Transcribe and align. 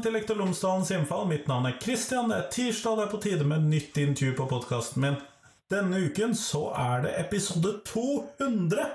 velkommen 0.00 0.14
til 0.14 0.16
Lektor 0.16 0.38
Lomsdalens 0.40 0.90
innfall. 0.90 1.26
Mitt 1.28 1.48
navn 1.48 1.66
er 1.68 1.74
Kristian. 1.76 2.30
Det 2.30 2.36
er 2.38 2.46
tirsdag, 2.50 2.96
det 2.96 3.02
er 3.04 3.10
på 3.10 3.18
tide 3.20 3.44
med 3.44 3.66
nytt 3.68 3.98
intervju 4.00 4.32
på 4.38 4.46
podkasten 4.48 5.02
min. 5.02 5.18
Denne 5.68 5.98
uken 6.06 6.32
så 6.34 6.70
er 6.72 7.02
det 7.04 7.10
episode 7.20 7.74
200 7.84 8.86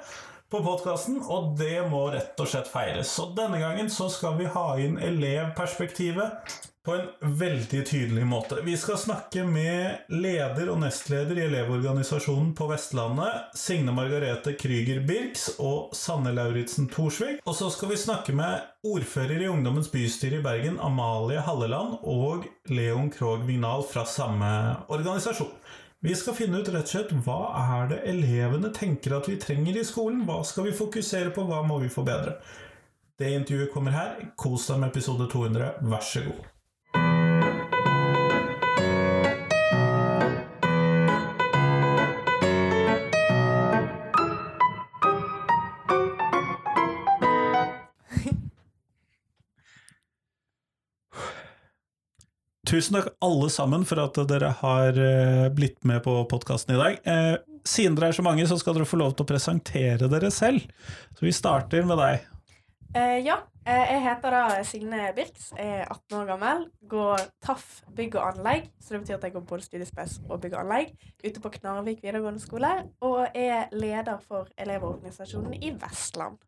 på 0.52 0.62
podkasten, 0.66 1.20
og 1.26 1.56
det 1.60 1.82
må 1.90 2.06
rett 2.14 2.40
og 2.40 2.50
slett 2.52 2.70
feires. 2.72 3.12
Så 3.18 3.32
denne 3.38 3.60
gangen 3.62 3.90
så 3.92 4.10
skal 4.14 4.38
vi 4.40 4.50
ha 4.54 4.70
inn 4.82 5.00
elevperspektivet 5.02 6.62
på 6.86 6.94
en 6.94 7.38
veldig 7.40 7.82
tydelig 7.88 8.26
måte. 8.30 8.60
Vi 8.64 8.76
skal 8.78 9.00
snakke 9.02 9.44
med 9.50 10.12
leder 10.14 10.70
og 10.70 10.78
nestleder 10.84 11.40
i 11.40 11.46
Elevorganisasjonen 11.48 12.52
på 12.58 12.68
Vestlandet, 12.70 13.56
Signe 13.58 13.94
Margarete 13.96 14.54
Krüger 14.60 15.02
Birks 15.08 15.48
og 15.58 15.96
Sanne 15.98 16.36
Lauritzen 16.36 16.86
Thorsvik. 16.94 17.42
Og 17.42 17.58
så 17.58 17.72
skal 17.74 17.90
vi 17.90 17.98
snakke 17.98 18.38
med 18.38 18.86
ordfører 18.86 19.42
i 19.42 19.50
Ungdommens 19.50 19.90
bystyre 19.90 20.44
i 20.44 20.46
Bergen, 20.46 20.78
Amalie 20.78 21.42
Halleland, 21.42 21.98
og 22.06 22.46
Leon 22.70 23.10
Krogh 23.10 23.48
Vignal 23.48 23.86
fra 23.90 24.06
samme 24.06 24.52
organisasjon. 24.86 25.56
Vi 26.04 26.16
skal 26.16 26.36
finne 26.38 26.60
ut 26.60 26.70
rett 26.70 26.86
og 26.86 26.92
slett 26.92 27.14
hva 27.26 27.40
er 27.62 27.88
det 27.94 28.02
elevene 28.12 28.70
tenker 28.76 29.16
at 29.18 29.30
vi 29.30 29.40
trenger 29.42 29.80
i 29.80 29.86
skolen. 29.88 30.26
Hva 30.28 30.42
skal 30.46 30.68
vi 30.68 30.76
fokusere 30.76 31.32
på, 31.34 31.46
hva 31.48 31.62
må 31.66 31.80
vi 31.82 31.90
forbedre? 31.94 32.36
Det 33.20 33.32
intervjuet 33.32 33.72
kommer 33.74 33.96
her. 33.96 34.20
Kos 34.38 34.68
deg 34.70 34.82
med 34.82 34.92
episode 34.92 35.30
200. 35.32 35.72
Vær 35.88 36.04
så 36.04 36.26
god. 36.28 36.55
Tusen 52.66 52.96
takk 52.98 53.12
alle 53.22 53.50
sammen 53.54 53.84
for 53.86 54.00
at 54.02 54.18
dere 54.30 54.50
har 54.62 54.98
eh, 54.98 55.48
blitt 55.54 55.84
med 55.86 56.02
på 56.06 56.14
podkasten 56.30 56.74
i 56.74 56.80
dag. 56.80 56.96
Eh, 57.06 57.36
siden 57.68 57.98
dere 57.98 58.10
er 58.10 58.18
så 58.18 58.26
mange, 58.26 58.48
så 58.50 58.58
skal 58.58 58.78
dere 58.78 58.88
få 58.90 58.98
lov 58.98 59.14
til 59.14 59.26
å 59.26 59.30
presentere 59.30 60.10
dere 60.10 60.32
selv. 60.34 60.66
Så 61.14 61.28
vi 61.28 61.34
starter 61.36 61.86
med 61.86 62.02
deg. 62.02 62.26
Eh, 62.96 63.20
ja, 63.22 63.38
eh, 63.68 63.84
jeg 63.92 64.02
heter 64.08 64.34
da 64.34 64.42
Signe 64.66 65.12
Birks, 65.14 65.52
jeg 65.54 65.78
er 65.78 65.86
18 65.86 66.18
år 66.18 66.28
gammel. 66.32 66.66
Går 66.90 67.28
TAF 67.46 67.84
bygg 67.94 68.18
og 68.18 68.32
anlegg, 68.32 68.70
så 68.82 68.96
det 68.96 69.04
betyr 69.04 69.20
at 69.20 69.30
jeg 69.30 69.38
går 69.38 69.48
både 69.54 69.70
studiespes 69.70 70.20
og 70.26 70.42
bygg 70.42 70.58
og 70.58 70.66
anlegg. 70.66 70.94
Ute 71.22 71.44
på 71.44 71.54
Knarvik 71.60 72.02
videregående 72.02 72.42
skole, 72.42 72.72
og 73.06 73.28
er 73.36 73.70
leder 73.78 74.18
for 74.26 74.50
Elevorganisasjonen 74.58 75.60
i 75.62 75.76
Vestland. 75.86 76.42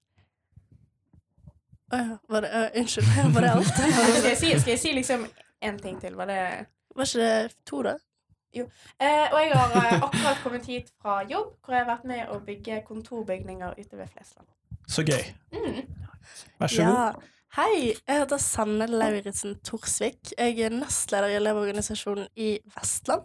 Å 1.88 2.00
ja. 2.02 2.16
Var 2.28 2.44
det, 2.44 2.56
øh, 2.58 2.80
unnskyld, 2.82 3.12
var 3.36 3.46
det 3.46 3.52
alt? 3.60 3.76
Skal 3.76 4.32
jeg 4.32 4.40
si, 4.40 4.56
skal 4.56 4.74
jeg 4.74 4.82
si 4.82 4.96
liksom 4.98 5.30
én 5.66 5.78
ting 5.82 6.02
til? 6.02 6.16
Var 6.16 6.26
det 6.26 6.66
Var 6.96 7.04
ikke 7.04 7.24
det 7.24 7.56
to, 7.66 7.82
da? 7.84 7.96
eh, 9.00 9.28
Og 9.34 9.40
jeg 9.42 9.52
har 9.54 9.76
eh, 9.76 10.04
akkurat 10.04 10.38
kommet 10.44 10.66
hit 10.66 10.92
fra 11.02 11.20
jobb, 11.30 11.58
hvor 11.66 11.74
jeg 11.76 11.86
har 11.86 11.92
vært 11.98 12.06
med 12.06 12.30
å 12.34 12.40
bygge 12.40 12.82
kontorbygninger 12.88 13.74
ute 13.80 13.98
ved 13.98 14.08
Flesland. 14.08 14.48
Så 14.88 15.04
gøy. 15.04 15.24
Mm. 15.52 15.82
Vær 16.60 16.68
så 16.68 16.84
god. 16.84 17.24
Hei, 17.58 17.96
jeg 18.06 18.20
heter 18.22 18.38
Sanne 18.38 18.86
Lauritzen 18.86 19.56
Torsvik. 19.66 20.30
Jeg 20.38 20.60
er 20.62 20.74
nestleder 20.78 21.32
i 21.32 21.38
Elevorganisasjonen 21.40 22.28
i 22.38 22.52
Vestland. 22.76 23.24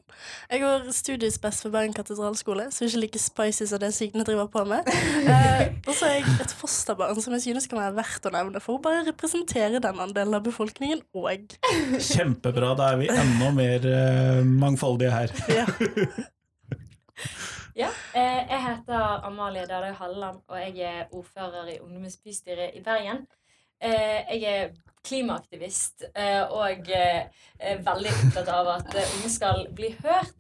Jeg 0.49 0.63
går 0.63 0.87
studiespes 0.97 1.59
for 1.61 1.75
Bergen 1.75 1.93
katedralskole, 1.93 2.71
så 2.73 2.87
ikke 2.87 3.03
like 3.03 3.21
spicy 3.21 3.67
som 3.69 3.83
det 3.83 3.91
Signe 3.93 4.25
driver 4.25 4.49
på 4.49 4.65
med. 4.65 4.89
Eh, 5.33 5.75
og 5.87 5.93
så 5.95 6.07
er 6.09 6.15
jeg 6.15 6.39
et 6.43 6.55
fosterbarn 6.57 7.21
som 7.21 7.37
jeg 7.37 7.45
synes 7.45 7.69
kan 7.69 7.83
være 7.83 7.95
verdt 7.99 8.25
å 8.29 8.33
nevne, 8.33 8.61
for 8.65 8.79
hun 8.79 8.83
bare 8.87 9.05
representerer 9.11 9.85
den 9.85 10.01
andelen 10.01 10.39
av 10.39 10.47
befolkningen 10.49 11.05
òg. 11.13 11.53
Kjempebra. 12.01 12.73
Da 12.81 12.89
er 12.95 13.03
vi 13.03 13.11
enda 13.13 13.53
mer 13.53 13.87
eh, 13.93 14.41
mangfoldige 14.49 15.13
her. 15.13 15.37
Ja. 15.53 15.69
Ja, 17.77 17.89
eh, 18.17 18.41
jeg 18.49 18.65
heter 18.67 19.23
Amalie 19.29 19.69
Dardøy 19.69 19.93
Halleland, 20.01 20.43
og 20.49 20.59
jeg 20.61 20.89
er 20.89 21.13
ordfører 21.13 21.69
i 21.73 21.79
Ungdommens 21.85 22.19
bystyre 22.25 22.73
i 22.77 22.83
Bergen. 22.85 23.25
Eh, 23.83 24.37
jeg 24.39 24.43
er 24.47 24.69
klimaaktivist 25.03 26.05
eh, 26.15 26.45
og 26.55 26.87
eh, 26.95 27.25
veldig 27.83 28.13
opptatt 28.13 28.51
av 28.55 28.69
at 28.77 28.93
unge 28.95 29.31
skal 29.33 29.65
bli 29.75 29.91
hørt. 29.99 30.37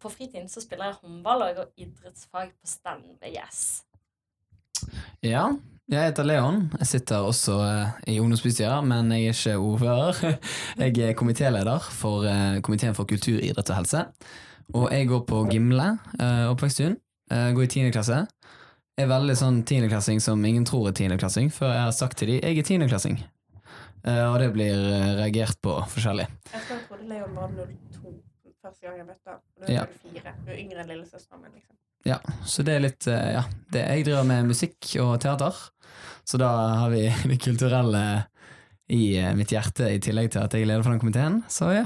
På 0.00 0.12
fritiden 0.12 0.46
så 0.48 0.62
spiller 0.62 0.92
jeg 0.92 1.00
håndball, 1.02 1.42
og 1.48 1.58
går 1.58 1.72
idrettsfag 1.86 2.52
på 2.54 2.70
stand 2.70 3.08
ved 3.20 3.34
Yes. 3.34 3.82
Ja, 5.26 5.48
jeg 5.90 6.06
heter 6.06 6.24
Leon. 6.24 6.62
Jeg 6.78 6.86
sitter 6.86 7.26
også 7.26 7.58
i 8.08 8.20
ungdomsbystyret, 8.22 8.86
men 8.86 9.10
jeg 9.12 9.26
er 9.26 9.34
ikke 9.34 9.58
ordfører. 9.58 10.38
Jeg 10.84 11.10
er 11.10 11.18
komitéleder 11.18 11.90
for 11.92 12.24
komiteen 12.62 12.94
for 12.94 13.04
kultur, 13.04 13.42
idrett 13.42 13.74
og 13.74 13.82
helse. 13.82 14.06
Og 14.74 14.88
jeg 14.92 15.08
går 15.10 15.24
på 15.26 15.44
Gimle 15.50 15.86
eh, 16.20 16.46
oppvekststuen. 16.50 16.96
Eh, 17.32 17.50
går 17.54 17.66
i 17.66 17.70
tiende 17.70 17.94
klasse. 17.94 18.24
Er 19.00 19.06
veldig 19.08 19.34
sånn 19.38 19.60
tiendeklassing 19.64 20.18
som 20.20 20.42
ingen 20.44 20.64
tror 20.68 20.90
er 20.90 20.96
tiendeklassing, 20.98 21.48
før 21.54 21.70
jeg 21.72 21.84
har 21.86 21.92
sagt 21.96 22.18
til 22.20 22.28
dem 22.34 22.40
jeg 22.42 22.58
er 22.60 22.66
tiendeklassing. 22.68 23.20
Uh, 24.00 24.26
og 24.32 24.38
det 24.40 24.48
blir 24.54 24.76
eh, 24.76 25.10
reagert 25.18 25.58
på 25.64 25.74
forskjellig. 25.92 26.24
Jeg 26.52 26.62
tror 26.66 26.78
jeg 26.78 26.86
trodde 26.88 27.08
Leon 27.10 27.34
var 27.36 27.50
02 27.52 28.12
første 28.60 28.86
gang 28.86 28.96
jeg 29.00 29.06
møtte 29.10 29.32
ham. 29.34 29.40
Du 29.60 29.72
Ja. 29.72 29.82
er 29.84 29.92
04. 30.14 30.32
Du 30.46 30.50
er 30.52 30.58
yngre 30.62 30.82
enn 30.82 30.90
lillesøsteren 30.94 31.42
min, 31.44 31.52
liksom. 31.58 31.76
Ja, 32.08 32.16
så 32.48 32.64
det 32.64 32.74
er 32.78 32.84
litt 32.86 33.08
uh, 33.12 33.16
Ja, 33.36 33.42
det, 33.72 33.82
jeg 33.84 34.06
driver 34.08 34.24
med 34.30 34.48
musikk 34.48 34.88
og 35.04 35.14
teater, 35.20 35.56
så 36.24 36.40
da 36.40 36.50
har 36.80 36.92
vi 36.94 37.06
det 37.32 37.40
kulturelle 37.44 38.04
i 38.90 39.02
mitt 39.38 39.52
hjerte, 39.54 39.86
i 39.94 40.00
tillegg 40.02 40.32
til 40.34 40.42
at 40.42 40.56
jeg 40.56 40.64
er 40.64 40.72
leder 40.72 40.82
for 40.82 40.96
den 40.96 41.02
komiteen. 41.04 41.42
Så 41.52 41.68
ja. 41.76 41.84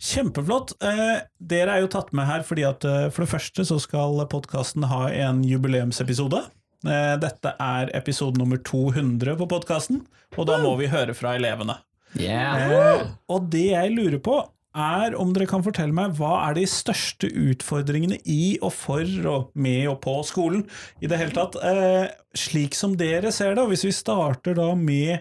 Kjempeflott. 0.00 0.72
Eh, 0.82 1.20
dere 1.38 1.76
er 1.76 1.84
jo 1.84 1.90
tatt 1.92 2.14
med 2.16 2.28
her 2.28 2.44
fordi 2.46 2.64
at 2.68 2.86
eh, 2.88 3.08
for 3.12 3.26
det 3.26 3.32
første 3.34 3.66
så 3.68 3.76
skal 3.82 4.22
podkasten 4.32 4.88
ha 4.88 5.04
en 5.12 5.42
jubileumsepisode. 5.44 6.40
Eh, 6.88 7.16
dette 7.20 7.52
er 7.60 7.92
episode 7.98 8.40
nummer 8.40 8.60
200 8.64 9.36
på 9.36 9.48
podkasten, 9.50 10.00
og 10.38 10.48
da 10.48 10.56
må 10.62 10.72
vi 10.80 10.88
høre 10.88 11.16
fra 11.16 11.34
elevene. 11.36 11.76
Yeah. 12.16 12.72
Eh, 12.72 13.04
og 13.30 13.52
det 13.52 13.68
jeg 13.74 13.92
lurer 13.92 14.22
på, 14.24 14.40
er 14.70 15.16
om 15.18 15.32
dere 15.34 15.48
kan 15.50 15.64
fortelle 15.66 15.94
meg 15.94 16.14
hva 16.18 16.46
er 16.46 16.54
de 16.54 16.64
største 16.70 17.26
utfordringene 17.26 18.20
i 18.22 18.54
og 18.62 18.70
for 18.76 19.06
og 19.26 19.48
med 19.58 19.88
og 19.90 19.98
på 20.04 20.14
skolen 20.26 20.62
i 21.02 21.10
det 21.10 21.18
hele 21.18 21.34
tatt, 21.34 21.58
eh, 21.58 22.06
slik 22.38 22.78
som 22.78 22.94
dere 22.98 23.34
ser 23.34 23.56
det. 23.56 23.64
Og 23.64 23.74
hvis 23.74 23.84
vi 23.88 23.94
starter 23.94 24.54
da 24.58 24.70
med 24.78 25.18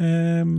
eh, 0.00 0.54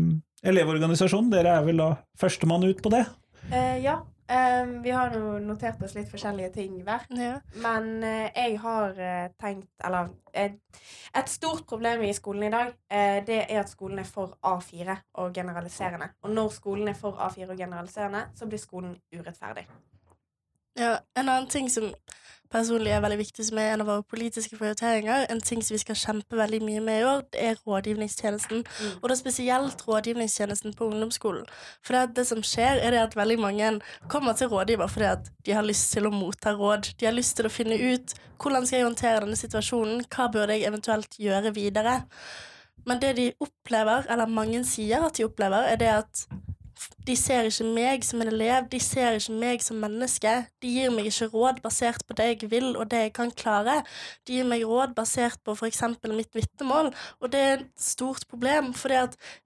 Elevorganisasjonen, 0.48 1.32
dere 1.34 1.56
er 1.58 1.64
vel 1.66 1.82
da 1.82 1.94
førstemann 2.20 2.68
ut 2.68 2.84
på 2.84 2.92
det? 2.94 3.08
Eh, 3.52 3.84
ja. 3.84 4.06
Um, 4.28 4.82
vi 4.84 4.92
har 4.92 5.14
jo 5.16 5.38
notert 5.40 5.80
oss 5.84 5.94
litt 5.96 6.10
forskjellige 6.12 6.50
ting 6.58 6.74
hver. 6.84 7.06
Ja. 7.16 7.38
Men 7.64 8.04
uh, 8.04 8.26
jeg 8.36 8.58
har 8.60 8.98
uh, 9.00 9.30
tenkt 9.40 9.70
Eller 9.88 10.10
et 10.36 11.32
stort 11.32 11.64
problem 11.66 12.04
i 12.04 12.12
skolen 12.14 12.44
i 12.44 12.52
dag, 12.54 12.74
det 13.26 13.40
er 13.48 13.62
at 13.64 13.72
skolen 13.72 14.04
er 14.04 14.06
for 14.06 14.36
A4 14.46 14.94
og 15.18 15.32
generaliserende. 15.34 16.12
Og 16.22 16.30
når 16.30 16.52
skolen 16.54 16.92
er 16.92 16.94
for 16.94 17.18
A4 17.18 17.48
og 17.50 17.58
generaliserende, 17.58 18.22
så 18.36 18.46
blir 18.46 18.62
skolen 18.62 18.94
urettferdig. 19.16 19.66
Ja, 20.78 21.00
en 21.18 21.30
annen 21.30 21.50
ting 21.50 21.72
som 21.74 21.90
personlig 22.52 22.92
er 22.96 23.02
veldig 23.04 23.20
viktig, 23.20 23.46
som 23.48 23.60
er 23.62 23.74
en 23.74 23.84
av 23.84 23.90
våre 23.92 24.06
politiske 24.08 24.58
prioriteringer, 24.60 25.26
en 25.32 25.42
ting 25.44 25.62
som 25.66 25.76
vi 25.76 25.82
skal 25.82 26.00
kjempe 26.00 26.40
veldig 26.40 26.62
mye 26.66 26.84
med 26.84 27.02
i 27.02 27.06
år, 27.08 27.24
det 27.34 27.44
er 27.44 27.62
rådgivningstjenesten. 27.68 28.64
Mm. 28.66 28.98
Og 29.02 29.12
er 29.12 29.20
spesielt 29.20 29.84
rådgivningstjenesten 29.88 30.76
på 30.78 30.90
ungdomsskolen. 30.92 31.46
For 31.86 31.98
det, 31.98 32.16
det 32.20 32.28
som 32.30 32.44
skjer, 32.46 32.82
er 32.82 32.96
det 32.96 33.04
at 33.04 33.18
veldig 33.20 33.40
mange 33.44 33.72
kommer 34.12 34.38
til 34.38 34.52
rådgiver 34.54 34.92
fordi 34.92 35.10
at 35.12 35.32
de 35.46 35.56
har 35.58 35.66
lyst 35.66 35.92
til 35.94 36.08
å 36.08 36.14
motta 36.14 36.54
råd. 36.58 36.94
De 37.00 37.10
har 37.10 37.16
lyst 37.16 37.38
til 37.38 37.50
å 37.50 37.54
finne 37.54 37.78
ut 37.78 38.16
hvordan 38.38 38.68
skal 38.68 38.80
jeg 38.80 38.88
håndtere 38.88 39.24
denne 39.26 39.40
situasjonen, 39.40 40.04
hva 40.14 40.28
burde 40.34 40.56
jeg 40.56 40.70
eventuelt 40.70 41.18
gjøre 41.20 41.54
videre. 41.56 42.02
Men 42.88 43.02
det 43.02 43.16
de 43.18 43.32
opplever, 43.44 44.06
eller 44.10 44.30
mange 44.32 44.62
sier 44.68 45.04
at 45.04 45.18
de 45.18 45.26
opplever, 45.28 45.68
er 45.68 45.82
det 45.82 45.90
at 45.92 46.28
de 47.08 47.16
ser 47.16 47.48
ikke 47.48 47.66
meg 47.72 48.04
som 48.04 48.22
en 48.22 48.30
elev, 48.32 48.68
de 48.72 48.80
ser 48.84 49.16
ikke 49.16 49.36
meg 49.40 49.64
som 49.64 49.80
menneske. 49.80 50.34
De 50.64 50.72
gir 50.72 50.92
meg 50.92 51.08
ikke 51.08 51.30
råd 51.32 51.62
basert 51.64 52.04
på 52.08 52.18
det 52.20 52.28
jeg 52.28 52.50
vil 52.52 52.74
og 52.76 52.90
det 52.92 53.06
jeg 53.06 53.14
kan 53.16 53.32
klare. 53.32 53.78
De 54.28 54.36
gir 54.38 54.48
meg 54.48 54.66
råd 54.68 54.96
basert 54.98 55.40
på 55.46 55.56
f.eks. 55.56 55.84
mitt 56.12 56.36
vitnemål, 56.36 56.92
og 57.22 57.32
det 57.32 57.44
er 57.44 57.54
et 57.62 57.68
stort 57.80 58.28
problem, 58.28 58.74
fordi 58.76 59.00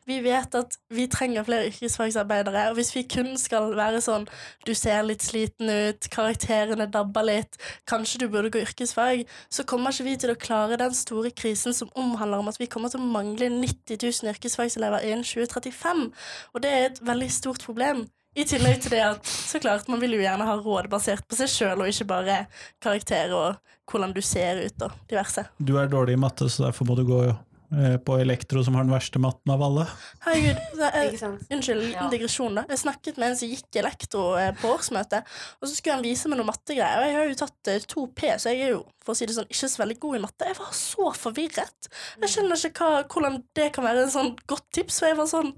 vi 0.10 0.18
vet 0.25 0.56
at 0.58 0.78
vi 0.90 1.06
trenger 1.12 1.46
flere 1.46 1.69
yrkesfagsarbeidere, 1.69 2.69
og 2.72 2.80
hvis 2.80 2.96
vi 2.96 3.06
kun 3.06 3.36
skal 3.38 3.75
være 3.78 4.02
sånn 4.02 4.25
du 4.66 4.74
ser 4.78 5.04
litt 5.06 5.24
sliten 5.25 5.69
ut, 5.69 6.10
karakterene 6.13 6.90
dabber 6.92 7.28
litt, 7.28 7.60
kanskje 7.90 8.24
du 8.24 8.28
burde 8.31 8.52
gå 8.54 8.63
yrkesfag, 8.66 9.25
så 9.54 9.66
kommer 9.69 9.94
ikke 9.94 10.08
vi 10.10 10.18
til 10.24 10.34
å 10.34 10.40
klare 10.40 10.80
den 10.81 10.96
store 10.98 11.30
krisen 11.36 11.75
som 11.78 11.92
omhandler 11.94 12.42
om 12.42 12.50
at 12.50 12.60
vi 12.62 12.69
kommer 12.72 12.90
til 12.90 13.04
å 13.04 13.12
mangle 13.13 13.52
90 13.54 14.02
000 14.02 14.34
yrkesfagselever 14.34 15.06
innen 15.06 15.25
2035, 15.28 16.08
og 16.54 16.66
det 16.66 16.74
er 16.74 16.90
et 16.90 17.02
veldig 17.06 17.30
stort 17.31 17.50
problem. 17.59 18.06
I 18.39 18.45
tillegg 18.48 18.80
til 18.86 18.92
det 18.95 19.01
at 19.03 19.27
så 19.27 19.59
klart 19.59 19.89
man 19.92 20.00
vil 20.00 20.13
jo 20.15 20.21
gjerne 20.24 20.45
ha 20.48 20.53
råd 20.56 20.88
basert 20.88 21.25
på 21.27 21.36
seg 21.36 21.50
sjøl, 21.51 21.81
og 21.83 21.89
ikke 21.92 22.06
bare 22.07 22.38
karakterer 22.80 23.33
og 23.36 23.57
hvordan 23.92 24.13
du 24.15 24.21
ser 24.24 24.62
ut 24.63 24.86
og 24.88 24.92
diverse. 25.12 25.44
Du 25.59 25.75
er 25.81 25.89
dårlig 25.92 26.13
i 26.15 26.21
matte, 26.21 26.48
så 26.48 26.63
derfor 26.69 26.88
må 26.88 26.95
du 26.95 27.03
gå 27.09 27.18
eh, 27.27 27.98
på 28.00 28.15
elektro 28.24 28.63
som 28.63 28.75
har 28.80 28.86
den 28.88 28.94
verste 28.95 29.19
matten 29.19 29.51
av 29.51 29.62
alle. 29.68 29.83
Herregud. 30.24 30.62
Eh, 30.81 31.12
Ikke? 31.13 31.27
Unnskyld, 31.53 31.81
liten 31.83 31.94
Ja. 32.00 32.07
digresjon, 32.09 32.56
da. 32.57 32.63
Jeg 32.71 32.80
snakket 32.81 33.18
med 33.21 33.30
en 33.30 33.36
som 33.38 33.51
gikk 33.51 33.77
elektro 33.83 34.24
eh, 34.39 34.50
på 34.57 34.71
årsmøte, 34.74 35.19
og 35.62 35.68
så 35.68 35.75
skulle 35.75 35.98
han 36.00 36.03
vise 36.07 36.31
meg 36.31 36.39
noen 36.39 36.50
mattegreier. 36.50 37.01
Og 37.03 37.06
jeg 37.09 37.18
har 37.19 37.27
jo 37.30 37.36
tatt 37.44 37.69
eh, 37.75 37.83
2P, 37.94 38.31
så 38.42 38.53
jeg 38.56 38.63
er 38.69 38.71
jo 38.77 38.86
for 39.03 39.12
å 39.13 39.18
si 39.19 39.27
det 39.30 39.36
sånn, 39.36 39.51
ikke 39.51 39.69
så 39.75 39.83
veldig 39.83 40.00
god 40.07 40.18
i 40.18 40.24
matte. 40.24 40.48
Jeg 40.50 40.57
var 40.57 40.71
så 40.80 41.12
forvirret. 41.19 41.92
Jeg 42.24 42.31
skjønner 42.33 42.63
ikke 42.71 42.88
hva, 42.88 43.03
hvordan 43.12 43.38
det 43.59 43.68
kan 43.75 43.86
være 43.89 44.07
en 44.07 44.15
sånn 44.15 44.31
godt 44.50 44.65
tips, 44.80 45.01
for 45.03 45.12
jeg 45.12 45.19
var 45.19 45.30
sånn 45.36 45.51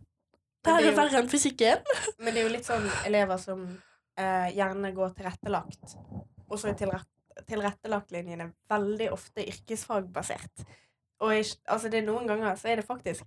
Det 0.64 0.72
her 0.72 0.80
det 0.80 0.86
er 0.86 0.92
er 0.92 0.94
jo- 0.94 1.02
verre 1.02 1.20
enn 1.24 1.30
fysikken. 1.32 1.84
Men 2.20 2.34
det 2.34 2.42
er 2.44 2.48
jo 2.48 2.54
litt 2.56 2.68
sånn 2.70 2.88
elever 3.06 3.38
som 3.42 3.66
eh, 4.18 4.50
gjerne 4.56 4.94
går 4.96 5.14
tilrettelagt, 5.18 5.96
og 6.50 6.60
så 6.60 6.70
er 6.70 6.78
tilrett, 6.80 7.10
tilrettelagt-linjene 7.50 8.52
veldig 8.70 9.12
ofte 9.12 9.44
yrkesfagbasert. 9.50 10.66
Og 11.24 11.34
ikke, 11.40 11.58
altså 11.68 11.90
det 11.90 12.02
er 12.04 12.06
noen 12.08 12.28
ganger 12.28 12.56
så 12.60 12.70
er 12.72 12.76
det 12.82 12.86
faktisk 12.86 13.26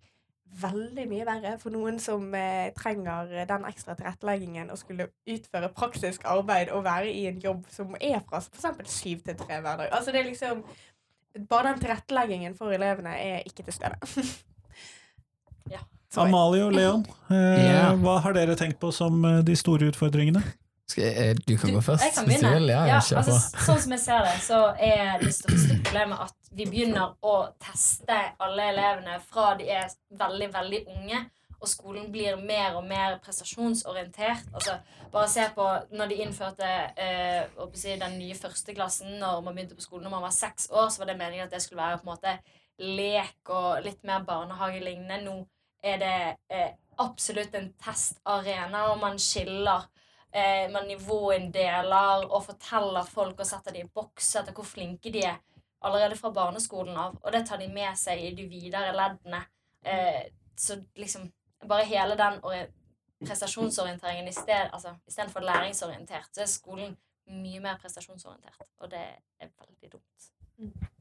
veldig 0.62 1.08
mye 1.10 1.24
verre 1.26 1.58
for 1.58 1.74
noen 1.74 1.98
som 2.00 2.28
eh, 2.38 2.70
trenger 2.78 3.32
den 3.50 3.64
ekstra 3.68 3.96
tilretteleggingen 3.98 4.70
og 4.70 4.78
skulle 4.78 5.08
utføre 5.26 5.72
praktisk 5.74 6.22
arbeid 6.24 6.70
og 6.70 6.84
være 6.86 7.10
i 7.10 7.26
en 7.26 7.40
jobb 7.42 7.64
som 7.74 7.96
er 8.00 8.20
fra 8.28 8.38
f.eks. 8.40 8.92
syv 8.94 9.24
til 9.26 9.36
tre 9.36 9.58
hver 9.60 9.76
dag. 9.82 9.88
Altså 9.92 10.12
det 10.14 10.20
er 10.22 10.30
liksom 10.30 10.64
Bare 11.50 11.68
den 11.74 11.80
tilretteleggingen 11.82 12.54
for 12.56 12.72
elevene 12.72 13.10
er 13.20 13.42
ikke 13.44 13.62
til 13.66 13.74
stede. 13.76 13.98
Ja. 15.70 15.80
Amalie 16.24 16.64
og 16.64 16.72
Leon, 16.72 17.04
eh, 17.30 17.66
Ja. 17.66 17.92
hva 17.96 18.20
har 18.22 18.32
dere 18.32 18.56
tenkt 18.56 18.78
på 18.80 18.92
som 18.92 19.24
eh, 19.24 19.42
de 19.42 19.56
store 19.56 19.90
utfordringene? 19.92 20.42
Skal 20.88 21.02
jeg, 21.04 21.14
eh, 21.18 21.34
du 21.46 21.56
kan 21.58 21.70
Du, 21.70 21.76
gå 21.76 21.82
først, 21.82 22.04
jeg 22.04 22.12
kan 22.14 22.24
hvis 22.26 22.40
du 22.40 22.46
begynne. 22.46 22.58
vil. 22.60 22.68
Ja, 22.70 22.84
Ja, 22.86 22.94
altså, 23.00 23.32
sånn 23.66 23.80
som 23.82 23.90
jeg 23.92 24.00
ser 24.00 24.20
det, 24.22 24.34
så 24.46 24.60
er 24.78 25.18
det 25.18 25.32
største 25.34 25.80
problemet 25.82 26.20
at 26.20 26.34
vi 26.56 26.64
begynner 26.66 27.14
å 27.22 27.48
teste 27.60 28.18
alle 28.40 28.68
elevene 28.72 29.18
fra 29.20 29.54
de 29.58 29.64
er 29.68 29.88
veldig, 30.14 30.52
veldig 30.54 30.84
unge. 30.96 31.24
Og 31.60 31.68
skolen 31.68 32.10
blir 32.12 32.36
mer 32.36 32.76
og 32.76 32.84
mer 32.86 33.18
prestasjonsorientert. 33.24 34.44
Altså, 34.54 34.76
bare 35.12 35.28
se 35.28 35.46
på 35.56 35.66
når 35.96 36.08
de 36.08 36.14
innførte 36.22 36.68
eh, 37.00 37.46
hva 37.56 37.68
si, 37.74 37.96
den 37.98 38.18
nye 38.20 38.34
førsteklassen 38.34 39.18
når 39.18 39.42
man 39.42 39.54
begynte 39.56 39.74
på 39.74 39.82
skolen 39.82 40.04
når 40.04 40.10
man 40.18 40.22
var 40.28 40.34
seks 40.36 40.68
år, 40.70 40.88
så 40.92 40.98
var 41.02 41.06
det 41.10 41.18
meningen 41.18 41.46
at 41.46 41.50
det 41.56 41.62
skulle 41.62 41.80
være 41.82 41.98
på 41.98 42.06
en 42.06 42.14
måte 42.14 42.38
lek 42.78 43.48
og 43.48 43.82
litt 43.84 44.04
mer 44.04 44.22
barnehagelignende. 44.28 45.22
Nå 45.24 45.46
er 45.86 46.00
det 46.02 46.16
eh, 46.52 46.72
absolutt 47.02 47.54
en 47.54 47.68
testarena, 47.82 48.86
og 48.92 49.00
man 49.00 49.18
skiller 49.20 49.86
eh, 50.32 50.66
man 50.72 50.88
nivåinndeler 50.88 52.26
og 52.26 52.44
forteller 52.48 53.08
folk 53.08 53.40
og 53.40 53.48
setter 53.48 53.76
dem 53.76 53.86
i 53.86 53.94
boks 54.00 54.34
etter 54.40 54.56
hvor 54.56 54.68
flinke 54.68 55.12
de 55.12 55.24
er 55.28 55.38
allerede 55.86 56.16
fra 56.18 56.32
barneskolen 56.34 56.96
av. 56.98 57.18
Og 57.22 57.32
det 57.32 57.44
tar 57.46 57.60
de 57.62 57.68
med 57.72 57.98
seg 58.00 58.24
i 58.24 58.32
de 58.36 58.48
videre 58.50 58.94
leddene. 58.96 59.44
Eh, 59.86 60.24
så 60.56 60.80
liksom 60.96 61.28
bare 61.68 61.86
hele 61.88 62.16
den 62.18 62.40
prestasjonsorienteringen 63.24 64.28
i 64.28 64.32
sted, 64.32 64.70
altså, 64.72 64.94
istedenfor 65.08 65.40
læringsorientert, 65.40 66.28
så 66.32 66.42
er 66.44 66.52
skolen 66.52 66.96
mye 67.26 67.60
mer 67.60 67.78
prestasjonsorientert. 67.82 68.68
Og 68.78 68.90
det 68.90 69.06
er 69.40 69.48
veldig 69.48 69.92
dumt. 69.92 70.92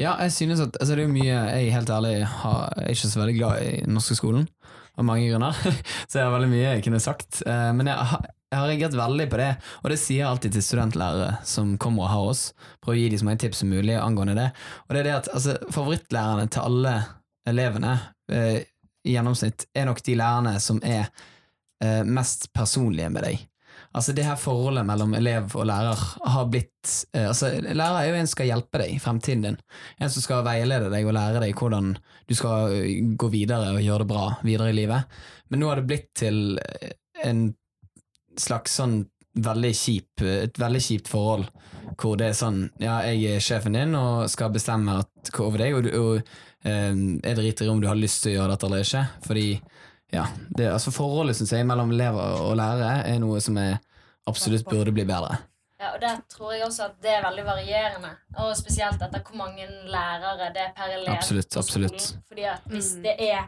Ja, 0.00 0.14
jeg 0.22 0.32
synes 0.34 0.62
at 0.64 0.76
altså, 0.80 0.94
det 0.94 1.04
er 1.04 1.08
jo 1.08 1.14
mye 1.14 1.40
Jeg 1.54 1.72
helt 1.74 1.90
ærlig 1.90 2.14
har, 2.26 2.72
jeg 2.76 2.84
er 2.84 2.96
ikke 2.96 3.10
så 3.10 3.20
veldig 3.20 3.36
glad 3.38 3.62
i 3.64 3.90
norske 3.90 4.16
skolen, 4.18 4.48
av 4.98 5.06
mange 5.08 5.28
grunner. 5.30 5.58
så 6.08 6.20
jeg 6.20 6.26
har 6.26 6.34
veldig 6.34 6.50
mye 6.52 6.64
jeg 6.66 6.84
kunne 6.86 7.02
sagt. 7.02 7.42
Eh, 7.46 7.70
men 7.76 7.90
jeg 7.90 8.08
har, 8.12 8.26
jeg 8.54 8.60
har 8.60 8.70
reagert 8.70 8.98
veldig 8.98 9.28
på 9.32 9.40
det, 9.40 9.50
og 9.82 9.90
det 9.90 9.98
sier 9.98 10.20
jeg 10.20 10.28
alltid 10.28 10.54
til 10.54 10.62
studentlærere 10.62 11.30
som 11.48 11.74
kommer 11.82 12.06
og 12.06 12.12
har 12.12 12.28
oss. 12.34 12.42
Prøver 12.84 12.98
å 12.98 13.02
gi 13.02 13.08
dem 13.12 13.22
så 13.22 13.28
mange 13.28 13.42
tips 13.42 13.64
som 13.64 13.72
mulig 13.74 13.96
angående 13.98 14.36
det. 14.38 14.50
Og 14.86 14.94
det 14.94 15.02
er 15.02 15.08
det 15.08 15.16
at 15.16 15.32
altså, 15.34 15.56
Favorittlærerne 15.74 16.46
til 16.54 16.68
alle 16.68 16.94
elevene 17.50 17.96
eh, 18.32 18.60
i 19.04 19.16
gjennomsnitt 19.16 19.66
er 19.76 19.88
nok 19.88 20.00
de 20.06 20.14
lærerne 20.16 20.54
som 20.62 20.78
er 20.86 21.08
eh, 21.82 22.02
mest 22.06 22.52
personlige 22.56 23.10
med 23.12 23.26
deg. 23.26 23.42
Altså 23.94 24.12
Det 24.12 24.24
her 24.26 24.38
forholdet 24.40 24.86
mellom 24.86 25.14
elev 25.14 25.52
og 25.54 25.68
lærer 25.70 26.00
har 26.34 26.48
blitt 26.50 26.94
eh, 27.14 27.28
altså 27.28 27.52
Lærer 27.62 28.00
er 28.00 28.08
jo 28.08 28.16
en 28.18 28.26
som 28.26 28.34
skal 28.34 28.50
hjelpe 28.50 28.80
deg 28.82 28.94
i 28.96 29.00
fremtiden 29.02 29.44
din. 29.46 29.58
En 30.02 30.10
som 30.10 30.24
skal 30.24 30.42
veilede 30.46 30.90
deg 30.90 31.06
og 31.06 31.14
lære 31.14 31.42
deg 31.44 31.54
hvordan 31.58 31.92
du 32.26 32.34
skal 32.34 32.74
eh, 32.74 33.04
gå 33.14 33.30
videre 33.30 33.74
og 33.76 33.82
gjøre 33.84 34.02
det 34.02 34.10
bra 34.10 34.26
videre 34.42 34.72
i 34.72 34.78
livet. 34.80 35.18
Men 35.48 35.62
nå 35.62 35.70
har 35.70 35.80
det 35.80 35.88
blitt 35.92 36.10
til 36.18 36.58
eh, 36.58 36.96
en 37.22 37.46
slags 38.40 38.80
sånn 38.80 39.04
veldig 39.34 39.70
kjip, 39.74 40.22
et 40.22 40.58
veldig 40.58 40.80
kjipt 40.82 41.10
forhold, 41.10 41.46
hvor 41.98 42.18
det 42.18 42.30
er 42.30 42.36
sånn 42.38 42.60
ja, 42.82 43.00
jeg 43.10 43.36
er 43.36 43.42
sjefen 43.42 43.74
din 43.74 43.94
og 43.98 44.28
skal 44.30 44.52
bestemme 44.54 45.00
over 45.42 45.62
deg, 45.62 45.74
og, 45.74 45.86
du, 45.86 45.90
og 45.98 46.66
eh, 46.66 46.90
jeg 46.94 47.38
driter 47.38 47.66
i 47.66 47.72
om 47.72 47.82
du 47.82 47.88
har 47.90 47.98
lyst 47.98 48.24
til 48.24 48.34
å 48.34 48.36
gjøre 48.38 48.54
dette 48.54 48.68
eller 48.70 48.86
ikke, 48.86 49.06
fordi 49.26 49.48
ja, 50.14 50.26
det, 50.56 50.68
altså 50.72 50.92
forholdet 50.94 51.36
synes 51.36 51.52
jeg 51.52 51.66
mellom 51.66 51.90
elever 51.94 52.38
og 52.44 52.54
lærere 52.60 53.02
er 53.10 53.18
noe 53.22 53.40
som 53.42 53.58
jeg 53.60 53.78
absolutt 54.30 54.64
burde 54.70 54.92
bli 54.94 55.04
bedre. 55.08 55.36
Ja, 55.80 55.90
og 55.96 56.00
Der 56.00 56.20
tror 56.30 56.52
jeg 56.54 56.62
også 56.64 56.84
at 56.86 56.94
det 57.02 57.10
er 57.12 57.24
veldig 57.26 57.44
varierende. 57.44 58.12
Og 58.40 58.54
spesielt 58.56 59.02
etter 59.02 59.20
hvor 59.26 59.36
mange 59.36 59.66
lærere 59.90 60.48
det 60.54 60.62
er 60.62 60.72
per 60.76 60.94
elev. 60.94 61.10
Absolutt, 61.12 61.56
absolutt. 61.60 62.06
Fordi 62.30 62.46
at 62.48 62.62
hvis 62.70 62.94
Mm. 62.96 63.02
det 63.02 63.14
er 63.18 63.42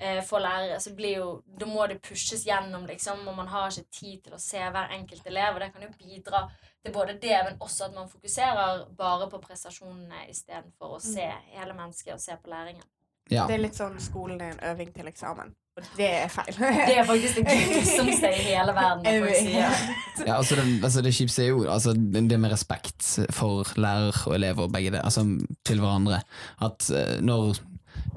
eh, 0.00 0.22
for 0.24 0.38
lærere, 0.38 0.80
så 0.80 0.94
blir 0.96 1.16
jo 1.18 1.42
Da 1.60 1.66
må 1.66 1.86
det 1.86 2.00
pushes 2.02 2.44
gjennom, 2.46 2.86
liksom. 2.86 3.28
Og 3.28 3.36
man 3.36 3.48
har 3.48 3.68
ikke 3.70 3.90
tid 4.00 4.22
til 4.24 4.32
å 4.32 4.40
se 4.40 4.58
hver 4.58 4.94
enkelt 4.96 5.26
elev. 5.26 5.54
Og 5.54 5.60
det 5.60 5.72
kan 5.74 5.82
jo 5.82 5.88
bidra 5.98 6.48
til 6.84 6.92
både 6.92 7.18
det, 7.22 7.36
men 7.50 7.58
også 7.60 7.84
at 7.84 7.94
man 7.94 8.08
fokuserer 8.08 8.86
bare 8.96 9.28
på 9.30 9.38
prestasjonene 9.40 10.24
istedenfor 10.30 10.96
å 10.96 11.00
se 11.02 11.28
hele 11.52 11.74
mennesket 11.74 12.14
og 12.14 12.20
se 12.20 12.32
på 12.42 12.50
læringen. 12.50 12.84
Ja. 13.32 13.46
Det 13.48 13.56
er 13.56 13.62
litt 13.62 13.76
sånn 13.78 13.94
skolen 14.02 14.40
er 14.42 14.52
en 14.54 14.64
øving 14.72 14.90
til 14.94 15.08
eksamen. 15.08 15.54
Og 15.74 15.86
det 15.98 16.06
er 16.06 16.28
feil. 16.30 16.54
Det 16.54 16.96
er 17.00 17.06
faktisk 17.08 17.40
det 17.40 17.44
grusomste 17.48 18.28
i 18.36 18.42
hele 18.50 18.74
verden. 18.76 19.24
Ja, 20.28 20.36
altså 20.36 20.54
det, 20.60 20.64
altså 20.86 21.02
det 21.02 21.10
kjipeste 21.16 21.42
er 21.42 21.48
jo 21.50 21.64
altså 21.66 21.94
det 21.96 22.38
med 22.38 22.52
respekt 22.52 23.08
for 23.34 23.66
lærer 23.80 24.14
og 24.28 24.36
elever, 24.36 24.68
begge 24.70 24.92
det, 24.94 25.00
altså 25.02 25.24
til 25.66 25.82
hverandre. 25.82 26.20
At 26.62 26.86
eh, 26.94 27.16
når 27.24 27.58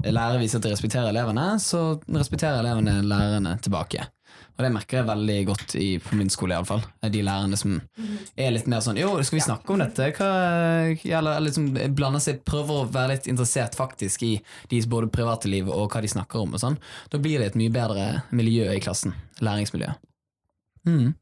lærere 0.04 0.38
viser 0.42 0.60
at 0.60 0.66
de 0.66 0.72
respekterer 0.72 1.10
elevene, 1.10 1.50
så 1.62 1.98
respekterer 2.14 2.62
elevene 2.62 3.00
lærerne 3.06 3.56
tilbake. 3.64 4.06
Og 4.58 4.64
det 4.64 4.72
merker 4.74 4.98
jeg 4.98 5.06
veldig 5.06 5.36
godt 5.46 5.74
i, 5.78 5.86
på 6.02 6.16
min 6.18 6.30
skole, 6.34 6.56
iallfall. 6.56 6.82
De 7.14 7.20
lærerne 7.22 7.58
som 7.58 7.76
er 8.34 8.50
litt 8.50 8.66
mer 8.70 8.82
sånn 8.82 8.98
Jo, 8.98 9.12
skal 9.22 9.38
vi 9.38 9.44
snakke 9.44 9.70
om 9.70 9.78
dette? 9.84 10.08
Hva, 10.16 10.30
eller 11.20 11.44
liksom 11.44 11.68
blander 11.94 12.22
seg, 12.22 12.40
prøver 12.46 12.80
å 12.80 12.88
være 12.90 13.12
litt 13.14 13.28
interessert 13.30 13.78
faktisk 13.78 14.26
i 14.26 14.32
deres 14.72 14.90
både 14.90 15.12
private 15.14 15.50
liv 15.50 15.70
og 15.70 15.94
hva 15.94 16.02
de 16.02 16.10
snakker 16.10 16.42
om. 16.42 16.58
og 16.58 16.62
sånn. 16.64 16.80
Da 17.12 17.22
blir 17.22 17.38
det 17.38 17.52
et 17.52 17.60
mye 17.60 17.74
bedre 17.74 18.08
miljø 18.34 18.66
i 18.74 18.82
klassen. 18.82 19.14
Læringsmiljø. 19.38 19.94
Mm. 20.90 21.14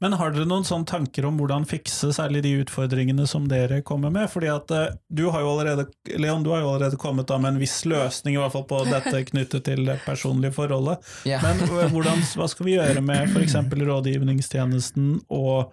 Men 0.00 0.14
har 0.16 0.30
dere 0.32 0.46
noen 0.48 0.64
sånne 0.64 0.88
tanker 0.88 1.26
om 1.28 1.36
hvordan 1.36 1.66
fikse 1.68 2.08
særlig 2.16 2.40
de 2.46 2.54
utfordringene 2.62 3.26
som 3.28 3.44
dere 3.50 3.82
kommer 3.84 4.08
med? 4.14 4.30
Fordi 4.32 4.48
at 4.48 4.72
eh, 4.72 4.94
du 5.12 5.26
har 5.28 5.42
jo 5.44 5.50
allerede, 5.52 5.84
Leon, 6.16 6.42
du 6.46 6.48
har 6.54 6.62
jo 6.62 6.70
allerede 6.70 6.96
kommet 7.00 7.28
da 7.28 7.36
med 7.38 7.52
en 7.54 7.60
viss 7.60 7.82
løsning 7.84 8.38
i 8.38 8.40
hvert 8.40 8.54
fall 8.54 8.64
på 8.70 8.78
dette 8.94 9.20
knyttet 9.28 9.66
til 9.68 9.84
det 9.90 9.98
personlige 10.06 10.56
forholdet. 10.56 11.04
Ja. 11.28 11.42
Men 11.44 11.60
eh, 11.68 11.92
hvordan, 11.92 12.24
hva 12.36 12.48
skal 12.48 12.68
vi 12.70 12.78
gjøre 12.78 13.04
med 13.04 13.28
f.eks. 13.34 13.58
rådgivningstjenesten 13.60 15.18
og 15.28 15.72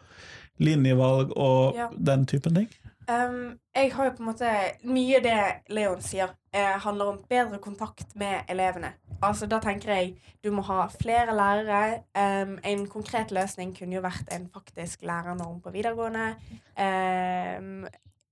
linjevalg 0.59 1.31
og 1.37 1.77
Ja. 1.77 1.87
den 1.95 2.25
typen 2.27 2.55
ting? 2.61 2.67
Um, 3.07 3.59
jeg 3.75 3.93
har 3.93 4.09
jo 4.09 4.11
på 4.17 4.23
en 4.23 4.27
måte 4.27 4.49
Mye 4.83 5.19
av 5.21 5.23
det 5.23 5.43
Leon 5.71 6.01
sier, 6.03 6.33
eh, 6.51 6.73
handler 6.83 7.13
om 7.13 7.19
bedre 7.29 7.59
kontakt 7.63 8.15
med 8.19 8.43
elevene. 8.51 8.89
Altså 9.23 9.47
Da 9.47 9.61
tenker 9.63 9.93
jeg 9.93 10.17
du 10.43 10.51
må 10.51 10.61
ha 10.67 10.87
flere 10.91 11.35
lærere. 11.35 12.01
Um, 12.11 12.57
en 12.63 12.87
konkret 12.91 13.31
løsning 13.31 13.71
kunne 13.77 13.95
jo 13.95 14.03
vært 14.03 14.27
en 14.35 14.49
faktisk 14.53 15.01
lærernorm 15.07 15.61
på 15.63 15.71
videregående. 15.71 16.35
Um, 16.75 17.87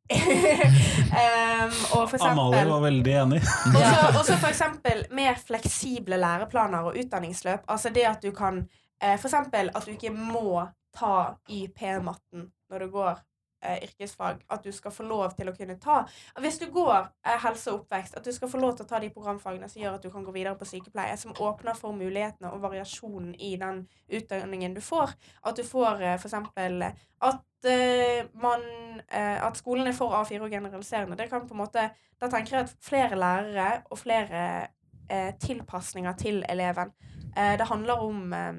og 1.96 2.10
for 2.12 2.28
Amalie 2.28 2.66
var 2.70 2.82
veldig 2.84 3.14
enig. 3.22 3.42
også, 3.42 4.10
også 4.20 4.36
for 4.38 4.48
eksempel 4.52 5.06
mer 5.12 5.40
fleksible 5.48 6.20
læreplaner 6.22 6.92
og 6.92 7.00
utdanningsløp. 7.00 7.64
Altså 7.68 7.90
det 7.90 8.04
at 8.06 8.22
du 8.24 8.32
kan 8.32 8.68
eh, 9.02 9.16
For 9.18 9.28
eksempel 9.28 9.72
at 9.76 9.86
du 9.86 9.96
ikke 9.96 10.14
må 10.14 10.68
ta 10.96 11.36
IP-matten 11.50 12.52
når 12.70 12.86
du 12.86 12.92
går 12.92 13.24
yrkesfag. 13.64 14.44
At 14.50 14.64
du 14.64 14.72
skal 14.76 14.92
få 14.92 15.06
lov 15.08 15.34
til 15.38 15.50
å 15.50 15.56
kunne 15.56 15.78
ta 15.82 16.04
Hvis 16.42 16.60
du 16.62 16.68
går 16.74 17.08
eh, 17.26 17.40
helse 17.44 17.72
og 17.72 17.84
oppvekst, 17.84 18.18
at 18.18 18.26
du 18.26 18.32
skal 18.36 18.52
få 18.52 18.62
lov 18.62 18.76
til 18.76 18.86
å 18.86 18.90
ta 18.90 19.00
de 19.02 19.10
programfagene 19.14 19.70
som 19.72 19.82
gjør 19.82 19.98
at 19.98 20.06
du 20.06 20.12
kan 20.14 20.26
gå 20.26 20.34
videre 20.36 20.56
på 20.60 20.68
sykepleie, 20.70 21.18
som 21.18 21.36
åpner 21.40 21.78
for 21.78 21.96
mulighetene 21.98 22.52
og 22.52 22.62
variasjonen 22.66 23.34
i 23.40 23.56
den 23.62 23.86
utdanningen 24.12 24.76
du 24.76 24.82
får. 24.84 25.16
At 25.46 25.58
du 25.58 25.64
får 25.68 26.04
eh, 26.04 26.18
eksempel 26.20 26.84
at 26.86 27.70
eh, 27.70 28.26
man 28.34 28.62
eh, 29.10 29.44
At 29.46 29.58
skolen 29.58 29.88
er 29.88 29.98
for 29.98 30.14
A4 30.14 30.42
og 30.42 30.52
generaliserende. 30.52 31.18
Det 31.18 31.30
kan 31.30 31.48
på 31.48 31.54
en 31.54 31.64
måte 31.64 31.90
Da 32.22 32.30
tenker 32.32 32.58
jeg 32.58 32.68
at 32.68 32.76
flere 32.82 33.16
lærere 33.20 33.84
og 33.92 34.00
flere 34.00 34.68
eh, 35.10 35.34
tilpasninger 35.40 36.14
til 36.14 36.46
eleven. 36.50 36.94
Eh, 37.38 37.58
det 37.60 37.68
handler 37.68 38.04
om 38.04 38.34
eh, 38.34 38.54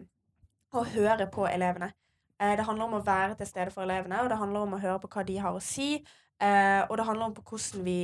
å 0.76 0.84
høre 0.84 1.26
på 1.32 1.46
elevene. 1.48 1.92
Eh, 2.40 2.54
det 2.58 2.66
handler 2.68 2.84
om 2.84 2.98
å 2.98 3.04
være 3.04 3.34
til 3.40 3.48
stede 3.48 3.72
for 3.74 3.86
elevene, 3.86 4.22
og 4.22 4.30
det 4.30 4.38
handler 4.40 4.66
om 4.66 4.76
å 4.76 4.80
høre 4.82 5.00
på 5.02 5.10
hva 5.14 5.26
de 5.26 5.36
har 5.40 5.56
å 5.56 5.62
si. 5.62 5.96
Eh, 6.42 6.82
og 6.88 6.96
det 6.98 7.08
handler 7.08 7.30
om 7.30 7.36
på 7.36 7.44
hvordan 7.50 7.84
vi 7.84 8.00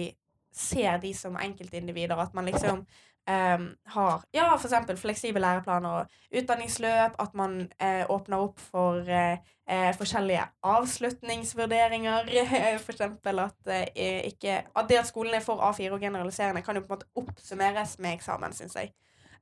ser 0.52 1.00
de 1.00 1.14
som 1.16 1.36
enkeltindivider. 1.40 2.18
At 2.18 2.34
man 2.34 2.48
liksom 2.48 2.86
Um, 3.30 3.76
har 3.84 4.24
ja, 4.34 4.48
eksempel 4.56 4.96
fleksible 4.98 5.40
læreplaner 5.40 5.88
og 5.88 6.38
utdanningsløp. 6.38 7.14
At 7.22 7.34
man 7.38 7.60
eh, 7.78 8.02
åpner 8.10 8.42
opp 8.42 8.58
for 8.60 9.06
eh, 9.06 9.38
eh, 9.68 9.92
forskjellige 9.94 10.42
avslutningsvurderinger. 10.62 12.26
eksempel 12.90 13.38
at, 13.38 13.54
eh, 13.66 14.26
at 14.74 14.88
det 14.88 14.98
at 14.98 15.06
skolen 15.06 15.34
er 15.34 15.44
for 15.44 15.62
A4 15.62 15.92
og 15.92 16.00
generaliserende, 16.00 16.62
kan 16.62 16.76
jo 16.76 16.82
på 16.82 16.90
en 16.90 16.98
måte 16.98 17.10
oppsummeres 17.14 17.98
med 17.98 18.18
eksamen, 18.18 18.52
syns 18.52 18.74
jeg. 18.74 18.90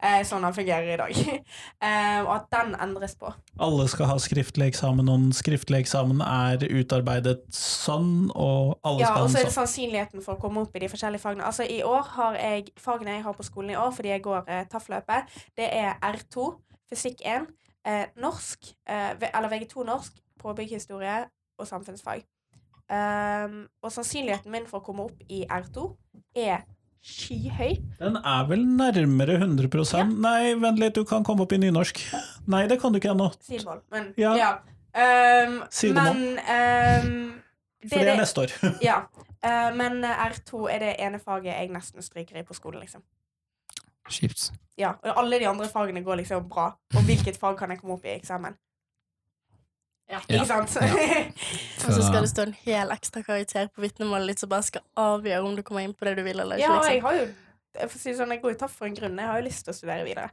Eh, 0.01 0.23
sånn 0.25 0.45
den 0.47 0.55
fungerer 0.57 0.95
i 0.95 0.97
dag. 0.97 1.19
eh, 1.87 2.21
og 2.23 2.31
at 2.33 2.47
den 2.55 2.73
endres 2.81 3.13
på. 3.21 3.33
Alle 3.61 3.85
skal 3.93 4.09
ha 4.09 4.17
skriftlig 4.23 4.71
eksamen, 4.71 5.11
og 5.13 5.27
den 5.27 5.35
skriftlige 5.37 5.85
eksamen 5.85 6.23
er 6.25 6.65
utarbeidet 6.71 7.43
sånn, 7.55 8.31
og 8.33 8.79
alle 8.81 9.05
Ja, 9.05 9.11
skal 9.13 9.27
og 9.27 9.35
så 9.35 9.43
er 9.43 9.49
det 9.49 9.53
sånn. 9.53 9.67
sannsynligheten 9.67 10.25
for 10.25 10.39
å 10.39 10.41
komme 10.41 10.65
opp 10.65 10.77
i 10.77 10.85
de 10.87 10.89
forskjellige 10.93 11.25
fagene. 11.27 11.45
Altså 11.45 11.69
I 11.69 11.83
år 11.85 12.09
har 12.17 12.41
jeg 12.41 12.73
fagene 12.81 13.19
jeg 13.19 13.27
har 13.29 13.37
på 13.37 13.49
skolen 13.51 13.75
i 13.75 13.79
år, 13.81 13.93
fordi 13.97 14.15
jeg 14.15 14.25
går 14.25 14.49
eh, 14.49 14.65
TAF-løpet, 14.73 15.39
det 15.61 15.69
er 15.83 16.01
R2, 16.01 16.49
fysikk 16.89 17.21
1, 17.37 17.49
eh, 17.85 18.05
norsk, 18.25 18.73
eh, 18.89 19.13
eller 19.31 19.53
VG2 19.53 19.85
norsk, 19.85 20.21
påbyggingshistorie 20.41 21.25
og 21.61 21.69
samfunnsfag. 21.69 22.25
Um, 22.91 23.69
og 23.87 23.93
sannsynligheten 23.95 24.51
min 24.51 24.65
for 24.67 24.81
å 24.81 24.83
komme 24.83 25.05
opp 25.07 25.21
i 25.31 25.45
R2 25.47 25.85
er 26.43 26.65
skyhøy. 27.03 27.77
Den 27.99 28.17
er 28.17 28.47
vel 28.49 28.65
nærmere 28.67 29.39
100 29.41 30.05
Nei, 30.21 30.55
vent 30.61 30.79
litt, 30.79 30.95
du 30.95 31.05
kan 31.05 31.25
komme 31.25 31.43
opp 31.47 31.53
i 31.53 31.59
nynorsk. 31.61 32.01
Nei, 32.47 32.67
det 32.69 32.81
kan 32.81 32.93
du 32.93 33.01
ikke 33.01 33.13
ennå. 33.15 33.31
Sidemål. 33.41 33.81
Men 33.91 34.15
Ja. 34.19 34.35
ja. 34.37 34.51
Um, 34.91 35.63
Sidemål. 35.71 36.15
Men 36.15 36.39
um, 36.39 37.33
For 37.89 37.99
det 37.99 38.09
er 38.09 38.21
neste 38.21 38.41
år. 38.41 38.57
Ja. 38.83 39.01
Uh, 39.45 39.71
men 39.81 40.05
eh, 40.05 40.27
R2 40.29 40.67
er 40.71 40.79
det 40.79 40.97
ene 40.99 41.19
faget 41.19 41.55
jeg 41.55 41.71
nesten 41.73 42.03
stryker 42.03 42.41
i 42.41 42.43
på 42.43 42.55
skolen, 42.55 42.81
liksom. 42.81 43.03
Kjipt. 44.11 44.51
Ja, 44.79 44.97
og 45.05 45.19
alle 45.23 45.39
de 45.39 45.49
andre 45.49 45.69
fagene 45.69 46.03
går 46.03 46.15
liksom 46.15 46.49
bra. 46.49 46.73
Og 46.97 47.07
hvilket 47.07 47.39
fag 47.39 47.57
kan 47.59 47.71
jeg 47.71 47.81
komme 47.81 47.95
opp 47.95 48.05
i 48.05 48.17
eksamen? 48.17 48.57
Ja. 50.11 50.19
Ikke 50.27 50.47
sant? 50.49 50.75
Og 51.87 51.93
så 51.95 52.01
skal 52.03 52.25
det 52.25 52.31
stå 52.33 52.49
en 52.49 52.57
hel 52.65 52.91
ekstra 52.91 53.23
karakter 53.27 53.71
på 53.71 53.85
vitnemålet 53.85 54.35
ditt 54.35 54.43
som 54.43 54.51
bare 54.51 54.67
skal 54.67 54.83
avgjøre 54.99 55.45
om 55.47 55.55
du 55.55 55.63
kommer 55.67 55.87
inn 55.87 55.95
på 55.95 56.09
det 56.09 56.17
du 56.19 56.25
vil 56.27 56.43
eller 56.43 56.59
ikke. 56.59 56.67
ja, 56.67 56.83
jeg 56.89 56.99
liksom. 56.99 57.07
har 57.07 57.21
jo 57.21 57.31
jeg 57.71 57.91
får 57.93 58.03
si 58.03 58.13
sånn, 58.19 58.35
jeg 58.35 58.43
går 58.43 58.55
jo 58.55 58.59
tatt 58.65 58.73
for 58.75 58.89
en 58.89 58.97
grunn. 58.97 59.19
Jeg 59.21 59.31
har 59.31 59.39
jo 59.39 59.47
lyst 59.47 59.63
til 59.67 59.73
å 59.73 59.77
studere 59.77 60.07
videre. 60.07 60.31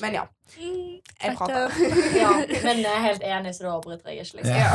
Men 0.00 0.16
ja. 0.16 0.24
Jeg 0.56 1.36
prater. 1.36 1.72
Ja, 2.20 2.30
men 2.66 2.80
jeg 2.82 2.92
er 2.92 3.02
helt 3.02 3.24
enig, 3.26 3.52
så 3.56 3.66
du 3.66 3.70
avbryter 3.72 4.12
jeg 4.12 4.24
ikke. 4.24 4.40
Liksom. 4.40 4.54
Ja. 4.54 4.66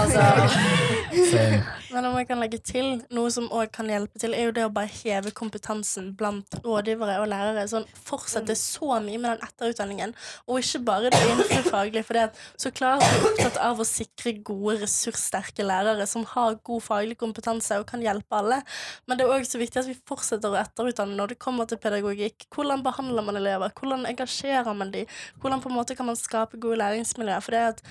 Altså, 1.11 1.63
Men 1.91 2.05
om 2.07 2.15
jeg 2.17 2.27
kan 2.29 2.39
legge 2.39 2.57
til 2.63 3.01
noe 3.13 3.31
som 3.33 3.49
også 3.51 3.71
kan 3.75 3.89
hjelpe 3.91 4.19
til, 4.21 4.33
er 4.35 4.47
jo 4.47 4.53
det 4.55 4.63
å 4.67 4.71
bare 4.73 4.89
heve 5.01 5.33
kompetansen 5.35 6.11
blant 6.17 6.55
rådgivere 6.63 7.17
og 7.21 7.27
lærere. 7.31 7.65
Sånn, 7.69 7.85
fortsette 8.07 8.55
så 8.57 8.97
mye 9.03 9.19
med 9.19 9.27
den 9.29 9.45
etterutdanningen, 9.47 10.15
og 10.47 10.61
ikke 10.61 10.81
bare 10.87 11.11
det 11.11 11.21
innenfor 11.25 11.67
faglig. 11.69 12.03
For 12.07 12.17
det 12.17 12.25
at 12.29 12.41
så 12.59 12.71
klart 12.75 13.03
vi 13.03 13.11
er 13.11 13.27
opptatt 13.29 13.59
av 13.63 13.81
å 13.81 13.87
sikre 13.87 14.33
gode, 14.39 14.77
ressurssterke 14.85 15.65
lærere 15.67 16.07
som 16.09 16.25
har 16.33 16.57
god 16.67 16.85
faglig 16.85 17.19
kompetanse 17.21 17.79
og 17.81 17.87
kan 17.91 18.03
hjelpe 18.03 18.39
alle. 18.39 18.61
Men 19.05 19.19
det 19.19 19.27
er 19.27 19.35
òg 19.35 19.47
så 19.47 19.61
viktig 19.61 19.83
at 19.83 19.91
vi 19.91 19.97
fortsetter 20.09 20.51
å 20.53 20.59
etterutdanne 20.61 21.17
når 21.19 21.35
det 21.35 21.41
kommer 21.43 21.69
til 21.69 21.81
pedagogikk. 21.81 22.47
Hvordan 22.55 22.85
behandler 22.85 23.27
man 23.27 23.39
elever? 23.39 23.75
Hvordan 23.77 24.07
engasjerer 24.09 24.73
man 24.77 24.93
dem? 24.95 25.09
Hvordan 25.41 25.60
på 25.61 25.69
en 25.69 25.77
måte 25.77 25.95
kan 25.97 26.07
man 26.09 26.19
skape 26.19 26.59
gode 26.61 26.79
læringsmiljøer? 26.81 27.45
For 27.45 27.55
det 27.55 27.61
at 27.75 27.85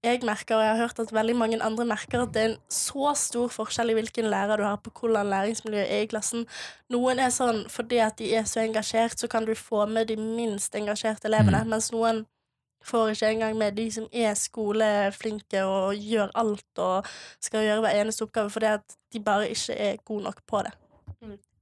jeg 0.00 0.22
merker, 0.24 0.56
og 0.56 0.62
jeg 0.64 0.70
har 0.70 0.80
hørt 0.80 0.98
at 0.98 1.12
veldig 1.12 1.36
mange 1.36 1.62
andre 1.62 1.84
merker, 1.84 2.22
at 2.22 2.32
det 2.34 2.42
er 2.42 2.48
en 2.54 2.60
så 2.72 3.12
stor 3.20 3.50
forskjell 3.52 3.92
i 3.92 3.96
hvilken 3.98 4.30
lærer 4.32 4.56
du 4.56 4.64
har 4.64 4.78
på 4.80 4.92
hvordan 4.96 5.28
læringsmiljøet 5.28 5.92
er 5.92 6.04
i 6.06 6.08
klassen. 6.08 6.46
Noen 6.88 7.20
er 7.20 7.34
sånn 7.34 7.66
fordi 7.68 8.00
at 8.00 8.16
de 8.18 8.30
er 8.34 8.48
så 8.48 8.62
engasjert, 8.64 9.18
så 9.20 9.28
kan 9.28 9.44
du 9.44 9.52
få 9.54 9.84
med 9.86 10.08
de 10.08 10.16
minst 10.16 10.74
engasjerte 10.74 11.28
elevene, 11.28 11.66
mens 11.68 11.90
noen 11.92 12.24
får 12.84 13.12
ikke 13.12 13.30
engang 13.34 13.58
med 13.60 13.76
de 13.76 13.90
som 13.92 14.06
er 14.12 14.32
skoleflinke 14.40 15.66
og 15.68 15.94
gjør 16.00 16.32
alt 16.34 16.80
og 16.80 17.10
skal 17.44 17.66
gjøre 17.66 17.84
hver 17.84 18.00
eneste 18.00 18.24
oppgave, 18.24 18.50
fordi 18.50 18.72
at 18.72 18.96
de 19.12 19.20
bare 19.20 19.50
ikke 19.52 19.76
er 19.76 20.00
gode 20.04 20.24
nok 20.24 20.40
på 20.48 20.62
det. 20.64 20.72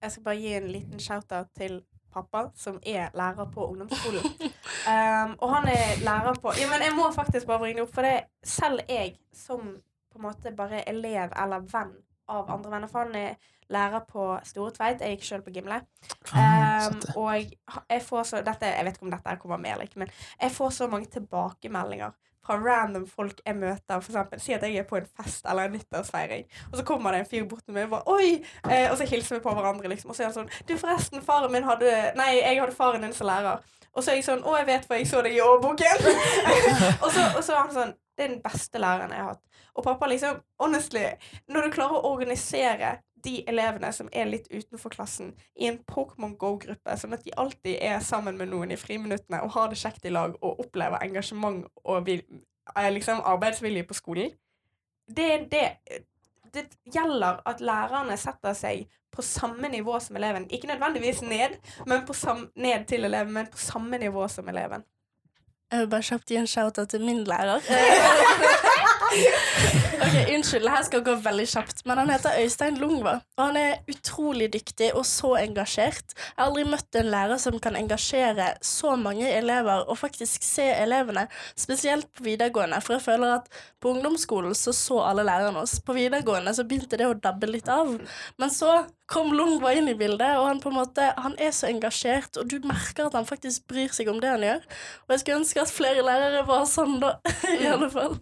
Jeg 0.02 0.12
skal 0.14 0.23
bare 0.23 0.38
gi 0.38 0.55
en 0.55 0.71
liten 0.71 1.00
shout-out 1.02 1.50
til 1.59 1.81
pappa, 2.19 2.51
som 2.57 2.79
er 2.87 3.15
lærer 3.17 3.49
på 3.55 3.67
ungdomsskolen. 3.71 4.27
Um, 4.89 5.37
og 5.43 5.55
han 5.55 5.69
er 5.73 6.03
lærer 6.05 6.41
på 6.43 6.55
Ja, 6.59 6.69
men 6.71 6.85
jeg 6.85 6.97
må 6.97 7.11
faktisk 7.15 7.47
bare 7.47 7.63
bringe 7.65 7.81
det 7.81 7.87
opp, 7.87 7.95
for 7.95 8.07
det 8.07 8.17
er 8.19 8.27
selv 8.45 8.85
jeg 8.89 9.17
som 9.35 9.65
på 10.13 10.21
en 10.21 10.27
måte 10.29 10.55
bare 10.57 10.85
elev 10.89 11.33
eller 11.37 11.65
venn 11.73 11.95
av 12.29 12.51
andre 12.53 12.71
venner, 12.75 12.91
for 12.93 13.07
han 13.07 13.17
er 13.17 13.55
lærer 13.73 14.05
på 14.09 14.25
Store 14.45 14.73
Tveit. 14.77 15.03
Jeg 15.05 15.17
gikk 15.17 15.27
sjøl 15.29 15.45
på 15.45 15.53
Gimle. 15.55 15.81
Um, 16.33 16.99
og 17.21 17.35
jeg 17.39 18.03
får 18.05 18.23
så 18.31 18.43
dette, 18.45 18.67
Jeg 18.67 18.85
vet 18.85 18.97
ikke 18.97 19.09
om 19.09 19.13
dette 19.13 19.37
kommer 19.41 19.61
med 19.61 19.73
eller 19.73 19.89
ikke, 19.89 20.05
men 20.05 20.11
jeg 20.41 20.53
får 20.53 20.71
så 20.71 20.89
mange 20.89 21.11
tilbakemeldinger 21.13 22.17
fra 22.49 22.57
random 22.64 23.07
folk 23.11 23.40
jeg 23.45 23.57
møter. 23.57 24.00
For 24.00 24.12
eksempel, 24.12 24.40
si 24.43 24.55
at 24.57 24.64
jeg 24.64 24.81
er 24.81 24.87
på 24.88 24.99
en 24.99 25.09
fest 25.21 25.47
eller 25.49 25.69
en 25.69 25.76
nyttårsfeiring, 25.76 26.47
og 26.71 26.78
så 26.81 26.85
kommer 26.88 27.14
det 27.14 27.23
en 27.23 27.31
fyr 27.31 27.49
bort 27.49 27.64
til 27.67 27.76
meg 27.76 27.88
og 27.88 27.97
bare 27.97 28.14
Oi! 28.17 28.31
Eh, 28.71 28.87
og 28.90 28.97
så 28.99 29.09
hilser 29.09 29.37
vi 29.37 29.45
på 29.45 29.55
hverandre, 29.55 29.90
liksom. 29.93 30.12
Og 30.12 30.17
så 30.17 30.25
er 30.25 30.31
han 30.31 30.38
sånn 30.38 30.52
Du, 30.69 30.76
forresten, 30.81 31.25
faren 31.25 31.52
min 31.52 31.67
hadde 31.69 31.93
Nei, 32.19 32.31
jeg 32.40 32.61
hadde 32.62 32.76
faren 32.76 33.05
din 33.05 33.17
som 33.17 33.28
lærer. 33.28 33.61
Og 33.93 34.05
så 34.05 34.12
er 34.12 34.21
jeg 34.21 34.28
sånn 34.28 34.45
Å, 34.47 34.57
jeg 34.61 34.69
vet 34.71 34.88
hva 34.88 35.00
jeg 35.00 35.11
så 35.11 35.25
deg 35.25 35.37
i 35.37 35.43
årboken! 35.45 36.07
og, 37.02 37.11
så, 37.12 37.26
og 37.35 37.43
så 37.43 37.55
er 37.55 37.61
han 37.61 37.75
sånn 37.75 37.93
Det 38.17 38.25
er 38.25 38.33
den 38.33 38.43
beste 38.45 38.83
læreren 38.83 39.14
jeg 39.14 39.25
har 39.25 39.37
hatt. 39.37 39.45
Og 39.78 39.85
pappa, 39.87 40.09
liksom, 40.11 40.40
honestly, 40.59 41.05
når 41.52 41.69
du 41.69 41.75
klarer 41.76 42.00
å 42.00 42.14
organisere 42.17 42.97
de 43.25 43.43
elevene 43.51 43.91
som 43.95 44.09
er 44.13 44.29
litt 44.31 44.49
utenfor 44.51 44.93
klassen, 44.95 45.33
i 45.57 45.69
en 45.69 45.79
Pokémon 45.89 46.37
Go-gruppe, 46.39 46.97
sånn 46.99 47.17
at 47.17 47.25
de 47.27 47.35
alltid 47.37 47.79
er 47.85 48.03
sammen 48.05 48.39
med 48.39 48.53
noen 48.53 48.75
i 48.75 48.79
friminuttene 48.81 49.41
og 49.45 49.55
har 49.57 49.73
det 49.73 49.81
kjekt 49.81 50.07
i 50.07 50.13
lag 50.15 50.37
og 50.39 50.63
opplever 50.65 51.03
engasjement 51.05 51.67
og 51.85 52.07
vil, 52.07 52.23
eh, 52.75 52.91
liksom 52.95 53.25
arbeidsvilje 53.25 53.87
på 53.89 53.99
skolen. 53.99 54.37
Det, 55.09 55.49
det, 55.51 55.65
det 56.55 56.67
gjelder 56.95 57.43
at 57.49 57.61
lærerne 57.65 58.17
setter 58.21 58.55
seg 58.57 58.87
på 59.15 59.25
samme 59.25 59.69
nivå 59.73 59.99
som 60.01 60.17
eleven. 60.17 60.47
Ikke 60.51 60.69
nødvendigvis 60.69 61.23
ned, 61.23 61.57
men 61.87 62.07
på 62.07 62.13
sam, 62.13 62.51
ned 62.57 62.87
til 62.87 63.05
eleven, 63.05 63.33
men 63.33 63.47
på 63.47 63.59
samme 63.59 63.99
nivå 63.99 64.29
som 64.29 64.49
eleven. 64.49 64.85
Jeg 65.73 65.81
vil 65.81 65.91
bare 65.91 66.03
kjapt 66.03 66.31
gi 66.31 66.37
en 66.41 66.47
shout-out 66.47 66.89
til 66.89 67.05
min 67.05 67.25
lærer. 67.25 67.61
ok, 70.02 70.17
Unnskyld, 70.35 70.64
det 70.64 70.73
her 70.73 70.85
skal 70.87 71.05
gå 71.07 71.14
veldig 71.25 71.47
kjapt, 71.50 71.83
men 71.88 72.00
han 72.00 72.12
heter 72.12 72.37
Øystein 72.43 72.78
Lungva. 72.81 73.14
Og 73.38 73.43
han 73.45 73.59
er 73.61 73.81
utrolig 73.90 74.50
dyktig 74.55 74.90
og 74.95 75.07
så 75.09 75.35
engasjert. 75.40 76.14
Jeg 76.17 76.38
har 76.38 76.49
aldri 76.49 76.64
møtt 76.69 76.99
en 77.00 77.11
lærer 77.12 77.40
som 77.43 77.59
kan 77.62 77.78
engasjere 77.78 78.50
så 78.64 78.95
mange 79.00 79.28
elever 79.31 79.85
og 79.88 79.99
faktisk 80.00 80.45
se 80.47 80.67
elevene, 80.75 81.26
spesielt 81.59 82.11
på 82.14 82.26
videregående. 82.28 82.81
For 82.85 82.99
jeg 82.99 83.07
føler 83.09 83.38
at 83.38 83.50
på 83.81 83.93
ungdomsskolen 83.95 84.55
så 84.59 84.75
så 84.75 85.00
alle 85.07 85.26
lærerne 85.26 85.62
oss. 85.62 85.78
På 85.81 85.97
videregående 85.97 86.55
så 86.55 86.67
begynte 86.67 86.99
det 86.99 87.09
å 87.09 87.17
dabbe 87.19 87.50
litt 87.50 87.69
av. 87.73 87.95
Men 88.38 88.55
så 88.55 88.83
kom 89.09 89.33
Lungva 89.33 89.73
inn 89.76 89.88
i 89.88 89.97
bildet, 89.97 90.37
og 90.37 90.49
han 90.50 90.61
på 90.61 90.73
en 90.73 90.81
måte, 90.81 91.12
han 91.17 91.37
er 91.40 91.55
så 91.57 91.71
engasjert, 91.71 92.37
og 92.37 92.50
du 92.50 92.59
merker 92.69 93.09
at 93.09 93.17
han 93.17 93.28
faktisk 93.28 93.64
bryr 93.71 93.95
seg 93.95 94.11
om 94.12 94.21
det 94.21 94.35
han 94.35 94.45
gjør. 94.45 94.67
Og 95.07 95.14
jeg 95.14 95.23
skulle 95.23 95.40
ønske 95.43 95.64
at 95.64 95.73
flere 95.73 96.05
lærere 96.05 96.45
var 96.49 96.69
sånn, 96.69 96.99
da. 97.02 97.17
I 97.62 97.71
alle 97.73 97.90
fall. 97.93 98.19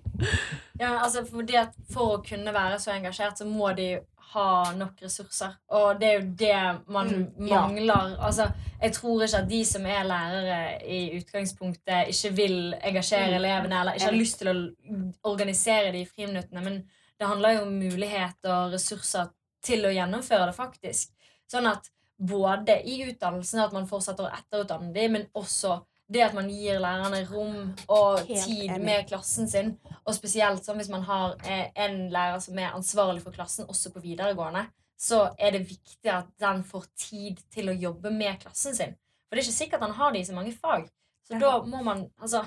Ja, 0.80 0.98
altså 1.04 1.24
fordi 1.24 1.54
at 1.56 1.72
For 1.92 2.16
å 2.18 2.22
kunne 2.26 2.52
være 2.52 2.78
så 2.82 2.92
engasjert, 2.92 3.38
så 3.38 3.46
må 3.48 3.70
de 3.76 3.98
ha 4.32 4.72
nok 4.76 4.98
ressurser. 5.02 5.54
Og 5.70 6.00
det 6.00 6.08
er 6.08 6.16
jo 6.20 6.30
det 6.36 6.90
man 6.92 7.08
Mm, 7.08 7.46
ja. 7.48 7.60
mangler. 7.62 8.16
Altså, 8.20 8.48
jeg 8.82 8.92
tror 8.92 9.22
ikke 9.22 9.38
at 9.38 9.48
de 9.48 9.64
som 9.64 9.86
er 9.86 10.02
lærere 10.04 10.82
i 10.84 10.98
utgangspunktet, 11.20 12.08
ikke 12.10 12.32
vil 12.36 12.74
engasjere 12.82 13.28
Mm. 13.30 13.36
elevene 13.38 13.80
eller 13.80 13.92
ikke 13.94 14.04
har 14.10 14.12
lyst 14.12 14.38
til 14.38 14.48
å 14.48 15.30
organisere 15.30 15.92
de 15.92 16.04
friminuttene. 16.06 16.62
Men 16.64 16.78
det 17.18 17.26
handler 17.28 17.50
jo 17.54 17.62
om 17.62 17.78
mulighet 17.78 18.44
og 18.44 18.72
ressurser 18.72 19.30
til 19.62 19.84
å 19.86 19.94
gjennomføre 19.94 20.46
det, 20.46 20.54
faktisk. 20.56 21.08
Sånn 21.50 21.66
at 21.70 21.88
både 22.18 22.82
i 22.84 22.98
utdannelsen 23.10 23.60
at 23.64 23.72
man 23.72 23.86
fortsetter 23.86 24.24
å 24.26 24.32
etterutdanne 24.36 24.92
dem, 24.92 25.12
men 25.12 25.26
også 25.34 25.80
det 26.12 26.22
at 26.22 26.34
man 26.34 26.48
gir 26.50 26.78
lærerne 26.78 27.24
rom 27.30 27.72
og 27.88 28.20
Helt 28.28 28.44
tid 28.44 28.68
enig. 28.70 28.84
med 28.84 29.08
klassen 29.08 29.48
sin. 29.50 29.72
Og 30.06 30.14
spesielt 30.14 30.62
sånn 30.64 30.78
hvis 30.78 30.90
man 30.92 31.02
har 31.08 31.34
eh, 31.44 31.70
en 31.74 32.08
lærer 32.14 32.38
som 32.40 32.58
er 32.58 32.74
ansvarlig 32.76 33.22
for 33.24 33.34
klassen, 33.34 33.66
også 33.66 33.90
på 33.94 34.02
videregående, 34.04 34.66
så 34.98 35.24
er 35.38 35.50
det 35.56 35.66
viktig 35.68 36.08
at 36.12 36.28
den 36.40 36.62
får 36.64 36.86
tid 36.96 37.40
til 37.52 37.68
å 37.68 37.74
jobbe 37.76 38.10
med 38.14 38.38
klassen 38.40 38.74
sin. 38.74 38.94
For 39.26 39.34
det 39.36 39.42
er 39.42 39.48
ikke 39.48 39.58
sikkert 39.58 39.82
han 39.82 39.96
har 39.98 40.12
det 40.14 40.20
i 40.22 40.28
så 40.28 40.36
mange 40.36 40.54
fag. 40.54 40.86
Så 41.26 41.34
Ja. 41.34 41.38
da 41.40 41.58
må 41.66 41.82
man 41.82 42.06
altså 42.20 42.44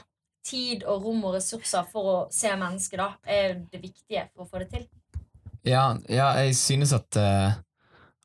Tid 0.50 0.86
og 0.88 1.04
rom 1.04 1.26
og 1.28 1.34
ressurser 1.36 1.84
for 1.92 2.02
å 2.08 2.20
se 2.32 2.48
mennesket, 2.56 2.98
da, 2.98 3.10
er 3.28 3.58
det 3.70 3.82
viktige 3.84 4.22
for 4.34 4.46
å 4.46 4.48
få 4.50 4.60
det 4.64 4.70
til. 4.72 4.86
Ja, 5.68 5.98
ja, 6.08 6.30
jeg 6.40 6.56
synes 6.56 6.94
at, 6.96 7.14
eh, 7.20 7.54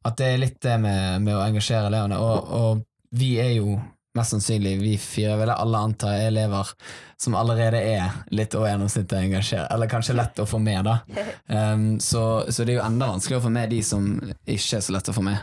at 0.04 0.16
det 0.16 0.26
er 0.30 0.38
litt 0.38 0.60
det 0.62 0.76
med, 0.80 1.22
med 1.26 1.34
å 1.34 1.42
engasjere 1.42 1.90
elevene, 1.90 2.16
og, 2.22 2.52
og 2.54 2.84
vi 3.18 3.32
er 3.42 3.50
jo 3.56 3.74
mest 4.14 4.34
sannsynlig, 4.34 4.76
vi 4.80 4.92
fire 5.00 5.36
vil 5.40 5.50
jeg 5.50 5.58
alle 5.64 5.80
anta, 5.88 6.12
er 6.14 6.28
elever 6.28 6.70
som 7.20 7.34
allerede 7.38 7.80
er 7.80 8.20
litt 8.34 8.54
over 8.54 8.70
gjennomsnittet 8.70 9.16
engasjert, 9.18 9.66
eller 9.74 9.90
kanskje 9.90 10.16
lett 10.16 10.38
å 10.42 10.46
få 10.48 10.60
med, 10.62 10.84
da. 10.86 10.98
Um, 11.54 12.00
så, 12.00 12.44
så 12.48 12.64
det 12.64 12.72
er 12.72 12.78
jo 12.78 12.86
enda 12.86 13.10
vanskeligere 13.10 13.42
å 13.42 13.44
få 13.44 13.50
med 13.52 13.68
de 13.70 13.82
som 13.84 14.06
ikke 14.48 14.78
er 14.78 14.84
så 14.86 14.94
lett 14.94 15.10
å 15.12 15.14
få 15.14 15.22
med. 15.26 15.42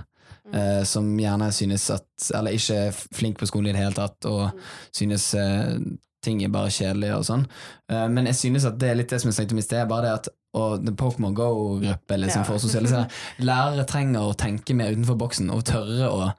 Uh, 0.52 0.82
som 0.84 1.06
gjerne 1.22 1.48
synes 1.54 1.86
at 1.94 2.26
Eller 2.36 2.58
ikke 2.58 2.80
er 2.90 2.98
flink 3.16 3.38
på 3.40 3.48
skolen 3.48 3.70
i 3.70 3.76
det 3.76 3.84
hele 3.84 3.96
tatt, 3.96 4.26
og 4.28 4.58
synes 4.92 5.30
uh, 5.38 5.78
ting 6.26 6.42
er 6.44 6.52
bare 6.54 6.74
kjedelig 6.74 7.14
og 7.16 7.26
sånn. 7.30 7.46
Uh, 7.92 8.08
men 8.12 8.28
jeg 8.32 8.40
synes 8.40 8.66
at 8.68 8.80
det 8.82 8.90
er 8.90 8.98
litt 9.00 9.14
det 9.14 9.22
som 9.22 9.30
jeg 9.30 9.38
snakket 9.38 9.56
om 9.56 9.62
i 9.62 9.66
sted, 9.68 9.86
bare 9.92 10.08
det 10.08 10.16
at 10.20 10.32
og 10.58 10.84
Pokémon 11.00 11.34
Go-gruppe 11.38 12.18
liksom, 12.18 12.42
Ja. 12.42 12.48
for 12.48 12.60
sosialisere. 12.60 13.06
Lærere 13.48 13.86
trenger 13.88 14.26
å 14.28 14.36
tenke 14.36 14.76
mer 14.76 14.92
utenfor 14.92 15.16
boksen 15.22 15.52
og 15.54 15.64
tørre 15.70 16.10
å, 16.12 16.32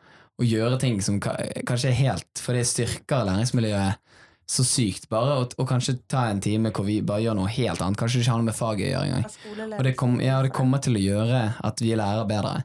å 0.43 0.47
gjøre 0.47 0.79
ting 0.83 1.01
som 1.05 1.21
kanskje 1.23 1.91
er 1.91 1.99
helt 1.99 2.43
For 2.43 2.57
det 2.57 2.67
styrker 2.69 3.27
læringsmiljøet 3.29 4.01
så 4.53 4.65
sykt, 4.67 5.07
bare. 5.09 5.39
Og, 5.41 5.55
og 5.57 5.69
kanskje 5.69 5.95
ta 6.11 6.27
en 6.29 6.41
time 6.43 6.73
hvor 6.75 6.85
vi 6.85 6.99
bare 7.07 7.23
gjør 7.25 7.39
noe 7.39 7.53
helt 7.55 7.81
annet. 7.81 7.97
Kanskje 7.97 8.21
ikke 8.21 8.35
har 8.35 8.43
noe 8.43 8.49
med 8.51 8.57
faget 8.57 8.89
å 8.89 8.91
gjøre 8.91 9.07
engang. 9.09 9.79
Og 9.79 9.87
det, 9.87 9.95
kom, 9.97 10.19
ja, 10.21 10.41
det 10.45 10.53
kommer 10.53 10.83
til 10.85 10.99
å 10.99 11.03
gjøre 11.03 11.41
at 11.65 11.81
vi 11.81 11.95
lærer 11.97 12.29
bedre. 12.29 12.59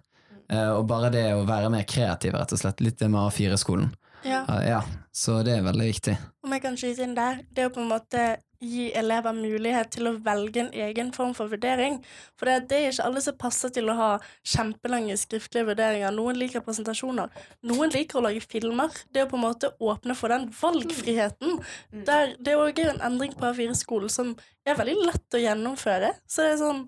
Uh, 0.51 0.73
og 0.79 0.83
bare 0.89 1.11
det 1.13 1.23
å 1.35 1.45
være 1.47 1.71
mer 1.71 1.85
kreativ, 1.87 2.35
rett 2.35 2.55
og 2.55 2.59
slett. 2.59 2.83
Litt 2.83 2.99
det 2.99 3.07
med 3.13 3.21
A4-skolen. 3.21 3.93
Ja. 4.27 4.41
ja, 4.65 4.81
så 5.15 5.39
det 5.45 5.53
er 5.55 5.63
veldig 5.63 5.87
viktig. 5.87 6.17
Om 6.43 6.55
jeg 6.55 6.63
kan 6.65 6.77
skyte 6.79 7.05
inn 7.05 7.15
der, 7.15 7.43
det 7.53 7.63
er 7.63 7.69
å 7.69 7.75
på 7.75 7.83
en 7.83 7.91
måte 7.91 8.23
gi 8.63 8.87
elever 8.97 9.35
mulighet 9.37 9.91
til 9.93 10.09
å 10.09 10.15
velge 10.23 10.63
en 10.63 10.71
egen 10.73 11.11
form 11.13 11.33
for 11.37 11.51
vurdering. 11.51 11.99
For 12.39 12.49
det, 12.49 12.69
det 12.71 12.79
er 12.79 12.89
ikke 12.91 13.05
alle 13.05 13.23
som 13.23 13.37
passer 13.39 13.73
til 13.75 13.91
å 13.91 13.97
ha 13.97 14.09
kjempelange 14.47 15.17
skriftlige 15.21 15.69
vurderinger. 15.69 16.15
Noen 16.15 16.39
liker 16.41 16.65
presentasjoner. 16.65 17.31
Noen 17.69 17.93
liker 17.93 18.19
å 18.19 18.25
lage 18.27 18.43
filmer. 18.45 18.93
Det 19.13 19.27
å 19.27 19.31
på 19.31 19.37
en 19.37 19.45
måte 19.45 19.71
åpne 19.77 20.17
for 20.17 20.33
den 20.33 20.49
valgfriheten. 20.57 21.61
Der, 22.07 22.35
det 22.39 22.53
er 22.53 22.63
også 22.63 22.89
en 22.91 23.03
endring 23.11 23.37
på 23.37 23.49
A4-skolen 23.51 24.13
som 24.13 24.35
er 24.67 24.79
veldig 24.79 24.99
lett 25.05 25.37
å 25.37 25.43
gjennomføre. 25.43 26.13
Så 26.27 26.45
det 26.45 26.55
er 26.57 26.63
sånn 26.65 26.85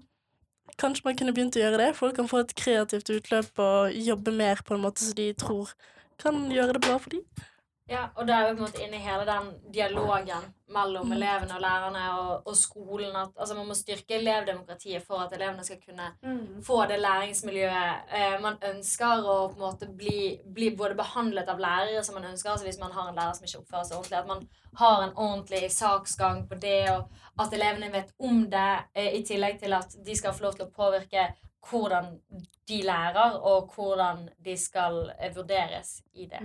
Kanskje 0.79 1.03
man 1.03 1.15
kunne 1.19 1.33
begynt 1.35 1.57
å 1.57 1.59
gjøre 1.59 1.79
det. 1.81 1.87
Folk 1.97 2.13
kan 2.15 2.27
få 2.29 2.39
et 2.39 2.53
kreativt 2.55 3.09
utløp 3.11 3.57
og 3.59 3.95
jobbe 3.99 4.31
mer 4.31 4.61
på 4.63 4.77
en 4.77 4.83
måte 4.85 5.03
som 5.03 5.17
de 5.17 5.25
tror 5.35 5.73
kan 6.21 6.37
gjøre 6.51 6.77
det 6.77 6.83
bra 6.85 6.97
for 7.01 7.11
dem. 7.15 7.23
Ja, 7.89 8.03
og 8.15 8.27
da 8.27 8.35
er 8.37 8.49
vi 8.51 8.57
på 8.59 8.63
en 8.63 8.67
måte 8.67 8.81
inne 8.85 8.97
i 8.99 9.01
hele 9.01 9.23
den 9.25 9.47
dialogen 9.73 10.43
mellom 10.69 11.07
Mm. 11.09 11.13
elevene 11.15 11.55
og 11.55 11.61
lærerne 11.63 12.03
og, 12.19 12.47
og 12.47 12.55
skolen. 12.55 13.15
At, 13.15 13.29
altså, 13.39 13.55
man 13.57 13.67
må 13.67 13.73
styrke 13.73 14.19
elevdemokratiet 14.19 15.01
for 15.07 15.23
at 15.23 15.33
elevene 15.33 15.63
skal 15.65 15.79
kunne 15.81 16.11
Mm. 16.21 16.61
få 16.63 16.85
det 16.85 16.99
læringsmiljøet 16.99 18.13
eh, 18.13 18.41
man 18.41 18.57
ønsker, 18.69 19.25
og 19.25 19.49
på 19.51 19.55
en 19.55 19.61
måte 19.65 19.87
bli, 19.97 20.39
bli 20.53 20.69
både 20.75 20.95
behandlet 20.95 21.49
av 21.49 21.57
lærere 21.59 22.03
som 22.03 22.15
man 22.15 22.29
ønsker. 22.31 22.51
altså 22.51 22.65
Hvis 22.65 22.79
man 22.79 22.91
har 22.91 23.09
en 23.09 23.15
lærer 23.15 23.33
som 23.33 23.45
ikke 23.45 23.59
oppfører 23.63 23.83
seg 23.89 23.97
ordentlig, 23.97 24.19
at 24.19 24.27
man 24.27 24.47
har 24.75 25.03
en 25.03 25.13
ordentlig 25.15 25.71
saksgang 25.71 26.47
på 26.49 26.55
det, 26.61 26.89
og 26.91 27.09
at 27.39 27.53
elevene 27.53 27.91
vet 27.91 28.13
om 28.19 28.45
det, 28.49 28.79
eh, 28.95 29.13
i 29.19 29.23
tillegg 29.23 29.59
til 29.59 29.73
at 29.73 29.95
de 30.05 30.15
skal 30.15 30.33
få 30.33 30.43
lov 30.43 30.53
til 30.53 30.65
å 30.65 30.71
påvirke 30.71 31.33
hvordan 31.69 32.19
de 32.67 32.81
lærer, 32.83 33.39
og 33.41 33.73
hvordan 33.75 34.29
de 34.45 34.57
skal 34.57 35.11
eh, 35.19 35.33
vurderes 35.35 36.01
i 36.13 36.25
det. 36.25 36.39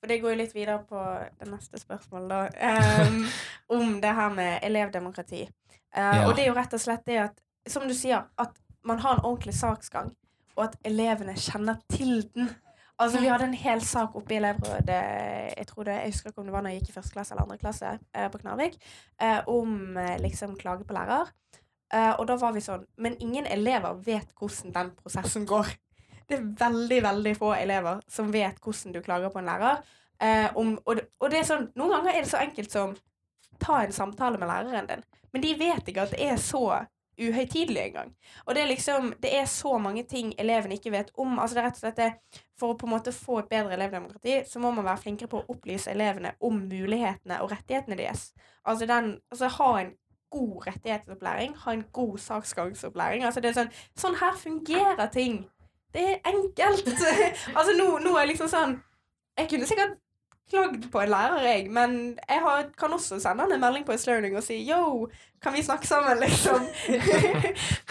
For 0.00 0.10
det 0.10 0.20
går 0.22 0.34
jo 0.34 0.40
litt 0.42 0.54
videre 0.54 0.82
på 0.88 1.00
det 1.40 1.48
neste 1.48 1.80
spørsmålet, 1.80 2.28
da. 2.28 3.06
Um, 3.08 3.24
om 3.78 3.96
det 4.02 4.12
her 4.18 4.34
med 4.34 4.58
elevdemokrati. 4.66 5.46
Uh, 5.96 6.02
Ja. 6.02 6.26
Og 6.26 6.36
det 6.36 6.44
er 6.44 6.50
jo 6.50 6.58
rett 6.58 6.74
og 6.76 6.80
slett 6.82 7.06
det 7.08 7.16
at, 7.22 7.38
som 7.66 7.88
du 7.88 7.94
sier, 7.96 8.26
at 8.38 8.58
man 8.84 9.00
har 9.00 9.16
en 9.16 9.24
ordentlig 9.24 9.54
saksgang, 9.56 10.12
og 10.56 10.64
at 10.68 10.76
elevene 10.84 11.34
kjenner 11.36 11.80
til 11.88 12.28
den. 12.34 12.50
Altså, 12.98 13.20
Vi 13.20 13.28
hadde 13.28 13.44
en 13.44 13.54
hel 13.54 13.80
sak 13.84 14.14
oppe 14.16 14.34
i 14.34 14.36
elevrådet 14.38 15.00
jeg 15.56 15.66
tror 15.66 15.84
det, 15.88 15.96
jeg 16.00 16.12
husker 16.12 16.30
ikke 16.30 16.40
om 16.40 16.46
det 16.48 16.54
var 16.54 16.64
når 16.64 16.74
jeg 16.74 16.80
gikk 16.80 16.90
i 16.90 16.94
første 16.96 17.16
klasse 17.16 17.34
eller 17.34 17.46
andre 17.46 17.58
klasse 17.60 17.90
eh, 18.14 18.28
på 18.32 18.40
Knarvik, 18.42 18.76
eh, 19.22 19.40
om 19.48 19.96
eh, 20.00 20.16
liksom 20.22 20.56
klage 20.60 20.86
på 20.86 20.96
lærer. 20.96 21.32
Eh, 21.92 22.12
og 22.18 22.26
da 22.28 22.34
var 22.40 22.54
vi 22.56 22.60
sånn 22.64 22.82
Men 22.98 23.14
ingen 23.22 23.46
elever 23.46 23.94
vet 24.02 24.32
hvordan 24.34 24.72
den 24.74 24.88
prosessen 24.98 25.46
går. 25.46 25.70
Det 26.26 26.38
er 26.38 26.46
veldig 26.58 27.02
veldig 27.04 27.34
få 27.38 27.52
elever 27.54 28.00
som 28.10 28.32
vet 28.34 28.58
hvordan 28.62 28.94
du 28.96 29.02
klager 29.04 29.30
på 29.30 29.38
en 29.38 29.50
lærer. 29.50 29.84
Eh, 30.22 30.48
om, 30.56 30.74
og, 30.84 31.00
og 31.20 31.30
det 31.30 31.42
er 31.42 31.46
sånn, 31.46 31.68
Noen 31.76 31.98
ganger 31.98 32.16
er 32.16 32.24
det 32.24 32.30
så 32.30 32.40
enkelt 32.40 32.72
som 32.72 32.96
ta 33.60 33.82
en 33.84 33.92
samtale 33.92 34.38
med 34.40 34.48
læreren 34.48 34.88
din. 34.90 35.04
Men 35.32 35.44
de 35.44 35.54
vet 35.58 35.88
ikke 35.88 36.06
at 36.06 36.14
det 36.16 36.24
er 36.24 36.38
så 36.40 36.64
uhøytidelig 37.16 37.80
engang. 37.80 38.10
Og 38.44 38.54
det 38.54 38.62
er 38.62 38.66
liksom, 38.66 39.12
det 39.22 39.32
er 39.38 39.44
så 39.44 39.78
mange 39.78 40.02
ting 40.08 40.34
elevene 40.38 40.76
ikke 40.76 40.92
vet 40.92 41.10
om. 41.16 41.38
altså 41.38 41.56
det 41.56 41.62
er 41.62 41.66
rett 41.66 41.78
og 41.78 41.84
slett 41.84 41.96
det, 41.96 42.42
For 42.56 42.72
å 42.72 42.76
på 42.80 42.86
en 42.86 42.92
måte 42.94 43.12
få 43.12 43.38
et 43.42 43.48
bedre 43.52 43.74
elevdemokrati, 43.76 44.38
så 44.48 44.60
må 44.60 44.70
man 44.72 44.84
være 44.84 45.02
flinkere 45.02 45.28
på 45.28 45.42
å 45.42 45.50
opplyse 45.52 45.90
elevene 45.92 46.32
om 46.40 46.62
mulighetene 46.68 47.42
og 47.44 47.50
rettighetene 47.52 47.98
deres. 48.00 48.30
Altså, 48.64 48.86
den, 48.88 49.10
altså 49.30 49.50
ha 49.58 49.68
en 49.80 49.90
god 50.32 50.66
rettighetsopplæring, 50.66 51.56
ha 51.64 51.72
en 51.72 51.84
god 51.92 52.18
saksgangsopplæring. 52.18 53.24
altså 53.24 53.40
det 53.40 53.50
er 53.50 53.58
Sånn 53.60 53.76
sånn 53.96 54.16
her 54.20 54.40
fungerer 54.40 55.12
ting. 55.12 55.44
Det 55.94 56.02
er 56.02 56.32
enkelt. 56.32 56.88
altså 57.58 57.76
nå, 57.76 57.98
nå 57.98 58.16
er 58.16 58.24
jeg 58.24 58.34
liksom 58.34 58.50
sånn 58.52 58.74
Jeg 59.38 59.48
kunne 59.50 59.68
sikkert 59.68 59.96
klagd 60.50 60.84
på 60.92 61.00
en 61.02 61.10
lærer, 61.10 61.42
jeg, 61.42 61.70
men 61.74 62.18
jeg 62.28 62.40
har, 62.42 62.68
kan 62.78 62.92
også 62.94 63.18
sende 63.20 63.42
han 63.42 63.52
en 63.52 63.60
melding 63.60 63.86
på 63.86 63.96
Learning 64.06 64.36
og 64.38 64.44
si 64.46 64.60
yo, 64.68 65.08
kan 65.42 65.54
vi 65.54 65.62
snakke 65.62 65.86
sammen, 65.86 66.20
liksom? 66.22 66.68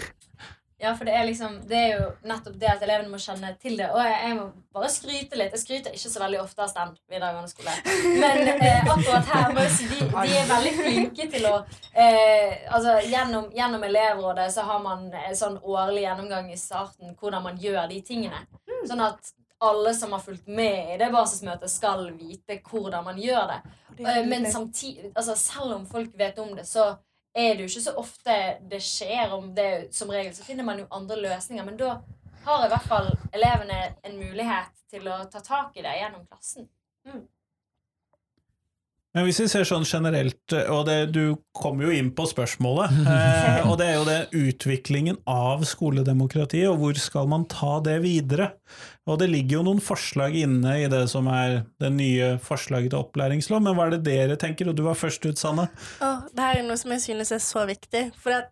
Ja, 0.78 0.92
for 0.96 1.08
det 1.08 1.14
er 1.16 1.24
liksom 1.24 1.54
Det 1.70 1.78
er 1.78 1.92
jo 1.96 2.08
nettopp 2.28 2.58
det 2.60 2.68
at 2.68 2.82
elevene 2.84 3.08
må 3.14 3.20
kjenne 3.22 3.54
til 3.62 3.78
det. 3.80 3.88
Og 3.96 4.02
jeg, 4.04 4.16
jeg 4.26 4.36
må 4.36 4.48
bare 4.76 4.90
skryte 4.92 5.40
litt. 5.40 5.54
Jeg 5.56 5.62
skryter 5.62 5.96
ikke 5.96 6.12
så 6.12 6.24
veldig 6.24 6.42
ofte 6.42 6.66
av 6.66 6.72
Stand 6.74 6.98
videregående 7.12 7.52
skole. 7.54 7.76
Men 8.20 8.42
eh, 8.58 8.82
akkurat 8.84 9.32
her 9.32 9.56
må 9.56 9.64
jeg 9.64 9.72
si 9.78 9.88
de, 9.94 10.10
de 10.12 10.36
er 10.42 10.52
veldig 10.52 10.74
flinke 10.82 11.30
til 11.32 11.48
å 11.48 11.54
eh, 11.94 12.68
Altså 12.76 12.98
gjennom, 13.08 13.48
gjennom 13.56 13.88
elevrådet 13.88 14.50
så 14.54 14.68
har 14.68 14.84
man 14.84 15.08
en 15.14 15.40
sånn 15.40 15.58
årlig 15.64 16.04
gjennomgang 16.10 16.52
i 16.52 16.60
starten 16.60 17.16
hvordan 17.22 17.48
man 17.48 17.58
gjør 17.62 17.88
de 17.94 18.02
tingene. 18.12 18.44
Sånn 18.90 19.04
at 19.08 19.32
alle 19.66 19.94
som 19.96 20.12
har 20.12 20.20
fulgt 20.20 20.48
med 20.52 20.94
i 20.94 20.98
det 21.00 21.08
basismøtet, 21.14 21.72
skal 21.72 22.10
vite 22.20 22.60
hvordan 22.68 23.06
man 23.08 23.18
gjør 23.18 23.48
det. 23.54 23.62
Eh, 24.04 24.26
Men 24.28 24.52
samtidig, 24.52 25.14
altså 25.16 25.38
selv 25.40 25.78
om 25.80 25.86
folk 25.88 26.12
vet 26.20 26.40
om 26.44 26.52
det, 26.58 26.68
så 26.68 26.92
er 27.36 27.56
det 27.56 27.66
jo 27.66 27.72
ikke 27.72 27.84
så 27.84 27.96
ofte 28.00 28.36
det 28.72 28.82
skjer. 28.84 29.34
Om 29.36 29.52
det, 29.56 29.70
som 29.96 30.12
regel 30.12 30.34
så 30.36 30.46
finner 30.48 30.68
man 30.68 30.80
jo 30.80 30.88
andre 30.96 31.20
løsninger. 31.20 31.68
Men 31.68 31.80
da 31.80 31.98
har 32.46 32.66
i 32.66 32.72
hvert 32.72 32.90
fall 32.90 33.12
elevene 33.36 33.80
en 34.06 34.20
mulighet 34.20 34.74
til 34.92 35.08
å 35.12 35.24
ta 35.32 35.42
tak 35.44 35.76
i 35.76 35.86
det 35.86 35.98
gjennom 36.00 36.26
klassen. 36.30 36.70
Men 39.16 39.24
hvis 39.24 39.38
vi 39.40 39.48
ser 39.48 39.64
sånn 39.64 39.86
generelt, 39.88 40.44
og 40.68 40.82
det, 40.90 40.98
du 41.16 41.38
kommer 41.56 41.88
jo 41.88 41.94
inn 41.96 42.10
på 42.16 42.26
spørsmålet, 42.28 42.98
eh, 43.14 43.62
og 43.64 43.78
det 43.80 43.88
er 43.88 43.96
jo 43.96 44.08
det 44.10 44.18
utviklingen 44.36 45.22
av 45.32 45.64
skoledemokratiet, 45.68 46.68
og 46.68 46.82
hvor 46.82 47.00
skal 47.00 47.32
man 47.32 47.48
ta 47.52 47.78
det 47.86 48.02
videre? 48.04 48.52
Og 49.06 49.20
det 49.22 49.28
ligger 49.30 49.60
jo 49.60 49.66
noen 49.68 49.82
forslag 49.86 50.34
inne 50.40 50.72
i 50.82 50.86
det 50.90 51.04
som 51.12 51.28
er 51.30 51.60
det 51.82 51.92
nye 51.94 52.30
forslaget 52.42 52.90
til 52.90 53.04
opplæringslov, 53.04 53.62
men 53.62 53.78
hva 53.78 53.86
er 53.86 53.98
det 54.00 54.06
dere 54.08 54.38
tenker? 54.42 54.72
Og 54.72 54.78
du 54.78 54.82
var 54.88 54.98
først 54.98 55.28
ut, 55.28 55.38
Sanne. 55.38 55.68
Oh, 56.02 56.24
det 56.34 56.42
her 56.42 56.62
er 56.62 56.66
noe 56.66 56.80
som 56.82 56.96
jeg 56.96 57.04
synes 57.04 57.34
er 57.36 57.44
så 57.44 57.68
viktig. 57.70 58.08
For 58.24 58.34
at 58.34 58.50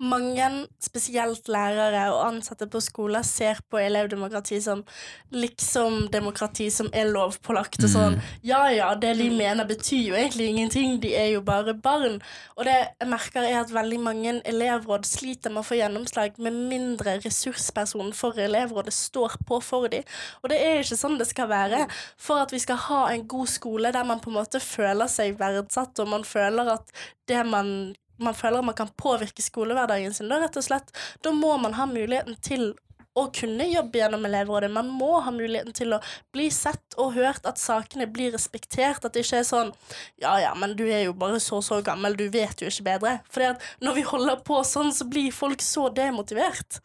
mange, 0.00 0.66
spesielt 0.80 1.48
lærere 1.48 2.06
og 2.14 2.22
ansatte 2.26 2.66
på 2.70 2.80
skoler, 2.80 3.22
ser 3.26 3.60
på 3.70 3.78
elevdemokrati 3.78 4.60
som 4.64 4.82
liksom 5.30 6.08
demokrati 6.12 6.70
som 6.72 6.88
er 6.96 7.10
lovpålagt. 7.12 7.84
Og 7.84 7.92
sånn 7.92 8.16
ja 8.46 8.62
ja, 8.72 8.90
det 8.96 9.12
de 9.20 9.28
mener 9.34 9.68
betyr 9.68 10.10
jo 10.10 10.16
egentlig 10.16 10.48
ingenting, 10.50 10.96
de 11.02 11.12
er 11.16 11.30
jo 11.34 11.42
bare 11.44 11.74
barn. 11.74 12.18
Og 12.56 12.64
det 12.68 12.76
jeg 12.80 13.10
merker, 13.10 13.44
er 13.44 13.60
at 13.60 13.74
veldig 13.74 14.00
mange 14.00 14.34
elevråd 14.48 15.06
sliter 15.08 15.52
med 15.52 15.62
å 15.62 15.68
få 15.68 15.78
gjennomslag 15.80 16.40
med 16.40 16.56
mindre 16.72 17.18
ressurspersonen 17.24 18.14
for 18.16 18.40
elevrådet 18.40 18.94
står 18.96 19.36
på 19.46 19.60
for 19.64 19.90
dem. 19.92 20.06
Og 20.40 20.52
det 20.52 20.60
er 20.64 20.80
ikke 20.80 20.98
sånn 21.00 21.18
det 21.20 21.28
skal 21.30 21.50
være. 21.52 21.84
For 22.20 22.40
at 22.42 22.54
vi 22.54 22.62
skal 22.62 22.80
ha 22.88 23.02
en 23.12 23.26
god 23.28 23.52
skole 23.52 23.92
der 23.92 24.06
man 24.08 24.22
på 24.22 24.32
en 24.32 24.40
måte 24.40 24.62
føler 24.64 25.10
seg 25.12 25.38
verdsatt, 25.40 25.98
og 26.00 26.14
man 26.16 26.24
føler 26.24 26.74
at 26.78 26.94
det 27.30 27.42
man 27.46 27.92
man 28.20 28.36
føler 28.36 28.62
man 28.64 28.76
kan 28.78 28.92
påvirke 29.00 29.42
skolehverdagen 29.44 30.14
sin, 30.14 30.30
da, 30.30 30.40
rett 30.42 30.58
og 30.60 30.66
slett, 30.66 30.92
da 31.24 31.32
må 31.34 31.56
man 31.62 31.76
ha 31.78 31.88
muligheten 31.90 32.38
til 32.44 32.72
å 33.18 33.26
kunne 33.34 33.66
jobbe 33.66 33.98
gjennom 33.98 34.24
elevrådet. 34.28 34.70
Man 34.70 34.88
må 34.94 35.18
ha 35.24 35.32
muligheten 35.34 35.74
til 35.76 35.96
å 35.96 36.00
bli 36.34 36.46
sett 36.54 36.94
og 37.00 37.16
hørt, 37.16 37.46
at 37.48 37.58
sakene 37.58 38.06
blir 38.10 38.32
respektert. 38.34 39.04
At 39.04 39.16
det 39.16 39.24
ikke 39.26 39.42
er 39.42 39.48
sånn 39.48 39.72
Ja, 40.22 40.36
ja, 40.42 40.54
men 40.54 40.76
du 40.78 40.84
er 40.86 41.04
jo 41.08 41.16
bare 41.18 41.40
så 41.42 41.60
så 41.64 41.80
gammel, 41.84 42.16
du 42.16 42.28
vet 42.30 42.62
jo 42.62 42.70
ikke 42.70 42.86
bedre. 42.92 43.16
For 43.32 43.58
når 43.82 43.98
vi 43.98 44.06
holder 44.12 44.42
på 44.46 44.62
sånn, 44.66 44.94
så 44.94 45.08
blir 45.10 45.34
folk 45.34 45.64
så 45.64 45.88
demotivert. 45.94 46.80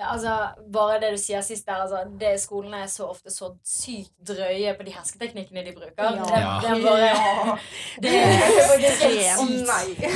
Ja, 0.00 0.14
altså, 0.14 0.32
bare 0.72 0.96
det 1.02 1.10
du 1.12 1.18
sier 1.20 1.42
sist 1.44 1.66
der, 1.68 1.82
altså, 1.84 1.98
det 2.20 2.30
Skolene 2.40 2.78
er 2.86 2.88
så 2.88 3.04
ofte 3.12 3.28
så 3.34 3.50
sykt 3.68 4.14
drøye 4.30 4.72
på 4.78 4.86
de 4.86 4.94
hersketeknikkene 4.96 5.64
de 5.66 5.74
bruker. 5.76 6.00
Ja. 6.00 6.24
Det, 6.24 6.38
det 6.62 6.70
er 6.70 6.84
bare 6.86 7.58
Det 8.02 8.12
er 8.16 8.84
ekstremt. 8.88 9.66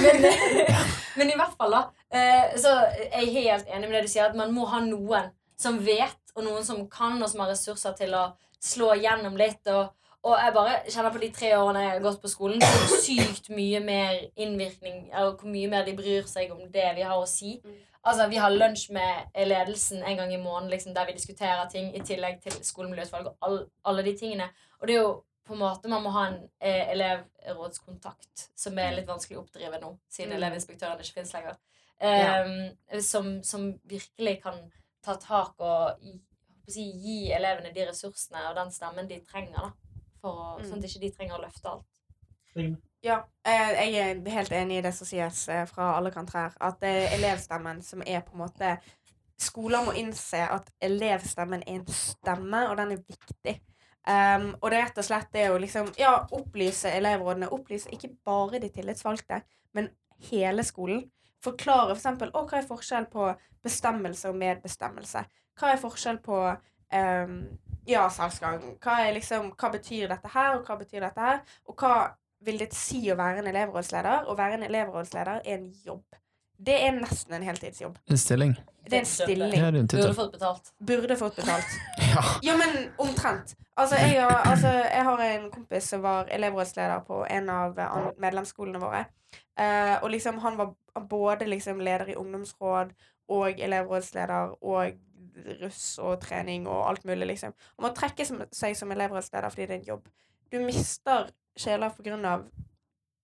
Men, 0.07 0.25
men 1.21 1.33
i 1.35 1.37
hvert 1.37 1.53
fall, 1.59 1.77
da. 1.77 1.83
eh, 2.17 2.57
Så 2.65 2.73
er 2.73 3.21
jeg 3.27 3.35
helt 3.37 3.69
enig 3.69 3.91
med 3.91 3.99
det 3.99 4.07
du 4.07 4.13
sier, 4.15 4.31
at 4.31 4.39
man 4.41 4.55
må 4.57 4.65
ha 4.73 4.81
noen 4.87 5.29
som 5.61 5.77
vet, 5.87 6.17
og 6.35 6.43
noen 6.49 6.65
som 6.67 6.81
kan, 6.91 7.21
og 7.23 7.29
som 7.31 7.45
har 7.45 7.53
ressurser 7.53 7.93
til 8.01 8.17
å 8.19 8.25
slå 8.65 8.95
gjennom 9.05 9.37
litt. 9.39 9.61
Og, 9.69 9.93
Og 10.25 10.39
jeg 10.41 10.53
bare 10.57 10.77
kjenner 10.89 11.13
på 11.13 11.21
de 11.21 11.29
tre 11.37 11.51
årene 11.61 11.83
jeg 11.85 11.91
har 11.93 12.05
gått 12.09 12.23
på 12.23 12.31
skolen, 12.33 12.63
hvor 12.65 12.97
sykt 13.05 13.51
mye 13.53 13.81
mer 13.85 14.23
innvirkning 14.41 15.11
Eller 15.13 15.35
hvor 15.37 15.51
mye 15.53 15.69
mer 15.69 15.85
de 15.85 15.93
bryr 15.99 16.25
seg 16.25 16.49
om 16.55 16.63
det 16.73 16.87
vi 16.97 17.05
har 17.05 17.19
å 17.21 17.27
si. 17.29 17.59
Altså, 18.05 18.29
Vi 18.29 18.37
har 18.37 18.51
lunsj 18.51 18.91
med 18.93 19.47
ledelsen 19.49 20.03
en 20.03 20.17
gang 20.17 20.33
i 20.35 20.37
måneden 20.41 20.71
liksom, 20.71 20.95
der 20.95 21.07
vi 21.07 21.13
diskuterer 21.17 21.69
ting, 21.71 21.95
i 21.97 22.01
tillegg 22.05 22.43
til 22.43 22.53
skolemiljøutvalg 22.65 23.27
og 23.27 23.37
all, 23.41 23.61
alle 23.85 24.03
de 24.05 24.17
tingene. 24.19 24.49
Og 24.81 24.89
det 24.89 24.97
er 24.97 25.01
jo 25.03 25.23
på 25.45 25.53
en 25.53 25.61
måte 25.61 25.89
Man 25.89 26.03
må 26.03 26.11
ha 26.11 26.27
en 26.29 26.37
eh, 26.61 26.91
elevrådskontakt, 26.93 28.51
som 28.57 28.79
er 28.79 28.95
litt 28.97 29.09
vanskelig 29.09 29.39
å 29.39 29.43
oppdrive 29.43 29.81
nå, 29.81 29.99
siden 30.09 30.33
Mm. 30.33 30.37
elevinspektøren 30.37 31.01
ikke 31.01 31.15
finnes 31.19 31.33
lenger. 31.35 31.57
Ja. 32.01 32.45
Eh, 32.45 33.01
som, 33.01 33.43
som 33.43 33.79
virkelig 33.85 34.43
kan 34.43 34.73
ta 35.03 35.15
tak 35.17 35.55
og 35.59 36.01
gi, 36.01 36.15
å 36.69 36.71
si, 36.73 36.85
gi 37.05 37.33
elevene 37.33 37.73
de 37.75 37.87
ressursene 37.87 38.49
og 38.51 38.57
den 38.57 38.71
stemmen 38.73 39.09
de 39.09 39.21
trenger. 39.21 39.61
da 39.61 39.71
for 40.25 40.59
Mm. 40.59 40.65
Sånn 40.65 40.79
at 40.79 40.85
ikke 40.89 41.01
de 41.01 41.11
trenger 41.11 41.37
å 41.37 41.43
løfte 41.45 41.69
alt. 41.69 41.87
Ja, 43.05 43.19
eh, 43.47 43.93
jeg 43.93 44.11
er 44.11 44.31
helt 44.33 44.53
enig 44.53 44.79
i 44.79 44.83
det 44.85 44.95
som 44.97 45.09
sies 45.09 45.43
eh, 45.53 45.67
fra 45.69 45.91
alle 45.99 46.13
kanter 46.15 46.39
her. 46.39 46.55
At 46.61 46.79
det 46.81 46.93
er 47.03 47.17
elevstemmen 47.19 47.83
som 47.85 48.03
er 48.07 48.25
på 48.25 48.37
en 48.37 48.47
måte 48.47 48.77
Skoler 49.45 49.83
må 49.83 49.93
innse 49.99 50.39
at 50.47 50.69
elevstemmen 50.81 51.65
er 51.67 51.81
en 51.81 51.89
stemme, 51.91 52.61
og 52.71 52.77
den 52.79 52.93
er 52.95 53.01
viktig. 53.03 53.55
Um, 54.07 54.53
og 54.61 54.71
det 54.71 54.79
er 54.79 54.85
rett 54.85 55.01
og 55.01 55.07
slett 55.09 55.31
det 55.35 55.49
å 55.51 55.57
liksom 55.59 55.89
Ja, 55.99 56.13
opplyse 56.37 56.93
elevrådene. 56.95 57.49
Opplyse 57.53 57.91
ikke 57.93 58.13
bare 58.25 58.61
de 58.63 58.71
tillitsvalgte, 58.71 59.41
men 59.75 59.91
hele 60.31 60.63
skolen. 60.65 61.03
Forklare 61.45 61.97
f.eks. 61.97 62.07
For 62.23 62.31
å, 62.31 62.45
hva 62.47 62.61
er 62.61 62.69
forskjell 62.69 63.11
på 63.11 63.27
bestemmelse 63.67 64.31
og 64.31 64.39
medbestemmelse. 64.39 65.25
Hva 65.59 65.75
er 65.75 65.83
forskjell 65.83 66.23
på 66.25 66.41
um, 66.47 67.39
ja, 67.91 68.07
salgsgang? 68.07 68.63
Hva, 68.79 69.01
liksom, 69.19 69.51
hva 69.59 69.73
betyr 69.75 70.15
dette 70.15 70.31
her, 70.37 70.55
og 70.55 70.69
hva 70.69 70.79
betyr 70.79 71.09
dette 71.09 71.27
her? 71.27 71.43
Og 71.67 71.83
hva 71.83 71.97
vil 72.45 72.61
det 72.61 72.71
si 72.77 73.01
å 73.13 73.17
være 73.19 73.43
en 73.43 73.49
elevrådsleder? 73.51 74.29
Å 74.29 74.37
være 74.39 74.59
en 74.59 74.69
elevrådsleder 74.69 75.43
er 75.43 75.59
en 75.59 75.67
jobb. 75.85 76.21
Det 76.67 76.77
er 76.87 76.95
nesten 76.97 77.35
en 77.35 77.43
heltidsjobb. 77.43 77.97
En 78.11 78.21
stilling. 78.21 78.55
Det 78.85 78.99
er 78.99 79.03
en 79.03 79.09
stilling. 79.09 79.55
Ja, 79.57 79.71
det 79.75 79.81
er 79.81 79.83
en 79.83 79.89
Burde 79.91 80.15
fått 80.15 80.33
betalt. 80.33 80.73
Burde 80.79 81.17
fått 81.17 81.37
betalt. 81.37 81.77
Ja. 82.15 82.23
Ja, 82.43 82.53
men 82.55 82.93
omtrent. 83.03 83.57
Altså, 83.77 83.97
jeg 83.99 84.23
har, 84.23 84.45
altså, 84.47 84.69
jeg 84.69 85.05
har 85.05 85.23
en 85.25 85.49
kompis 85.51 85.89
som 85.91 86.03
var 86.05 86.29
elevrådsleder 86.31 87.01
på 87.09 87.25
en 87.27 87.49
av 87.51 87.79
eh, 87.79 87.97
medlemsskolene 88.23 88.79
våre. 88.79 89.01
Uh, 89.59 89.99
og 90.03 90.13
liksom, 90.15 90.39
han 90.39 90.59
var 90.59 90.71
både 91.11 91.49
liksom 91.51 91.81
leder 91.83 92.13
i 92.13 92.15
ungdomsråd 92.15 92.93
og 93.35 93.61
elevrådsleder 93.67 94.55
og 94.63 94.95
russ 95.63 95.99
og 95.99 96.21
trening 96.23 96.69
og 96.69 96.89
alt 96.89 97.05
mulig, 97.05 97.27
liksom. 97.33 97.55
Og 97.77 97.89
må 97.89 97.91
trekke 97.97 98.27
seg 98.27 98.77
som 98.79 98.95
elevrådsleder 98.95 99.51
fordi 99.51 99.67
det 99.67 99.75
er 99.75 99.81
en 99.81 99.89
jobb. 99.89 100.07
Du 100.53 100.61
mister 100.63 101.33
sjeler 101.59 101.93
av 102.27 102.45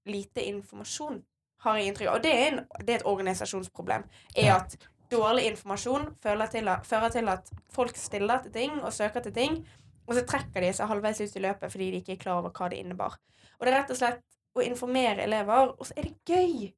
lite 0.07 0.45
informasjon, 0.49 1.21
har 1.65 1.77
jeg 1.77 1.91
inntrykk 1.91 2.09
av. 2.09 2.17
Og 2.17 2.25
det 2.25 2.33
er, 2.33 2.47
en, 2.47 2.63
det 2.81 2.95
er 2.95 3.01
et 3.01 3.07
organisasjonsproblem. 3.07 4.07
Er 4.37 4.55
at 4.55 4.77
dårlig 5.11 5.51
informasjon 5.51 6.09
fører 6.23 6.51
til, 6.53 6.69
at, 6.69 6.87
fører 6.87 7.13
til 7.13 7.29
at 7.29 7.53
folk 7.73 7.97
stiller 7.97 8.43
til 8.43 8.53
ting 8.55 8.79
og 8.81 8.93
søker 8.93 9.21
til 9.21 9.35
ting, 9.35 9.61
og 10.07 10.17
så 10.17 10.25
trekker 10.27 10.65
de 10.65 10.73
seg 10.75 10.91
halvveis 10.91 11.21
ut 11.21 11.37
i 11.37 11.45
løpet 11.45 11.73
fordi 11.73 11.91
de 11.91 12.03
ikke 12.03 12.17
er 12.17 12.23
klar 12.25 12.41
over 12.41 12.55
hva 12.55 12.71
det 12.71 12.81
innebar. 12.83 13.19
Og 13.59 13.67
det 13.67 13.73
er 13.73 13.79
rett 13.83 13.93
og 13.93 13.99
slett 13.99 14.23
å 14.57 14.65
informere 14.65 15.27
elever, 15.27 15.75
og 15.77 15.87
så 15.87 15.95
er 15.97 16.09
det 16.09 16.17
gøy! 16.27 16.71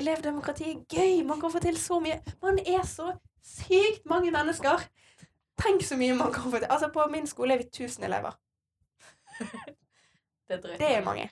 Elevdemokrati 0.00 0.66
er 0.70 0.80
gøy! 0.90 1.20
Man 1.26 1.40
kan 1.42 1.52
få 1.52 1.62
til 1.62 1.78
så 1.78 2.00
mye. 2.02 2.18
Man 2.42 2.58
er 2.62 2.82
så 2.88 3.12
sykt 3.44 4.06
mange 4.10 4.32
mennesker! 4.34 4.86
Tenk 5.60 5.84
så 5.84 5.98
mye 6.00 6.16
man 6.16 6.32
kan 6.32 6.48
få 6.48 6.58
til. 6.58 6.70
Altså, 6.70 6.88
på 6.94 7.04
min 7.12 7.28
skole 7.28 7.54
er 7.54 7.62
vi 7.62 7.68
1000 7.68 8.06
elever. 8.08 8.34
Det 10.50 10.74
er. 10.74 10.80
Det 10.80 10.90
er 10.96 11.04
mange. 11.06 11.28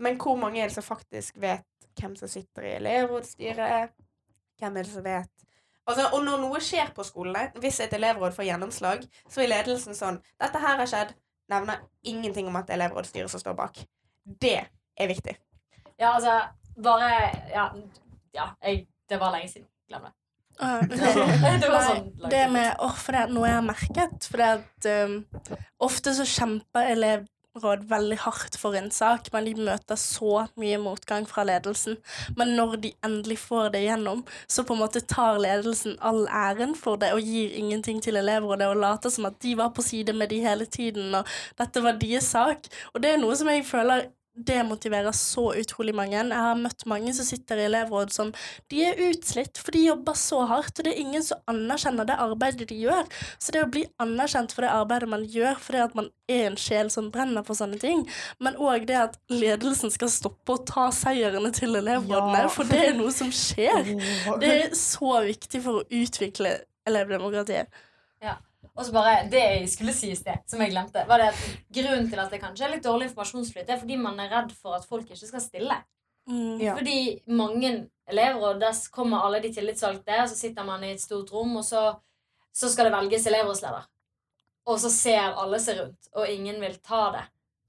Men 0.00 0.16
hvor 0.16 0.36
mange 0.40 0.62
er 0.62 0.70
det 0.70 0.74
som 0.74 0.86
faktisk 0.86 1.36
vet 1.40 1.66
hvem 2.00 2.16
som 2.16 2.28
sitter 2.28 2.64
i 2.64 2.74
elevrådsstyret? 2.78 3.92
Hvem 4.60 4.76
er 4.76 4.88
det 4.88 4.92
som 4.92 5.04
vet 5.04 5.46
Altså, 5.88 6.06
Og 6.14 6.22
når 6.24 6.38
noe 6.38 6.60
skjer 6.62 6.92
på 6.94 7.02
skolene, 7.02 7.48
hvis 7.58 7.80
et 7.82 7.94
elevråd 7.96 8.34
får 8.36 8.46
gjennomslag, 8.46 9.02
så 9.28 9.42
er 9.42 9.50
ledelsen 9.50 9.96
sånn 9.96 10.20
'Dette 10.38 10.60
her 10.62 10.76
har 10.78 10.86
skjedd.' 10.86 11.16
Nevner 11.50 11.80
ingenting 12.06 12.46
om 12.46 12.56
at 12.56 12.68
det 12.68 12.76
er 12.76 12.78
elevrådsstyret 12.78 13.30
som 13.30 13.40
står 13.40 13.56
bak. 13.58 13.80
Det 14.22 14.60
er 14.96 15.08
viktig. 15.10 15.34
Ja, 15.98 16.14
altså 16.14 16.40
Bare 16.82 17.08
Ja, 17.50 17.64
ja 18.34 18.46
jeg, 18.62 18.86
det 19.08 19.18
var 19.20 19.32
lenge 19.34 19.48
siden. 19.48 19.66
Glem 19.88 20.06
det. 20.06 20.12
Ah, 20.60 20.80
det 20.88 20.98
sånn 20.98 21.32
det 21.40 22.30
siden. 22.30 22.52
med, 22.52 22.76
oh, 22.78 22.94
for 22.94 23.16
det 23.16 23.20
er 23.20 23.32
noe 23.34 23.48
jeg 23.48 23.56
har 23.56 23.66
merket 23.66 24.26
For 24.28 24.36
det 24.36 24.48
at 24.60 24.88
um, 25.08 25.14
ofte 25.80 26.14
så 26.14 26.26
kjemper 26.28 26.92
elevråd 27.54 27.84
veldig 27.88 28.18
hardt 28.18 28.56
for 28.56 28.76
en 28.78 28.90
sak 28.90 29.30
Men 29.32 29.44
de 29.44 29.54
møter 29.58 29.96
så 29.98 30.46
mye 30.60 30.78
motgang 30.78 31.26
fra 31.26 31.44
ledelsen. 31.44 31.96
Men 32.36 32.54
når 32.56 32.76
de 32.84 32.92
endelig 33.04 33.38
får 33.38 33.70
det 33.74 33.82
gjennom 33.84 34.24
Så 34.48 34.64
på 34.64 34.74
en 34.74 34.82
måte 34.82 35.00
tar 35.00 35.38
ledelsen 35.38 35.96
all 36.00 36.26
æren 36.28 36.74
for 36.74 36.96
det 36.96 37.12
Og 37.14 37.20
gir 37.20 37.50
ingenting 37.56 38.00
til 38.02 38.16
elevrådet 38.16 38.68
Og 38.70 38.76
later 38.76 39.10
som 39.10 39.26
at 39.26 39.40
de 39.42 39.56
var 39.56 39.70
på 39.74 39.82
side 39.82 40.12
med 40.12 40.30
de 40.30 40.40
hele 40.40 40.66
tiden 40.66 41.14
Og 41.14 41.26
dette 41.58 41.82
var 41.82 41.98
deres 41.98 42.30
sak. 42.30 42.66
Og 42.94 43.02
det 43.02 43.14
er 43.14 43.20
noe 43.20 43.36
som 43.36 43.48
jeg 43.50 43.66
føler 43.66 44.06
demotiverer 44.36 45.12
så 45.12 45.50
utrolig 45.58 45.92
mange. 45.94 46.16
Jeg 46.16 46.30
har 46.32 46.54
møtt 46.58 46.84
mange 46.88 47.12
som 47.16 47.26
sitter 47.26 47.58
i 47.60 47.64
elevråd 47.66 48.12
som 48.14 48.30
de 48.72 48.82
er 48.86 49.00
utslitt, 49.10 49.58
for 49.58 49.74
de 49.74 49.82
jobber 49.88 50.16
så 50.18 50.44
hardt, 50.48 50.78
og 50.78 50.86
det 50.86 50.94
er 50.94 51.02
ingen 51.02 51.24
som 51.26 51.40
anerkjenner 51.50 52.06
det 52.08 52.16
arbeidet 52.22 52.68
de 52.70 52.78
gjør. 52.80 53.08
Så 53.42 53.52
det 53.54 53.64
å 53.64 53.70
bli 53.70 53.84
anerkjent 54.02 54.54
for 54.54 54.64
det 54.64 54.72
arbeidet 54.72 55.10
man 55.12 55.26
gjør, 55.28 55.58
fordi 55.60 55.82
at 55.84 55.96
man 55.98 56.08
er 56.30 56.46
en 56.46 56.56
sjel 56.60 56.90
som 56.94 57.10
brenner 57.12 57.44
for 57.46 57.58
sånne 57.58 57.80
ting, 57.82 58.06
men 58.40 58.56
òg 58.56 58.86
det 58.88 58.96
at 59.00 59.18
ledelsen 59.32 59.90
skal 59.92 60.12
stoppe 60.12 60.56
og 60.56 60.64
ta 60.70 60.88
seirene 60.94 61.52
til 61.56 61.74
elevrådene, 61.80 62.44
Ja. 62.46 62.48
for 62.48 62.64
det 62.70 62.80
er 62.88 62.96
noe 62.98 63.12
som 63.12 63.30
skjer. 63.34 63.84
Det 64.40 64.50
er 64.70 64.74
så 64.78 65.20
viktig 65.26 65.60
for 65.64 65.80
å 65.82 65.86
utvikle 65.90 66.54
elevdemokratiet. 66.88 67.68
Og 68.80 68.86
så 68.86 68.92
bare, 68.96 69.28
Det 69.28 69.40
jeg 69.40 69.68
skulle 69.68 69.92
si 69.92 70.08
i 70.10 70.16
sted, 70.16 70.40
som 70.48 70.60
jeg 70.64 70.72
glemte, 70.72 71.02
var 71.08 71.20
det 71.20 71.30
at 71.34 71.40
grunnen 71.76 72.06
til 72.08 72.20
at 72.22 72.30
det 72.32 72.40
kanskje 72.40 72.64
er 72.64 72.72
litt 72.74 72.86
dårlig 72.86 73.10
informasjonsflyt, 73.10 73.68
er 73.68 73.80
fordi 73.82 73.98
man 74.00 74.20
er 74.22 74.30
redd 74.32 74.54
for 74.56 74.78
at 74.78 74.86
folk 74.88 75.04
ikke 75.10 75.28
skal 75.28 75.42
stille. 75.44 75.76
Mm. 76.30 76.60
Ja. 76.62 76.76
Fordi 76.78 77.20
mange 77.28 77.72
elever, 78.08 78.40
og 78.54 78.60
der 78.62 78.72
kommer 78.94 79.26
alle 79.26 79.42
de 79.44 79.52
tillitsvalgte, 79.52 80.22
og 80.22 80.30
så 80.30 80.38
sitter 80.38 80.64
man 80.64 80.84
i 80.86 80.94
et 80.94 81.02
stort 81.02 81.32
rom, 81.34 81.58
og 81.60 81.64
så, 81.66 81.82
så 82.56 82.70
skal 82.72 82.88
det 82.88 82.94
velges 82.96 83.26
elevrådsleder. 83.28 83.84
Og 84.70 84.80
så 84.80 84.90
ser 84.94 85.36
alle 85.42 85.60
seg 85.60 85.82
rundt, 85.82 86.10
og 86.16 86.32
ingen 86.32 86.60
vil 86.62 86.80
ta 86.84 87.04
det. 87.18 87.26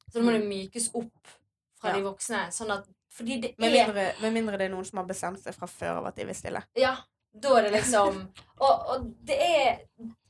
Så 0.07 0.19
da 0.19 0.25
må 0.25 0.31
det 0.35 0.47
mykes 0.47 0.89
opp 0.95 1.35
fra 1.81 1.91
Ja. 1.91 1.97
de 1.97 2.05
voksne. 2.05 2.45
Sånn 2.55 2.71
at, 2.71 2.87
fordi 3.11 3.39
det 3.41 3.53
Med 3.59 3.73
er 3.73 3.87
mindre, 3.87 4.07
med 4.21 4.33
mindre 4.33 4.57
det 4.57 4.69
er 4.69 4.73
noen 4.75 4.85
som 4.87 4.99
har 5.01 5.07
bestemt 5.11 5.43
seg 5.43 5.55
fra 5.55 5.67
før 5.67 5.99
av 6.01 6.07
at 6.11 6.15
de 6.15 6.25
vil 6.29 6.35
stille. 6.35 6.63
Ja, 6.79 6.95
da 7.33 7.57
er 7.57 7.67
det 7.67 7.71
liksom 7.79 8.27
og, 8.59 8.87
og 8.91 9.05
det 9.27 9.37
er 9.39 9.79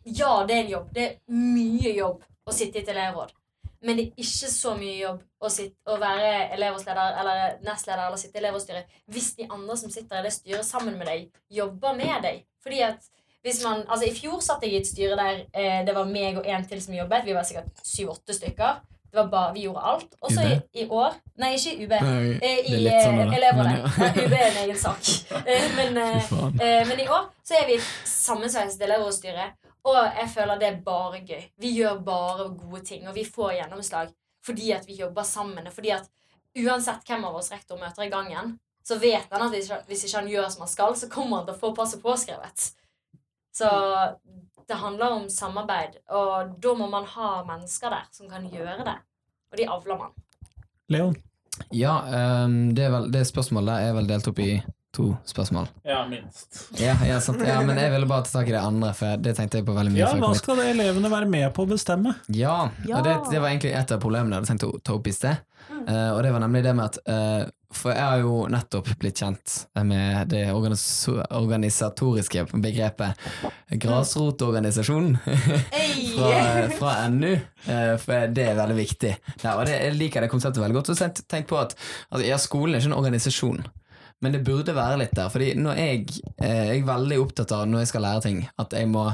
Ja, 0.04 0.46
det 0.48 0.56
er 0.56 0.64
en 0.64 0.74
jobb. 0.74 0.90
Det 0.96 1.06
er 1.06 1.16
mye 1.36 1.94
jobb 1.96 2.24
å 2.46 2.56
sitte 2.56 2.80
i 2.80 2.84
et 2.84 2.92
elevråd. 2.94 3.32
Men 3.82 3.98
det 3.98 4.04
er 4.06 4.22
ikke 4.22 4.50
så 4.54 4.76
mye 4.78 4.98
jobb 5.00 5.22
å, 5.42 5.50
sitte, 5.50 5.78
å 5.90 5.96
være 6.02 6.34
elevrådsleder 6.58 7.16
eller 7.22 7.56
nestleder 7.66 8.04
eller 8.08 8.20
sitte 8.22 8.38
i 8.38 8.42
elevrådsstyret 8.44 9.00
hvis 9.10 9.32
de 9.40 9.48
andre 9.50 9.78
som 9.80 9.90
sitter 9.94 10.20
i 10.20 10.28
det 10.28 10.34
styret 10.36 10.68
sammen 10.68 11.00
med 11.00 11.10
deg, 11.10 11.24
jobber 11.50 11.98
med 11.98 12.22
deg. 12.28 12.44
Fordi 12.62 12.84
at 12.86 13.08
hvis 13.42 13.64
man, 13.66 13.82
altså 13.90 14.06
I 14.06 14.14
fjor 14.14 14.38
satt 14.46 14.62
jeg 14.62 14.76
i 14.76 14.80
et 14.84 14.86
styre 14.90 15.18
der 15.18 15.40
eh, 15.58 15.80
det 15.88 15.96
var 15.98 16.06
meg 16.06 16.38
og 16.38 16.46
en 16.46 16.66
til 16.70 16.82
som 16.84 16.94
jobbet. 16.94 17.26
Vi 17.26 17.34
var 17.34 17.48
sikkert 17.48 17.82
syv-åtte 17.82 18.38
stykker. 18.38 18.84
Det 19.12 19.18
var 19.18 19.32
bare, 19.32 19.54
Vi 19.56 19.64
gjorde 19.66 19.82
alt. 19.92 20.14
Og 20.22 20.32
så 20.32 20.44
i, 20.46 20.60
i 20.84 20.86
år 20.88 21.18
Nei, 21.42 21.56
ikke 21.58 21.74
UB. 21.82 21.96
Nei, 22.06 22.38
Eh, 22.38 22.62
I 22.70 22.84
sånn 22.86 23.18
eh, 23.26 23.34
elevrådet. 23.40 23.74
Ja. 23.98 24.12
UB 24.28 24.36
er 24.38 24.46
en 24.46 24.62
egen 24.68 24.78
sak. 24.80 25.10
Eh, 25.42 25.66
men 25.76 25.98
eh, 25.98 26.32
Eh, 26.62 26.84
men 26.88 27.02
i 27.02 27.08
år 27.10 27.26
så 27.44 27.58
er 27.58 27.66
vi 27.66 27.80
et 27.80 27.90
sammensveiset 28.08 28.86
elevrådsstyre, 28.86 29.50
og 29.88 29.98
jeg 29.98 30.30
føler 30.30 30.60
det 30.62 30.68
er 30.68 30.82
bare 30.86 31.22
gøy. 31.26 31.46
Vi 31.62 31.72
gjør 31.80 32.02
bare 32.06 32.50
gode 32.54 32.84
ting, 32.86 33.08
og 33.10 33.16
vi 33.18 33.26
får 33.26 33.56
gjennomslag 33.60 34.12
fordi 34.46 34.72
at 34.74 34.88
vi 34.90 34.98
jobber 34.98 35.26
sammen. 35.26 35.68
Og 35.70 35.74
fordi 35.74 35.92
at 35.94 36.08
uansett 36.58 37.06
hvem 37.08 37.26
av 37.30 37.38
oss 37.38 37.52
rektor 37.54 37.80
møter 37.80 38.06
i 38.06 38.12
gangen, 38.14 38.56
så 38.84 38.98
vet 39.02 39.30
han 39.30 39.46
at 39.46 39.54
hvis 39.54 40.06
ikke, 40.06 40.18
han 40.18 40.30
gjør 40.30 40.48
som 40.50 40.66
han 40.66 40.72
skal, 40.72 40.96
så 40.98 41.10
kommer 41.10 41.40
han 41.42 41.50
til 41.50 41.58
å 41.58 41.62
få 41.62 41.74
passet 41.78 42.02
påskrevet. 42.02 42.72
Så 43.54 43.70
det 44.68 44.80
handler 44.82 45.18
om 45.20 45.30
samarbeid, 45.30 46.00
og 46.10 46.56
da 46.64 46.74
må 46.78 46.88
man 46.90 47.06
ha 47.14 47.32
mennesker 47.46 47.94
der 47.94 48.08
som 48.16 48.30
kan 48.32 48.48
gjøre 48.50 48.86
det. 48.88 48.98
Og 49.52 49.60
de 49.60 49.68
avler 49.68 50.00
man. 50.00 50.16
Leon? 50.92 51.18
Ja, 51.76 51.98
um, 52.46 52.72
det, 52.74 52.88
er 52.88 52.94
vel, 52.94 53.10
det 53.14 53.26
spørsmålet 53.28 53.90
er 53.90 53.98
vel 53.98 54.08
delt 54.10 54.30
opp 54.32 54.40
i 54.42 54.54
to 54.96 55.12
spørsmål. 55.30 55.70
Ja, 55.88 56.02
minst. 56.10 56.66
Ja, 56.80 56.98
ja, 57.08 57.20
sant. 57.24 57.40
ja, 57.48 57.62
men 57.64 57.78
jeg 57.80 57.92
ville 57.94 58.10
bare 58.10 58.26
ta 58.28 58.40
tak 58.40 58.50
i 58.52 58.56
det 58.56 58.60
andre, 58.64 58.92
for 58.98 59.16
det 59.24 59.36
tenkte 59.38 59.62
jeg 59.62 59.68
på 59.70 59.76
veldig 59.78 59.94
mye. 59.96 60.02
Ja, 60.04 60.12
hva 60.20 60.34
skal 60.36 60.60
det 60.60 60.66
elevene 60.74 61.12
være 61.14 61.30
med 61.32 61.48
på 61.56 61.64
å 61.64 61.70
bestemme? 61.72 62.16
Ja, 62.28 62.58
Ja. 62.88 62.98
og 63.00 63.08
det, 63.08 63.16
det 63.32 63.40
var 63.40 63.50
egentlig 63.54 63.72
et 63.80 63.92
av 63.96 64.02
problemene 64.04 64.36
jeg 64.36 64.42
hadde 64.44 64.52
tenkt 64.52 64.68
å 64.68 64.76
ta 64.84 64.98
opp 65.00 65.08
i 65.08 65.16
sted. 65.16 65.40
Eh, 65.88 66.12
og 66.12 66.20
det 66.26 66.32
var 66.34 66.44
nemlig 66.44 66.62
det 66.66 66.72
med 66.78 66.86
at 66.92 66.98
uh, 67.10 67.48
For 67.74 67.94
jeg 67.94 68.04
har 68.04 68.20
jo 68.22 68.34
nettopp 68.52 68.90
blitt 69.00 69.22
kjent 69.22 69.54
med 69.88 70.28
det 70.34 70.42
organis- 70.52 71.08
organisatoriske 71.32 72.44
begrepet 72.60 73.16
grasrotorganisasjon 73.72 75.18
fra, 76.16 76.70
fra 76.76 77.08
NU, 77.10 77.32
uh, 77.70 77.96
for 78.02 78.28
det 78.36 78.48
er 78.52 78.58
veldig 78.60 78.78
viktig. 78.78 79.14
Ja, 79.46 79.56
og 79.56 79.66
det, 79.70 79.78
jeg 79.86 79.96
liker 80.00 80.26
det 80.26 80.32
konseptet 80.34 80.62
veldig 80.64 80.82
godt. 80.82 80.92
Så 80.98 81.10
tenk 81.32 81.48
på 81.50 81.60
at 81.62 81.78
altså, 82.10 82.26
ja, 82.28 82.38
skolen 82.42 82.76
er 82.76 82.84
ikke 82.84 82.92
en 82.92 83.00
organisasjon. 83.00 83.64
Men 84.22 84.36
det 84.36 84.44
burde 84.46 84.76
være 84.78 85.00
litt 85.02 85.16
der. 85.18 85.32
Fordi 85.34 85.54
når 85.58 85.80
jeg, 85.82 86.04
eh, 86.38 86.66
jeg 86.72 86.84
er 86.84 86.90
veldig 86.90 87.22
opptatt 87.24 87.54
av 87.58 87.66
når 87.70 87.86
jeg 87.86 87.94
skal 87.94 88.06
lære 88.06 88.26
ting, 88.28 88.44
at 88.62 88.76
jeg 88.78 88.90
må 88.92 89.08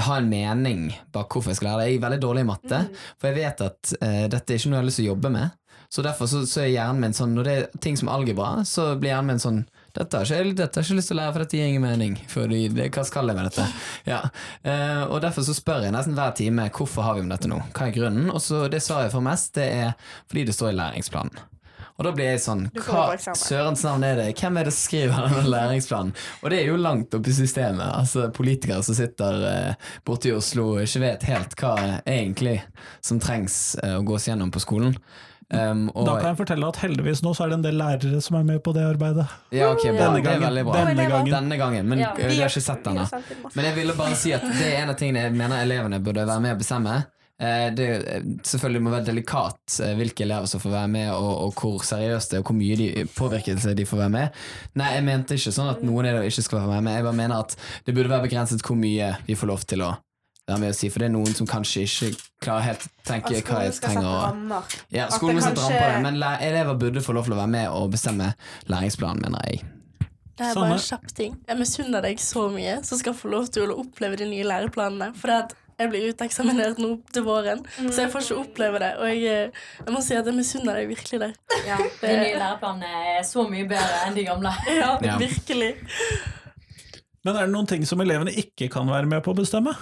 ha 0.00 0.16
en 0.16 0.28
mening 0.30 0.90
bak 1.12 1.32
hvorfor 1.32 1.50
jeg 1.50 1.60
skal 1.60 1.72
lære 1.72 1.82
det. 1.82 1.88
Jeg 1.90 1.98
er 2.00 2.04
veldig 2.06 2.20
dårlig 2.22 2.44
i 2.44 2.50
matte, 2.50 2.84
for 3.18 3.30
jeg 3.30 3.40
vet 3.40 3.64
at 3.66 3.94
eh, 4.00 4.26
dette 4.30 4.54
er 4.54 4.60
ikke 4.60 4.70
noe 4.70 4.78
jeg 4.78 4.84
har 4.84 4.88
lyst 4.90 5.00
til 5.02 5.08
å 5.08 5.12
jobbe 5.12 5.32
med. 5.34 5.56
Så 5.90 6.04
derfor 6.06 6.28
så, 6.30 6.44
så 6.46 6.60
er 6.62 6.68
hjernen 6.70 7.02
min 7.02 7.14
sånn 7.16 7.32
Når 7.34 7.46
det 7.48 7.54
er 7.56 7.64
ting 7.82 7.96
som 7.98 8.12
algebra, 8.14 8.60
så 8.68 8.92
blir 8.94 9.10
hjernen 9.10 9.32
min 9.32 9.42
sånn 9.42 9.64
dette 9.90 10.20
har, 10.20 10.22
ikke, 10.22 10.54
dette 10.54 10.78
har 10.78 10.84
jeg 10.84 10.92
ikke 10.92 10.98
lyst 11.00 11.10
til 11.10 11.16
å 11.16 11.18
lære, 11.18 11.32
for 11.34 11.42
dette 11.42 11.58
gir 11.58 11.66
ingen 11.66 11.82
mening. 11.82 12.12
Fordi 12.30 12.60
det, 12.70 12.84
hva 12.94 13.02
skal 13.08 13.26
jeg 13.26 13.38
med 13.40 13.48
dette? 13.48 13.64
Ja. 14.06 14.20
Eh, 14.62 15.00
og 15.08 15.18
Derfor 15.24 15.42
så 15.42 15.54
spør 15.56 15.82
jeg 15.82 15.94
nesten 15.96 16.14
hver 16.14 16.30
time 16.38 16.68
hvorfor 16.76 17.08
har 17.08 17.18
vi 17.18 17.24
med 17.26 17.34
dette 17.34 17.50
nå. 17.50 17.58
Hva 17.74 17.88
er 17.88 17.96
grunnen? 17.96 18.30
Og 18.30 18.38
så 18.44 18.68
det 18.70 18.84
svaret 18.86 19.08
jeg 19.08 19.16
får 19.16 19.26
mest, 19.26 19.50
det 19.58 19.66
er 19.80 20.12
fordi 20.30 20.46
det 20.46 20.54
står 20.54 20.70
i 20.70 20.78
læringsplanen. 20.78 21.42
Og 22.00 22.06
da 22.06 22.12
blir 22.16 22.30
jeg 22.32 22.40
sånn 22.40 22.62
Hva 22.80 23.02
sørens 23.36 23.82
navn 23.84 24.04
er 24.08 24.16
det? 24.16 24.28
Hvem 24.40 24.56
er 24.56 24.64
det 24.64 24.72
som 24.72 24.86
skriver 24.88 25.26
denne 25.28 25.42
læringsplanen? 25.52 26.14
Og 26.40 26.50
det 26.50 26.62
er 26.62 26.70
jo 26.70 26.78
langt 26.80 27.12
oppe 27.18 27.28
i 27.28 27.36
systemet. 27.36 27.84
Altså 27.92 28.30
Politikere 28.32 28.80
som 28.86 28.96
sitter 28.96 29.42
eh, 29.50 29.74
borte 30.08 30.30
i 30.30 30.32
Oslo 30.32 30.70
og 30.78 30.84
ikke 30.86 31.02
vet 31.04 31.26
helt 31.28 31.56
hva 31.60 31.74
egentlig 32.08 32.62
som 33.04 33.20
trengs 33.20 33.76
eh, 33.84 33.98
å 33.98 34.04
gås 34.08 34.30
gjennom 34.30 34.48
på 34.54 34.62
skolen. 34.64 34.96
Um, 35.50 35.88
og, 35.98 36.04
Da 36.06 36.12
kan 36.22 36.28
jeg 36.30 36.38
fortelle 36.38 36.68
at 36.70 36.76
heldigvis 36.78 37.20
nå 37.26 37.32
så 37.34 37.42
er 37.44 37.48
det 37.50 37.56
en 37.58 37.64
del 37.64 37.74
lærere 37.80 38.20
som 38.22 38.36
er 38.38 38.44
med 38.46 38.60
på 38.62 38.70
det 38.72 38.84
arbeidet. 38.86 39.26
ja, 39.50 39.68
ok, 39.74 39.82
bra. 39.82 40.06
Denne 40.06 40.20
Det 40.20 40.20
er 40.20 40.28
gangen. 40.30 40.44
veldig 40.46 40.64
bra. 40.68 40.74
Denne 40.86 41.06
gangen. 41.10 41.30
Denne 41.34 41.56
gangen, 41.58 41.88
men 41.90 41.98
Ja. 41.98 42.12
eh, 42.16 42.28
vi 42.30 42.38
har 42.40 42.48
ikke 42.48 42.62
sett 42.62 42.84
den 42.84 42.94
Vi 42.94 42.98
da. 42.98 43.04
har 43.04 43.10
sendt 43.18 43.30
inn 43.34 43.42
masse. 43.42 43.56
Men 43.56 43.64
jeg 43.66 43.74
ville 43.74 43.92
bare 43.98 44.14
si 44.14 44.32
at 44.32 44.42
det 44.46 44.68
er 44.72 44.82
en 44.84 44.90
av 44.90 44.96
tingene 44.96 45.24
jeg 45.26 45.32
mener 45.34 45.64
elevene 45.66 45.98
burde 46.00 46.24
være 46.24 46.40
med 46.40 46.54
å 46.56 46.58
bestemme. 46.62 46.94
Eh, 47.40 47.70
Det 47.72 47.88
eh, 47.88 48.26
selvfølgelig 48.44 48.82
må 48.84 48.90
være 48.92 49.06
delikat 49.06 49.78
eh, 49.80 49.94
hvilke 49.96 50.26
elever 50.26 50.48
som 50.50 50.60
får 50.60 50.74
være 50.74 50.90
med, 50.92 51.08
og, 51.14 51.30
og 51.46 51.54
hvor 51.56 51.80
seriøst 51.88 52.30
det 52.34 52.36
er, 52.36 52.42
og 52.44 52.50
hvor 52.50 52.58
mye 52.58 52.76
de, 52.76 53.06
påvirkelse 53.16 53.74
de 53.78 53.86
får 53.88 54.02
være 54.02 54.14
med. 54.16 54.42
Nei, 54.76 54.90
jeg 54.98 55.06
mente 55.08 55.38
ikke 55.40 55.54
sånn 55.56 55.72
at 55.72 55.80
noen 55.86 56.10
elever 56.10 56.28
ikke 56.28 56.44
skal 56.44 56.66
være 56.68 56.84
med. 56.84 56.98
Jeg 56.98 57.08
bare 57.08 57.20
mener 57.22 57.46
at 57.46 57.56
det 57.86 57.96
burde 57.96 58.12
være 58.12 58.28
begrenset 58.28 58.64
hvor 58.66 58.76
mye 58.76 59.14
vi 59.26 59.38
får 59.40 59.52
lov 59.54 59.64
til 59.72 59.86
å 59.88 59.94
være 60.50 60.60
med 60.60 60.74
å 60.74 60.76
si, 60.76 60.90
for 60.90 61.00
det 61.00 61.08
er 61.08 61.14
noen 61.14 61.34
som 61.36 61.48
kanskje 61.48 61.86
ikke 61.86 62.12
klarer 62.44 62.66
helt 62.72 62.86
tenke 63.06 63.40
hva 63.46 63.64
jeg 63.64 63.76
trenger 63.80 64.08
å. 64.10 64.62
Ja, 64.92 65.08
skolen 65.14 65.38
må 65.38 65.44
sette 65.44 65.62
rammer 65.62 65.80
på 65.80 65.90
det, 65.94 66.00
men 66.08 66.22
elever 66.50 66.80
burde 66.80 67.04
få 67.04 67.14
lov 67.16 67.28
til 67.28 67.36
å 67.36 67.40
være 67.40 67.54
med 67.56 67.68
og 67.70 67.92
bestemme 67.94 68.32
læringsplanen, 68.68 69.22
mener 69.24 69.46
jeg. 69.46 69.62
Det 70.40 70.48
er 70.48 70.56
bare 70.56 70.76
en 70.78 70.80
kjapp 70.80 71.10
ting. 71.12 71.34
Jeg 71.48 71.60
misunner 71.60 72.04
deg 72.04 72.20
så 72.24 72.46
mye 72.52 72.78
som 72.88 72.98
skal 73.00 73.12
få 73.16 73.28
lov 73.28 73.50
til 73.52 73.68
å 73.68 73.76
oppleve 73.82 74.16
de 74.22 74.28
nye 74.30 74.46
læreplanene. 74.48 75.10
For 75.20 75.28
det 75.28 75.36
at 75.44 75.52
jeg 75.80 75.90
blir 75.92 76.10
uteksaminert 76.12 76.78
nå 76.82 76.90
til 77.14 77.24
våren, 77.26 77.62
så 77.88 78.02
jeg 78.04 78.10
får 78.12 78.26
ikke 78.26 78.40
oppleve 78.42 78.80
det. 78.82 78.90
Og 79.00 79.08
jeg, 79.08 79.22
eh, 79.24 79.62
jeg 79.86 79.94
må 79.94 80.02
si 80.04 80.14
at 80.18 80.28
jeg 80.28 80.36
misunner 80.36 80.76
deg 80.80 80.90
virkelig 80.92 81.20
det. 81.24 81.30
Ja, 81.66 81.78
De 82.02 82.12
nye 82.20 82.36
læreplanene 82.40 83.16
er 83.16 83.24
så 83.26 83.46
mye 83.48 83.64
bedre 83.70 84.02
enn 84.06 84.18
de 84.18 84.26
gamle. 84.28 84.52
Ja, 84.80 84.92
Ja. 85.04 85.16
virkelig. 85.20 85.72
Men 87.24 87.36
er 87.36 87.48
det 87.48 87.52
noen 87.52 87.66
ting 87.68 87.82
som 87.88 88.00
elevene 88.00 88.32
ikke 88.32 88.68
kan 88.72 88.88
være 88.88 89.08
med 89.10 89.20
på 89.24 89.32
å 89.34 89.36
bestemme? 89.40 89.74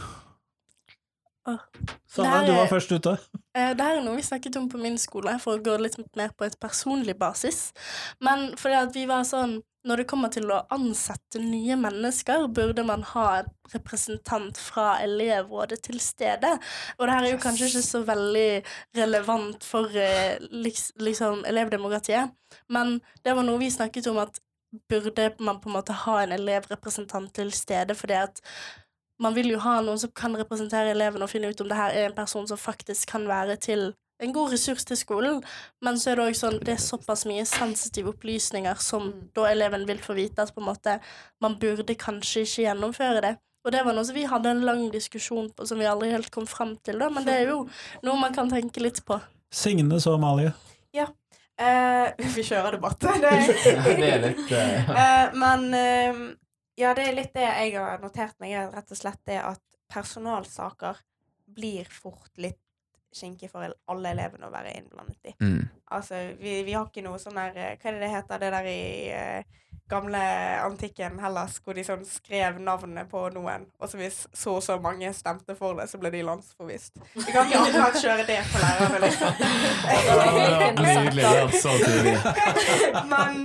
Sanne, 2.09 2.43
du 2.47 2.53
var 2.57 2.69
først 2.71 2.93
ute. 2.93 3.15
Eh, 3.55 3.73
Det 3.77 3.85
her 3.85 3.99
er 3.99 4.05
noe 4.05 4.17
vi 4.19 4.23
snakket 4.27 4.57
om 4.61 4.69
på 4.71 4.81
min 4.81 4.99
skole, 5.01 5.35
for 5.43 5.57
å 5.59 5.63
gå 5.63 5.77
litt 5.81 5.97
mer 6.17 6.31
på 6.37 6.47
et 6.47 6.57
personlig 6.61 7.17
basis. 7.19 7.73
Men 8.21 8.53
fordi 8.57 8.77
at 8.83 8.95
vi 8.97 9.07
var 9.11 9.27
sånn 9.29 9.59
Når 9.89 9.97
det 10.03 10.07
kommer 10.11 10.29
til 10.29 10.51
å 10.51 10.67
ansette 10.75 11.39
nye 11.41 11.77
mennesker, 11.79 12.49
burde 12.53 12.83
man 12.85 13.05
ha 13.15 13.39
en 13.39 13.47
representant 13.73 14.59
fra 14.59 14.99
elevrådet 15.01 15.79
til 15.87 16.01
stede. 16.03 16.51
Og 16.99 17.07
det 17.07 17.15
her 17.15 17.25
er 17.25 17.31
jo 17.31 17.39
kanskje 17.39 17.69
ikke 17.71 17.85
så 17.87 18.03
veldig 18.05 18.65
relevant 18.99 19.65
for 19.65 19.89
eh, 19.97 20.37
liks, 20.51 20.91
liksom 20.99 21.47
elevdemokratiet, 21.49 22.35
men 22.69 22.99
det 23.25 23.37
var 23.39 23.47
noe 23.47 23.63
vi 23.63 23.71
snakket 23.71 24.11
om 24.11 24.19
at 24.27 24.43
burde 24.91 25.31
man 25.41 25.63
på 25.63 25.71
en 25.71 25.79
måte 25.79 25.97
ha 26.05 26.19
en 26.23 26.33
elevrepresentant 26.37 27.33
til 27.39 27.55
stede, 27.57 27.95
fordi 27.97 28.19
at 28.19 28.43
man 29.23 29.35
vil 29.37 29.51
jo 29.53 29.63
ha 29.63 29.79
noen 29.85 29.99
som 30.01 30.13
kan 30.15 30.37
representere 30.39 30.93
elevene 30.95 31.27
og 31.27 31.33
finne 31.33 31.51
ut 31.51 31.63
om 31.63 31.71
det 31.71 31.79
her 31.79 31.97
er 31.97 32.09
en 32.09 32.17
person 32.17 32.47
som 32.49 32.61
faktisk 32.61 33.11
kan 33.15 33.27
være 33.29 33.57
til 33.63 33.91
en 34.19 34.33
god 34.35 34.51
ressurs 34.51 34.83
til 34.83 34.99
skolen, 34.99 35.43
men 35.85 35.99
så 35.99 36.11
er 36.11 36.19
det 36.19 36.25
også 36.27 36.41
sånn, 36.49 36.57
det 36.67 36.73
er 36.75 36.81
såpass 36.83 37.23
mye 37.31 37.45
sensitive 37.47 38.11
opplysninger 38.11 38.81
som 38.83 39.13
da 39.37 39.45
eleven 39.53 39.85
vil 39.87 40.01
få 40.03 40.17
vite 40.19 40.43
at 40.43 40.51
på 40.55 40.63
en 40.63 40.67
måte 40.73 40.97
man 41.45 41.55
burde 41.63 41.95
kanskje 41.95 42.43
ikke 42.43 42.65
gjennomføre 42.65 43.23
det. 43.23 43.37
Og 43.67 43.75
det 43.75 43.85
var 43.87 43.95
noe 43.95 44.07
som 44.07 44.17
vi 44.19 44.27
hadde 44.27 44.51
en 44.51 44.65
lang 44.67 44.89
diskusjon 44.91 45.53
på 45.55 45.67
som 45.71 45.79
vi 45.79 45.87
aldri 45.87 46.11
helt 46.11 46.33
kom 46.35 46.49
fram 46.51 46.75
til, 46.83 46.99
da, 46.99 47.13
men 47.15 47.27
det 47.27 47.37
er 47.45 47.53
jo 47.53 47.61
noe 48.07 48.19
man 48.19 48.35
kan 48.35 48.51
tenke 48.51 48.83
litt 48.83 49.05
på. 49.07 49.21
Signe 49.55 50.03
så 50.03 50.19
Amalie. 50.19 50.51
Eh, 51.59 52.11
vi 52.37 52.45
kjører 52.47 52.77
debatt. 52.77 53.03
Det, 53.23 53.33
det 53.99 54.11
er 54.13 54.21
litt 54.23 54.45
uh... 54.53 54.93
uh, 54.95 55.39
men 55.39 55.67
ja, 56.79 56.95
det 56.95 57.09
er 57.09 57.17
litt 57.17 57.35
det 57.35 57.47
jeg 57.47 57.75
har 57.75 58.01
notert 58.03 58.39
meg, 58.43 58.55
er 58.55 58.73
rett 58.73 58.95
og 58.95 58.99
slett 59.01 59.21
det 59.27 59.41
at 59.43 59.63
personalsaker 59.91 61.01
blir 61.57 61.89
fort 61.91 62.31
litt 62.39 62.61
skinke 63.15 63.49
for 63.49 63.73
alle 63.89 64.11
elevene 64.13 64.47
å 64.47 64.53
være 64.53 64.75
innblandet 64.79 65.31
i. 65.31 65.35
mm. 65.41 65.63
Altså, 65.97 66.19
vi, 66.37 66.59
vi 66.67 66.75
har 66.77 66.85
ikke 66.91 67.01
noe 67.07 67.17
sånn 67.17 67.39
der 67.39 67.55
eh, 67.57 67.71
Hva 67.81 67.89
er 67.89 67.95
det 67.97 68.03
det 68.03 68.11
heter, 68.13 68.41
det 68.43 68.51
der 68.53 68.67
i 68.69 68.83
eh, 69.17 69.63
gamle 69.89 70.21
antikken 70.61 71.17
Hellas, 71.23 71.55
hvor 71.65 71.73
de 71.79 71.85
sånn 71.87 72.05
skrev 72.05 72.59
navnet 72.61 73.09
på 73.09 73.23
noen, 73.33 73.65
og 73.81 73.89
så 73.89 73.97
hvis 73.97 74.19
så 74.37 74.59
og 74.59 74.63
så 74.67 74.77
mange 74.85 75.09
stemte 75.17 75.57
for 75.57 75.79
det, 75.81 75.87
så 75.89 76.01
ble 76.03 76.13
de 76.13 76.21
landsforvist. 76.29 77.01
Vi 77.15 77.25
kan 77.33 77.49
ikke 77.49 77.63
akkurat 77.63 77.97
kjøre 78.03 78.27
det 78.29 78.37
på 78.51 78.61
lærerne, 78.61 79.01
liksom. 79.07 79.41
Nydelig. 80.85 81.25
Det 81.25 81.63
så 81.63 81.73
tydelig. 81.81 82.15
Men 83.09 83.43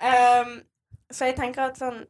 um, 0.00 0.56
Så 1.12 1.28
jeg 1.28 1.36
tenker 1.36 1.68
at 1.68 1.76
sånn 1.76 2.06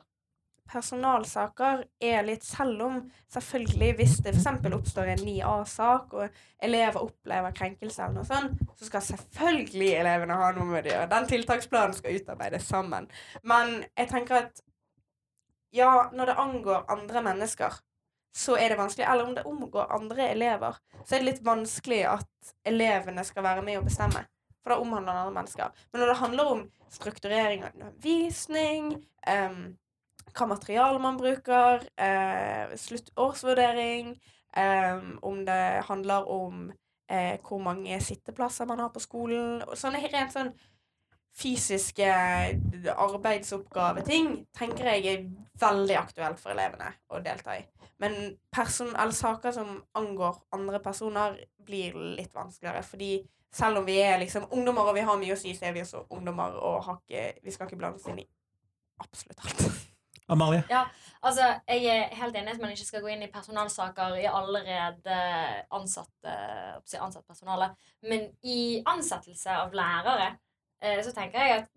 Personalsaker 0.71 1.83
er 2.01 2.23
litt 2.25 2.45
Selv 2.47 2.81
om 2.87 2.99
selvfølgelig 3.33 3.91
hvis 3.99 4.17
det 4.25 4.35
f.eks. 4.37 4.67
oppstår 4.73 5.13
en 5.13 5.25
9A-sak, 5.27 6.15
og 6.15 6.43
elever 6.63 7.03
opplever 7.03 7.55
krenkelse 7.57 8.05
eller 8.05 8.21
noe 8.21 8.29
sånt, 8.29 8.61
så 8.79 8.89
skal 8.89 9.07
selvfølgelig 9.11 9.93
elevene 10.01 10.39
ha 10.41 10.51
noe 10.57 10.69
med 10.69 10.85
det 10.85 10.93
å 10.93 10.97
gjøre. 10.97 11.13
Den 11.13 11.31
tiltaksplanen 11.33 11.97
skal 11.99 12.21
utarbeides 12.21 12.69
sammen. 12.69 13.09
Men 13.43 13.81
jeg 13.99 14.13
tenker 14.13 14.45
at 14.45 14.63
ja, 15.73 16.11
når 16.13 16.33
det 16.33 16.41
angår 16.41 16.85
andre 16.93 17.23
mennesker, 17.25 17.81
så 18.37 18.57
er 18.57 18.73
det 18.73 18.79
vanskelig. 18.81 19.07
Eller 19.09 19.25
om 19.25 19.35
det 19.35 19.45
omgår 19.49 19.93
andre 19.93 20.29
elever, 20.31 20.77
så 21.05 21.15
er 21.15 21.23
det 21.23 21.31
litt 21.31 21.45
vanskelig 21.45 22.03
at 22.09 22.55
elevene 22.69 23.25
skal 23.25 23.45
være 23.45 23.65
med 23.65 23.81
å 23.81 23.85
bestemme. 23.87 24.25
For 24.63 24.73
da 24.73 24.79
omhandler 24.81 25.17
andre 25.25 25.37
mennesker. 25.41 25.73
Men 25.93 26.03
når 26.03 26.13
det 26.13 26.21
handler 26.21 26.51
om 26.53 26.61
strukturering 26.93 27.65
av 27.67 27.73
undervisning, 27.75 28.93
em, 29.27 29.77
hva 30.33 30.49
materiale 30.49 31.01
man 31.03 31.19
bruker, 31.21 31.83
eh, 31.97 32.77
sluttårsvurdering, 32.77 34.15
eh, 34.57 35.01
om 35.23 35.45
det 35.45 35.85
handler 35.89 36.29
om 36.31 36.73
eh, 37.09 37.39
hvor 37.45 37.59
mange 37.61 38.01
sitteplasser 38.01 38.67
man 38.67 38.79
har 38.79 38.89
på 38.89 39.01
skolen 39.01 39.63
og 39.67 39.77
Sånne 39.77 40.01
rent 40.09 40.33
sånn 40.33 40.53
fysiske 41.37 42.09
arbeidsoppgaveting 42.93 44.47
tenker 44.57 44.89
jeg 44.93 45.07
er 45.07 45.23
veldig 45.61 45.97
aktuelt 45.97 46.41
for 46.41 46.53
elevene 46.53 46.91
å 47.09 47.21
delta 47.25 47.57
i. 47.57 47.65
Men 48.03 48.37
saker 48.53 49.53
som 49.53 49.83
angår 49.95 50.43
andre 50.53 50.81
personer, 50.81 51.39
blir 51.65 51.95
litt 52.19 52.35
vanskeligere. 52.35 52.83
Fordi 52.83 53.13
selv 53.53 53.79
om 53.79 53.87
vi 53.87 54.01
er 54.03 54.19
liksom 54.19 54.49
ungdommer 54.51 54.91
og 54.91 54.97
vi 54.97 55.07
har 55.07 55.21
mye 55.21 55.37
å 55.37 55.39
si, 55.39 55.55
så 55.55 55.69
er 55.69 55.77
vi 55.77 55.85
også 55.85 56.07
ungdommer 56.11 56.59
og 56.59 56.91
ikke, 56.97 57.33
vi 57.45 57.55
skal 57.55 57.71
ikke 57.71 57.79
blande 57.79 58.01
oss 58.01 58.11
inn 58.11 58.19
i 58.25 58.29
absolutt 59.01 59.47
alt. 59.47 59.89
Amalie. 60.33 60.63
Altså, 61.23 61.49
Jeg 61.69 61.85
er 61.87 62.15
helt 62.19 62.37
enig 62.37 62.51
i 62.51 62.55
at 62.57 62.63
man 62.63 62.73
ikke 62.75 62.87
skal 62.89 63.03
gå 63.05 63.13
inn 63.13 63.23
i 63.23 63.31
personalsaker 63.31 64.17
i 64.19 64.25
allerede 64.27 65.19
ansatt, 65.71 66.31
ansatt 66.99 67.27
personale. 67.29 67.69
Men 68.11 68.27
i 68.43 68.83
ansettelse 68.91 69.55
av 69.55 69.77
lærere 69.77 70.33
eh, 70.83 70.99
så 71.05 71.13
tenker 71.15 71.39
jeg 71.47 71.61
at 71.61 71.71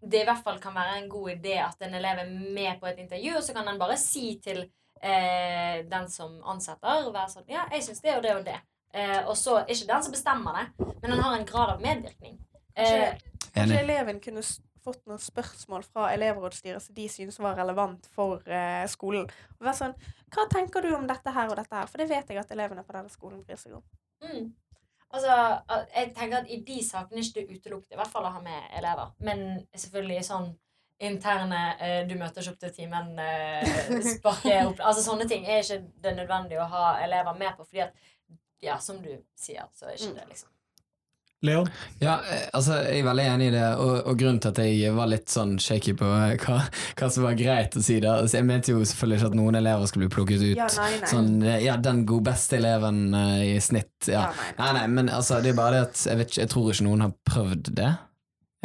det 0.00 0.22
i 0.22 0.26
hvert 0.28 0.44
fall 0.44 0.60
kan 0.60 0.74
være 0.76 0.98
en 0.98 1.08
god 1.12 1.30
idé 1.34 1.56
at 1.60 1.80
en 1.84 1.94
elev 1.96 2.22
er 2.22 2.28
med 2.30 2.80
på 2.80 2.88
et 2.88 3.00
intervju, 3.02 3.34
og 3.36 3.42
så 3.44 3.56
kan 3.56 3.68
en 3.68 3.80
bare 3.80 3.96
si 4.00 4.38
til 4.44 4.62
eh, 5.02 5.80
den 5.88 6.08
som 6.12 6.38
ansetter, 6.48 7.10
være 7.12 7.32
sånn 7.34 7.48
Ja, 7.52 7.66
jeg 7.72 7.84
syns 7.84 8.00
det 8.04 8.16
og 8.16 8.22
det 8.24 8.36
og 8.36 8.44
det. 8.48 8.58
Eh, 8.94 9.20
og 9.28 9.36
så 9.38 9.60
er 9.60 9.68
ikke 9.74 9.92
den 9.92 10.06
som 10.06 10.14
bestemmer 10.14 10.56
det, 10.60 10.88
men 11.02 11.12
han 11.12 11.20
har 11.24 11.36
en 11.36 11.46
grad 11.48 11.74
av 11.76 11.84
medvirkning. 11.84 12.38
Eh, 12.74 12.84
Kanskje 12.84 13.52
kanskje 13.54 13.78
eleven 13.84 14.20
kunne 14.24 14.42
fått 14.84 15.02
noen 15.08 15.20
spørsmål 15.20 15.84
fra 15.88 16.08
elevrådsstyret 16.14 16.82
som 16.84 16.96
de 16.96 17.06
synes 17.12 17.38
var 17.42 17.58
relevant 17.58 18.06
for 18.14 18.46
eh, 18.48 18.86
skolen. 18.90 19.28
Og 19.58 19.68
vært 19.68 19.80
sånn 19.80 19.94
Hva 20.30 20.46
tenker 20.52 20.84
du 20.84 20.94
om 20.96 21.06
dette 21.10 21.34
her 21.34 21.50
og 21.50 21.58
dette 21.58 21.76
her? 21.76 21.90
For 21.90 22.02
det 22.02 22.10
vet 22.10 22.30
jeg 22.30 22.40
at 22.40 22.52
elevene 22.54 22.84
på 22.86 22.96
denne 22.96 23.12
skolen 23.12 23.44
bryr 23.44 23.60
seg 23.60 23.78
om. 23.78 23.86
Mm. 24.24 24.50
Altså, 25.10 25.36
jeg 25.90 26.12
tenker 26.14 26.38
at 26.38 26.50
I 26.50 26.60
de 26.66 26.80
sakene 26.86 27.18
er 27.18 27.26
ikke 27.26 27.40
det 27.40 27.58
utelukket 27.58 27.96
i 27.96 27.98
hvert 27.98 28.12
fall 28.12 28.28
å 28.28 28.34
ha 28.36 28.42
med 28.44 28.76
elever. 28.78 29.10
Men 29.26 29.40
selvfølgelig 29.74 30.26
sånn 30.28 30.52
interne 31.00 31.60
eh, 31.80 32.00
'du 32.06 32.14
møter 32.20 32.44
ikke 32.44 32.52
opp 32.52 32.60
til 32.60 32.74
timen', 32.76 33.18
eh, 33.24 34.00
sparke 34.14 34.56
opp 34.68 34.82
Altså 34.84 35.02
Sånne 35.02 35.26
ting 35.28 35.46
er 35.48 35.64
ikke 35.64 35.80
det 36.04 36.12
nødvendig 36.18 36.60
å 36.60 36.68
ha 36.68 36.86
elever 37.04 37.38
med 37.40 37.56
på. 37.56 37.66
Fordi 37.66 37.86
at, 37.88 38.08
ja, 38.62 38.78
som 38.78 39.00
du 39.02 39.12
sier, 39.34 39.66
så 39.74 39.88
er 39.88 39.96
ikke 39.96 40.18
det 40.20 40.32
liksom 40.34 40.52
Leon? 41.42 41.68
Ja, 41.98 42.18
eh, 42.28 42.48
altså 42.52 42.76
Jeg 42.84 43.00
er 43.00 43.06
veldig 43.06 43.24
enig 43.24 43.46
i 43.48 43.52
det, 43.54 43.64
og, 43.80 43.94
og 44.10 44.18
grunnen 44.20 44.40
til 44.44 44.52
at 44.52 44.60
jeg 44.60 44.92
var 44.96 45.08
litt 45.08 45.32
sånn 45.32 45.54
shaky 45.62 45.94
på 45.96 46.08
eh, 46.18 46.34
hva, 46.42 46.58
hva 47.00 47.08
som 47.12 47.24
var 47.24 47.38
greit 47.38 47.78
å 47.80 47.84
si 47.84 47.96
da 48.02 48.18
altså, 48.20 48.36
Jeg 48.36 48.48
mente 48.50 48.74
jo 48.74 48.82
selvfølgelig 48.84 49.20
ikke 49.20 49.30
at 49.30 49.38
noen 49.40 49.60
elever 49.62 49.88
skulle 49.88 50.08
bli 50.08 50.14
plukket 50.18 50.44
ut. 50.44 50.58
Ja, 50.58 50.68
nei, 50.76 50.90
nei. 51.00 51.08
Sånn, 51.08 51.30
eh, 51.46 51.62
ja, 51.64 51.78
den 51.80 52.04
god 52.08 52.26
beste 52.28 52.58
eleven 52.60 53.02
uh, 53.16 53.40
i 53.40 53.56
snitt. 53.64 53.94
Ja. 54.04 54.26
Ja, 54.28 54.34
nei. 54.36 54.52
Nei, 54.60 54.70
nei, 54.76 54.84
men 54.98 55.12
altså, 55.16 55.40
det 55.40 55.54
er 55.54 55.60
bare 55.62 55.78
det 55.78 55.86
at 55.88 56.04
jeg, 56.10 56.20
vet 56.20 56.32
ikke, 56.32 56.42
jeg 56.42 56.52
tror 56.52 56.72
ikke 56.74 56.88
noen 56.90 57.06
har 57.06 57.16
prøvd 57.32 57.72
det. 57.80 57.90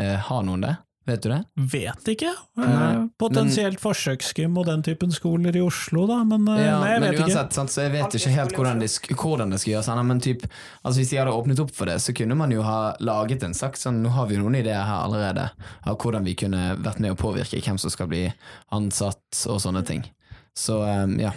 Uh, 0.01 0.17
har 0.27 0.43
noen 0.43 0.67
det? 0.67 0.75
Vet 1.05 1.21
du 1.21 1.29
det? 1.29 1.43
Vet 1.69 2.07
ikke. 2.15 2.31
Nei, 2.57 2.65
Potensielt 2.65 3.11
Potensielt 3.21 3.81
forsøksgym 3.83 4.55
og 4.57 4.65
den 4.65 4.81
typen 4.85 5.11
skoler 5.13 5.53
i 5.55 5.61
Oslo, 5.61 6.07
da, 6.09 6.23
men, 6.25 6.47
eh, 6.49 6.63
Ja, 6.65 6.79
nei, 6.81 6.89
jeg 6.95 7.01
men 7.01 7.11
vet 7.11 7.19
ikke. 7.19 7.27
uansett, 7.29 7.53
sant, 7.53 7.69
så 7.69 7.81
jeg 7.85 7.91
vet 7.93 8.17
ikke 8.17 8.33
helt 8.33 8.55
hvordan 8.57 8.79
det, 8.81 8.89
hvordan 9.13 9.53
det 9.53 9.59
skal 9.61 9.73
gjøres. 9.75 10.03
Men 10.09 10.19
typ, 10.25 10.47
altså 10.83 10.99
hvis 10.99 11.09
de 11.13 11.17
hadde 11.21 11.31
åpnet 11.37 11.59
opp 11.61 11.71
for 11.77 11.85
det, 11.85 11.99
så 12.01 12.15
kunne 12.17 12.35
man 12.35 12.51
jo 12.51 12.63
ha 12.65 12.95
laget 12.99 13.43
en 13.43 13.53
sak. 13.53 13.77
Sånn, 13.77 14.01
nå 14.01 14.09
har 14.17 14.25
vi 14.27 14.35
jo 14.35 14.41
noen 14.41 14.55
ideer 14.63 14.81
her 14.83 15.05
allerede 15.05 15.51
av 15.85 15.97
hvordan 16.01 16.25
vi 16.25 16.33
kunne 16.33 16.75
vært 16.81 16.99
med 16.99 17.13
å 17.13 17.19
påvirke 17.21 17.61
hvem 17.61 17.77
som 17.77 17.93
skal 17.93 18.07
bli 18.07 18.25
ansatt 18.73 19.45
og 19.47 19.61
sånne 19.61 19.85
ting. 19.85 20.03
Så 20.57 20.81
eh, 20.87 21.05
ja. 21.21 21.31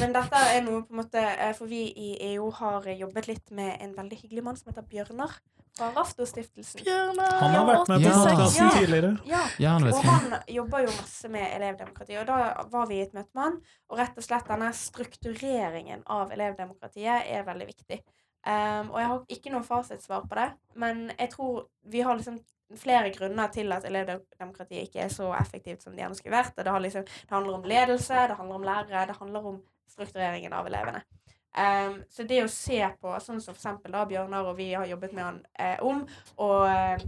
Men 0.00 0.14
dette 0.14 0.42
er 0.52 0.62
noe 0.64 0.82
på 0.86 0.94
en 0.94 1.00
måte 1.02 1.22
eh, 1.22 1.52
For 1.58 1.70
vi 1.70 1.82
i 1.90 2.12
EU 2.32 2.50
har 2.58 2.86
jobbet 2.92 3.28
litt 3.28 3.50
med 3.50 3.76
en 3.80 3.96
veldig 3.96 4.20
hyggelig 4.22 4.44
mann 4.46 4.56
som 4.56 4.70
heter 4.72 4.86
Bjørnar 4.88 5.34
fra 5.76 5.88
Raftostiftelsen. 5.96 6.82
Bjørnar! 6.84 7.38
Han 7.40 7.54
har 7.56 7.68
vært 7.68 7.92
med 7.92 8.04
på 8.04 8.12
podkasten 8.12 8.66
Ja. 8.66 8.72
tidligere. 8.76 9.12
Ja, 9.24 9.42
Ja, 9.58 9.70
han 9.78 9.86
og 9.88 10.04
han 10.04 10.34
jobber 10.48 10.84
jo 10.84 10.90
masse 10.96 11.28
med 11.32 11.46
elevdemokrati. 11.56 12.18
Og 12.20 12.26
da 12.28 12.66
var 12.70 12.86
vi 12.90 12.98
i 13.00 13.06
et 13.06 13.14
møte 13.14 13.30
med 13.34 13.42
han, 13.42 13.60
og 13.88 13.98
rett 13.98 14.18
og 14.20 14.26
slett 14.26 14.48
denne 14.48 14.72
struktureringen 14.76 16.02
av 16.06 16.32
elevdemokratiet 16.32 17.24
er 17.26 17.46
veldig 17.48 17.66
viktig. 17.66 18.02
Um, 18.44 18.90
og 18.90 18.98
jeg 18.98 19.08
har 19.08 19.20
ikke 19.30 19.52
noe 19.54 19.62
fasitsvar 19.62 20.24
på 20.26 20.34
det, 20.34 20.48
men 20.74 21.12
jeg 21.18 21.30
tror 21.30 21.68
vi 21.86 22.00
har 22.02 22.16
liksom 22.18 22.40
flere 22.76 23.12
grunner 23.14 23.50
til 23.52 23.72
at 23.72 23.84
elevdemokratiet 23.84 24.88
ikke 24.88 25.04
er 25.04 25.12
så 25.12 25.28
effektivt 25.38 25.82
som 25.84 25.92
det 25.92 26.02
gjerne 26.02 26.16
skulle 26.18 26.36
vært. 26.36 26.56
Det, 26.56 26.66
har 26.72 26.80
liksom, 26.80 27.04
det 27.04 27.30
handler 27.30 27.58
om 27.58 27.68
ledelse, 27.68 28.14
det 28.28 28.36
handler 28.38 28.54
om 28.58 28.66
lærere, 28.66 29.06
det 29.06 29.16
handler 29.18 29.46
om 29.52 29.62
struktureringen 29.92 30.54
av 30.56 30.68
elevene. 30.70 31.04
Um, 31.52 31.98
så 32.08 32.24
det 32.24 32.38
å 32.46 32.48
se 32.48 32.80
på, 33.00 33.12
sånn 33.20 33.42
som 33.44 33.52
for 33.52 33.60
eksempel 33.60 33.92
da 33.92 34.06
Bjørnar 34.08 34.46
og 34.48 34.56
vi 34.56 34.70
har 34.72 34.88
jobbet 34.88 35.12
med 35.12 35.24
han 35.26 35.40
eh, 35.60 35.82
om, 35.84 36.00
og 36.40 36.62
eh, 36.70 37.02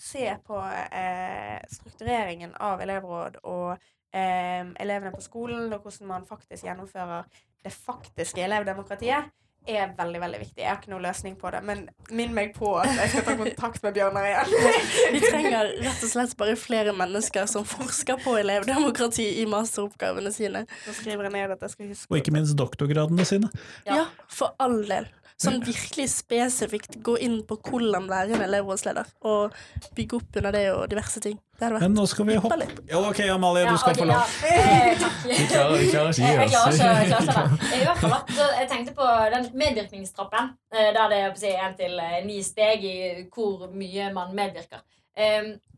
se 0.00 0.26
på 0.46 0.58
eh, 0.90 1.60
struktureringen 1.70 2.56
av 2.58 2.82
elevråd 2.82 3.38
og 3.44 3.76
eh, 3.76 4.64
elevene 4.82 5.12
på 5.14 5.22
skolen, 5.22 5.68
og 5.70 5.84
hvordan 5.84 6.10
man 6.10 6.26
faktisk 6.26 6.66
gjennomfører 6.66 7.28
det 7.62 7.72
faktiske 7.74 8.42
elevdemokratiet, 8.42 9.30
er 9.68 9.92
veldig 9.96 10.20
veldig 10.22 10.38
viktig. 10.40 10.62
Jeg 10.62 10.68
har 10.68 10.78
ikke 10.80 10.92
noen 10.92 11.04
løsning 11.04 11.36
på 11.38 11.50
det, 11.52 11.60
men 11.66 11.82
minn 12.16 12.32
meg 12.36 12.54
på 12.56 12.72
at 12.80 12.90
jeg 12.96 13.12
skal 13.12 13.26
ta 13.26 13.36
kontakt 13.38 13.84
med 13.84 13.96
Bjørnar 13.96 14.28
igjen. 14.28 14.74
Vi 15.14 15.20
trenger 15.24 15.72
rett 15.84 16.04
og 16.06 16.12
slett 16.12 16.34
bare 16.40 16.56
flere 16.58 16.94
mennesker 16.96 17.48
som 17.50 17.66
forsker 17.68 18.20
på 18.24 18.36
elevdemokrati 18.40 19.26
i 19.42 19.46
masteroppgavene 19.50 20.32
sine. 20.34 20.64
Nå 20.86 20.96
skriver 20.96 21.28
jeg 21.28 21.36
ned 21.36 21.56
at 21.56 21.64
jeg 21.66 21.74
skal 21.76 21.92
huske 21.92 22.10
Og 22.10 22.20
ikke 22.22 22.34
minst 22.34 22.56
doktorgradene 22.58 23.26
sine. 23.28 23.52
Ja, 23.88 24.06
for 24.32 24.56
all 24.62 24.80
del. 24.88 25.10
Sånn 25.40 25.62
virkelig 25.64 26.04
spesifikt 26.12 26.98
gå 27.00 27.14
inn 27.24 27.38
på 27.48 27.56
hvordan 27.64 28.08
være 28.10 28.34
en 28.36 28.42
elevrådsleder, 28.44 29.06
og 29.24 29.54
bygge 29.96 30.18
opp 30.18 30.36
under 30.36 30.52
det 30.52 30.64
og 30.74 30.82
diverse 30.90 31.22
ting. 31.24 31.38
Det 31.56 31.64
hadde 31.64 31.80
Men 31.80 31.94
nå 31.96 32.04
skal 32.08 32.26
vi 32.28 32.36
hoppe. 32.40 32.66
Ja, 32.90 33.00
Ok, 33.08 33.20
Amalie, 33.32 33.64
du 33.70 33.78
skal 33.80 33.94
ok, 33.94 34.02
få 34.02 34.08
lov. 34.10 34.34
ja. 34.44 34.50
Eh, 34.50 35.00
takk. 35.00 35.16
Vi 35.24 35.46
klarer, 35.48 35.78
vi 35.78 35.88
klarer 35.88 36.12
ikke 36.12 36.28
å 36.28 36.48
gi 36.50 36.58
oss. 36.60 36.76
ikke 36.76 36.90
jeg 36.90 37.08
klarer 37.08 37.54
ikke 37.54 37.64
det. 37.70 37.80
I 37.80 37.88
hvert 37.88 38.02
fall 38.04 38.16
at 38.18 38.34
Jeg 38.60 38.68
tenkte 38.74 38.94
på 39.00 39.08
den 39.34 39.48
medvirkningstrappen, 39.62 40.52
eh, 40.74 40.92
der 40.98 41.08
det 41.08 41.22
er 41.24 41.64
én 41.64 41.76
til 41.76 41.98
eh, 41.98 42.20
ni 42.26 42.42
steg 42.44 42.84
i 42.84 42.96
hvor 43.32 43.68
mye 43.72 44.12
man 44.12 44.36
medvirker. 44.36 44.84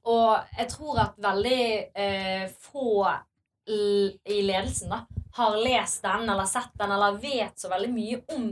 Og 0.03 0.59
jeg 0.59 0.69
tror 0.69 0.99
at 0.99 1.15
veldig 1.23 1.63
eh, 1.95 2.49
få 2.67 3.15
i 3.71 4.43
ledelsen 4.43 4.91
da 4.91 5.05
har 5.39 5.57
lest 5.63 6.03
den 6.03 6.29
eller 6.29 6.45
sett 6.51 6.75
den 6.79 6.91
eller 6.91 7.15
vet 7.23 7.55
så 7.59 7.71
veldig 7.71 7.91
mye 7.95 8.19
om 8.35 8.49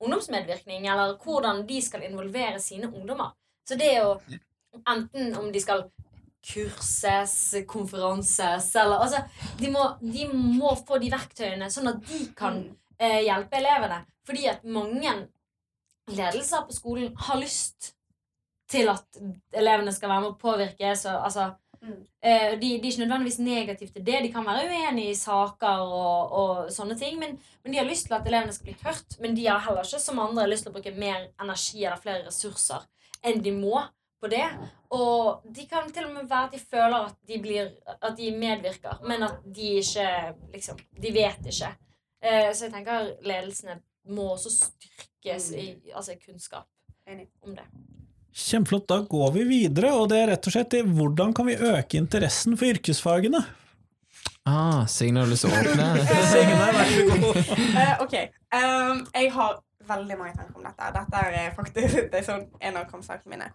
ungdomsmedvirkning, 0.00 0.86
eller 0.88 1.16
hvordan 1.20 1.64
de 1.68 1.80
skal 1.84 2.04
involvere 2.06 2.60
sine 2.62 2.88
ungdommer. 2.88 3.34
Så 3.68 3.76
det 3.78 3.90
er 3.94 4.04
jo 4.04 4.38
enten 4.88 5.34
om 5.38 5.50
de 5.52 5.60
skal 5.62 5.84
kurses, 6.40 7.54
konferanses 7.68 8.70
eller 8.80 9.02
altså, 9.04 9.20
de, 9.58 9.68
må, 9.72 9.82
de 10.00 10.24
må 10.32 10.72
få 10.78 10.98
de 11.02 11.10
verktøyene, 11.12 11.68
sånn 11.72 11.90
at 11.92 12.00
de 12.08 12.20
kan 12.36 12.62
eh, 12.96 13.20
hjelpe 13.26 13.60
elevene. 13.60 14.00
Fordi 14.26 14.46
at 14.48 14.64
mange 14.64 15.12
ledelser 16.10 16.64
på 16.66 16.76
skolen 16.76 17.12
har 17.28 17.40
lyst 17.40 17.92
til 18.70 18.88
at 18.92 19.20
elevene 19.56 19.92
skal 19.92 20.12
være 20.12 20.24
med 20.24 20.32
og 20.32 20.40
påvirke. 20.40 20.94
Så, 20.96 21.12
altså, 21.18 21.50
Mm. 21.80 22.00
eh, 22.22 22.50
de, 22.60 22.60
de 22.60 22.74
er 22.76 22.90
ikke 22.90 23.02
nødvendigvis 23.04 23.38
negative 23.38 23.90
til 23.90 24.06
det. 24.06 24.18
De 24.22 24.32
kan 24.32 24.46
være 24.46 24.66
uenige 24.68 25.10
i 25.10 25.14
saker 25.16 25.84
og, 25.84 26.32
og 26.40 26.72
sånne 26.72 26.96
ting. 26.98 27.18
Men, 27.18 27.38
men 27.64 27.72
de 27.72 27.78
har 27.80 27.88
lyst 27.88 28.06
til 28.08 28.16
at 28.18 28.26
elevene 28.28 28.52
skal 28.52 28.68
bli 28.68 28.76
hørt. 28.82 29.16
Men 29.20 29.36
de 29.36 29.46
har 29.46 29.62
heller 29.64 29.86
ikke 29.86 30.02
som 30.02 30.20
andre 30.22 30.48
lyst 30.50 30.66
til 30.66 30.72
å 30.72 30.76
bruke 30.76 30.92
mer 30.96 31.30
energi 31.40 31.84
eller 31.84 32.02
flere 32.02 32.26
ressurser 32.26 32.84
enn 33.24 33.42
de 33.44 33.52
må 33.52 33.80
på 34.20 34.28
det. 34.28 34.44
Og 34.96 35.44
de 35.56 35.66
kan 35.68 35.92
til 35.92 36.08
og 36.08 36.14
med 36.14 36.28
være 36.28 36.50
at 36.50 36.56
de 36.56 36.60
føler 36.60 36.98
at 36.98 37.16
de, 37.28 37.38
blir, 37.40 37.70
at 37.96 38.16
de 38.18 38.32
medvirker, 38.36 39.00
men 39.08 39.22
at 39.22 39.40
de 39.44 39.76
ikke 39.80 40.08
liksom, 40.52 40.80
De 41.02 41.14
vet 41.14 41.46
ikke. 41.52 41.70
Eh, 42.20 42.50
så 42.52 42.66
jeg 42.66 42.74
tenker 42.74 43.14
ledelsene 43.24 43.80
må 44.10 44.32
også 44.34 44.52
styrkes 44.52 45.50
i 45.56 45.66
altså, 45.94 46.16
kunnskap 46.26 46.68
om 47.42 47.56
det. 47.56 47.66
Kjempeflott. 48.32 48.86
Da 48.88 49.00
går 49.10 49.32
vi 49.38 49.46
videre, 49.48 49.94
og 49.96 50.10
det 50.12 50.20
er 50.20 50.30
rett 50.34 50.46
og 50.46 50.54
slett 50.54 50.76
i 50.78 50.84
hvordan 50.86 51.34
kan 51.36 51.48
vi 51.48 51.56
øke 51.56 51.98
interessen 51.98 52.56
for 52.58 52.70
yrkesfagene? 52.70 53.42
Ah, 54.48 54.86
Signe, 54.86 55.20
har 55.20 55.26
du 55.28 55.34
lyst 55.34 55.44
til 55.44 55.52
å 55.52 55.58
åpne? 55.60 55.88
Signe, 56.32 56.54
vær 56.60 56.94
så 56.94 57.06
god. 57.10 57.40
Eh, 57.82 57.92
ok. 58.06 58.16
Um, 58.54 59.02
jeg 59.14 59.32
har 59.34 59.58
veldig 59.90 60.18
mange 60.18 60.34
tanker 60.38 60.60
om 60.60 60.66
dette. 60.68 60.92
Dette 60.96 61.24
er 61.28 61.50
faktisk 61.56 61.98
det 62.12 62.20
er 62.22 62.26
sånn 62.26 62.46
en 62.60 62.78
av 62.80 62.86
kampsakene 62.90 63.34
mine. 63.34 63.50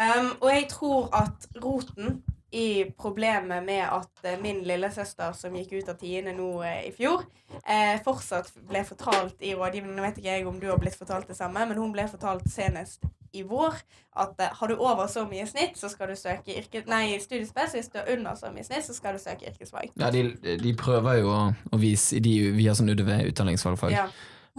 Um, 0.00 0.30
og 0.40 0.48
jeg 0.52 0.68
tror 0.72 1.08
at 1.16 1.48
roten 1.62 2.22
i 2.52 2.84
problemet 2.98 3.64
med 3.64 3.86
at 3.86 4.26
eh, 4.28 4.40
min 4.42 4.60
lillesøster 4.68 5.32
som 5.36 5.54
gikk 5.56 5.72
ut 5.78 5.88
av 5.88 5.96
tiende 6.00 6.34
nå 6.36 6.50
eh, 6.68 6.82
i 6.90 6.92
fjor, 6.92 7.24
eh, 7.64 7.96
fortsatt 8.04 8.52
ble 8.68 8.84
fortalt 8.84 9.40
i 9.40 9.54
rådgivningen 9.56 9.96
Nå 9.96 10.04
vet 10.04 10.20
ikke 10.20 10.34
jeg 10.34 10.46
om 10.48 10.60
du 10.60 10.68
har 10.68 10.80
blitt 10.82 10.98
fortalt 10.98 11.30
det 11.30 11.38
samme, 11.38 11.64
men 11.68 11.80
hun 11.80 11.94
ble 11.94 12.04
fortalt 12.12 12.44
senest 12.52 13.08
i 13.32 13.42
vår 13.48 13.78
at 14.20 14.40
eh, 14.44 14.52
har 14.58 14.68
du 14.68 14.76
over 14.76 15.06
så 15.08 15.24
mye 15.28 15.46
snitt, 15.48 15.78
så 15.80 15.88
skal 15.88 16.12
du 16.12 16.16
søke 16.20 16.52
yrke, 16.58 16.82
nei, 16.90 17.16
studiespes. 17.20 17.72
Hvis 17.78 17.88
du 17.88 17.98
har 18.02 18.10
under 18.12 18.36
så 18.36 18.52
mye 18.52 18.64
snitt, 18.66 18.84
så 18.84 18.96
skal 18.96 19.16
du 19.16 19.22
søke 19.22 19.48
yrkesfag. 19.48 19.94
Ja, 19.96 20.10
de, 20.12 20.26
de 20.60 20.74
prøver 20.76 21.22
jo 21.22 21.32
å, 21.32 21.40
å 21.72 21.80
vise 21.80 22.20
de, 22.20 22.34
Vi 22.52 22.68
har 22.68 22.76
sånn 22.76 22.92
UDV, 22.92 23.14
utdanningsvalgfag. 23.32 23.96
Ja. 23.96 24.06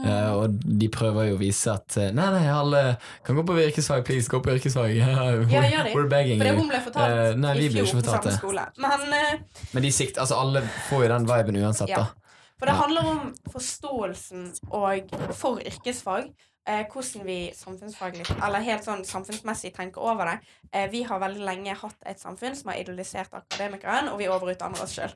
Eh, 0.01 0.29
og 0.33 0.55
de 0.65 0.87
prøver 0.89 1.27
jo 1.27 1.35
å 1.35 1.37
vise 1.37 1.69
at 1.69 1.95
eh, 2.01 2.07
Nei, 2.17 2.25
nei, 2.33 2.47
alle 2.49 2.79
kan 3.25 3.37
gå 3.37 3.43
på 3.45 3.59
yrkesfag, 3.61 4.01
please, 4.07 4.25
gå 4.31 4.39
på 4.41 4.55
yrkesfag. 4.55 4.95
Ja, 4.97 5.27
gjør 5.37 5.85
de. 5.85 5.91
For 5.93 6.09
det 6.09 6.53
hun 6.57 6.71
ble 6.71 6.79
fortalt 6.81 7.13
uh, 7.13 7.37
nei, 7.37 7.51
vi 7.59 7.67
i 7.67 7.73
fjor 7.75 7.99
på 7.99 8.07
samme 8.07 8.33
skole. 8.39 8.63
Men 8.81 9.05
uh, 9.13 9.61
Men 9.75 9.85
de 9.85 9.91
sikt, 9.93 10.17
altså 10.17 10.39
alle 10.41 10.63
får 10.87 11.05
jo 11.05 11.11
den 11.13 11.29
viben 11.29 11.61
uansett, 11.61 11.93
Ja. 11.93 12.07
da. 12.07 12.39
For 12.57 12.69
det 12.71 12.77
handler 12.79 13.07
om 13.11 13.21
forståelsen 13.51 14.43
og 14.71 15.13
for 15.35 15.61
yrkesfag. 15.61 16.29
Eh, 16.65 16.85
hvordan 16.87 17.25
vi 17.27 17.37
samfunnsfaglig, 17.55 18.23
eller 18.39 18.63
helt 18.63 18.85
sånn 18.85 19.01
samfunnsmessig 19.03 19.73
tenker 19.75 20.03
over 20.03 20.29
det. 20.29 20.35
Eh, 20.71 20.85
vi 20.93 21.01
har 21.03 21.19
veldig 21.19 21.43
lenge 21.43 21.75
hatt 21.75 22.07
et 22.07 22.21
samfunn 22.21 22.55
som 22.55 22.71
har 22.71 22.79
idolisert 22.79 23.35
akademikeren, 23.35 24.07
og 24.13 24.21
vi 24.21 24.29
overutdanner 24.31 24.85
oss 24.85 24.95
sjøl. 24.95 25.11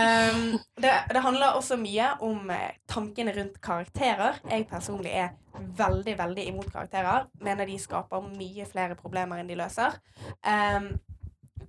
det, 0.84 0.94
det 1.12 1.24
handler 1.26 1.58
også 1.58 1.76
mye 1.80 2.14
om 2.24 2.48
eh, 2.54 2.78
tankene 2.88 3.34
rundt 3.36 3.60
karakterer. 3.60 4.40
Jeg 4.48 4.68
personlig 4.70 5.12
er 5.12 5.36
veldig, 5.76 6.16
veldig 6.18 6.48
imot 6.54 6.72
karakterer. 6.72 7.28
Mener 7.44 7.68
de 7.68 7.76
skaper 7.82 8.24
mye 8.32 8.64
flere 8.70 8.96
problemer 8.96 9.42
enn 9.42 9.50
de 9.50 9.58
løser. 9.60 10.00
Um, 10.40 10.94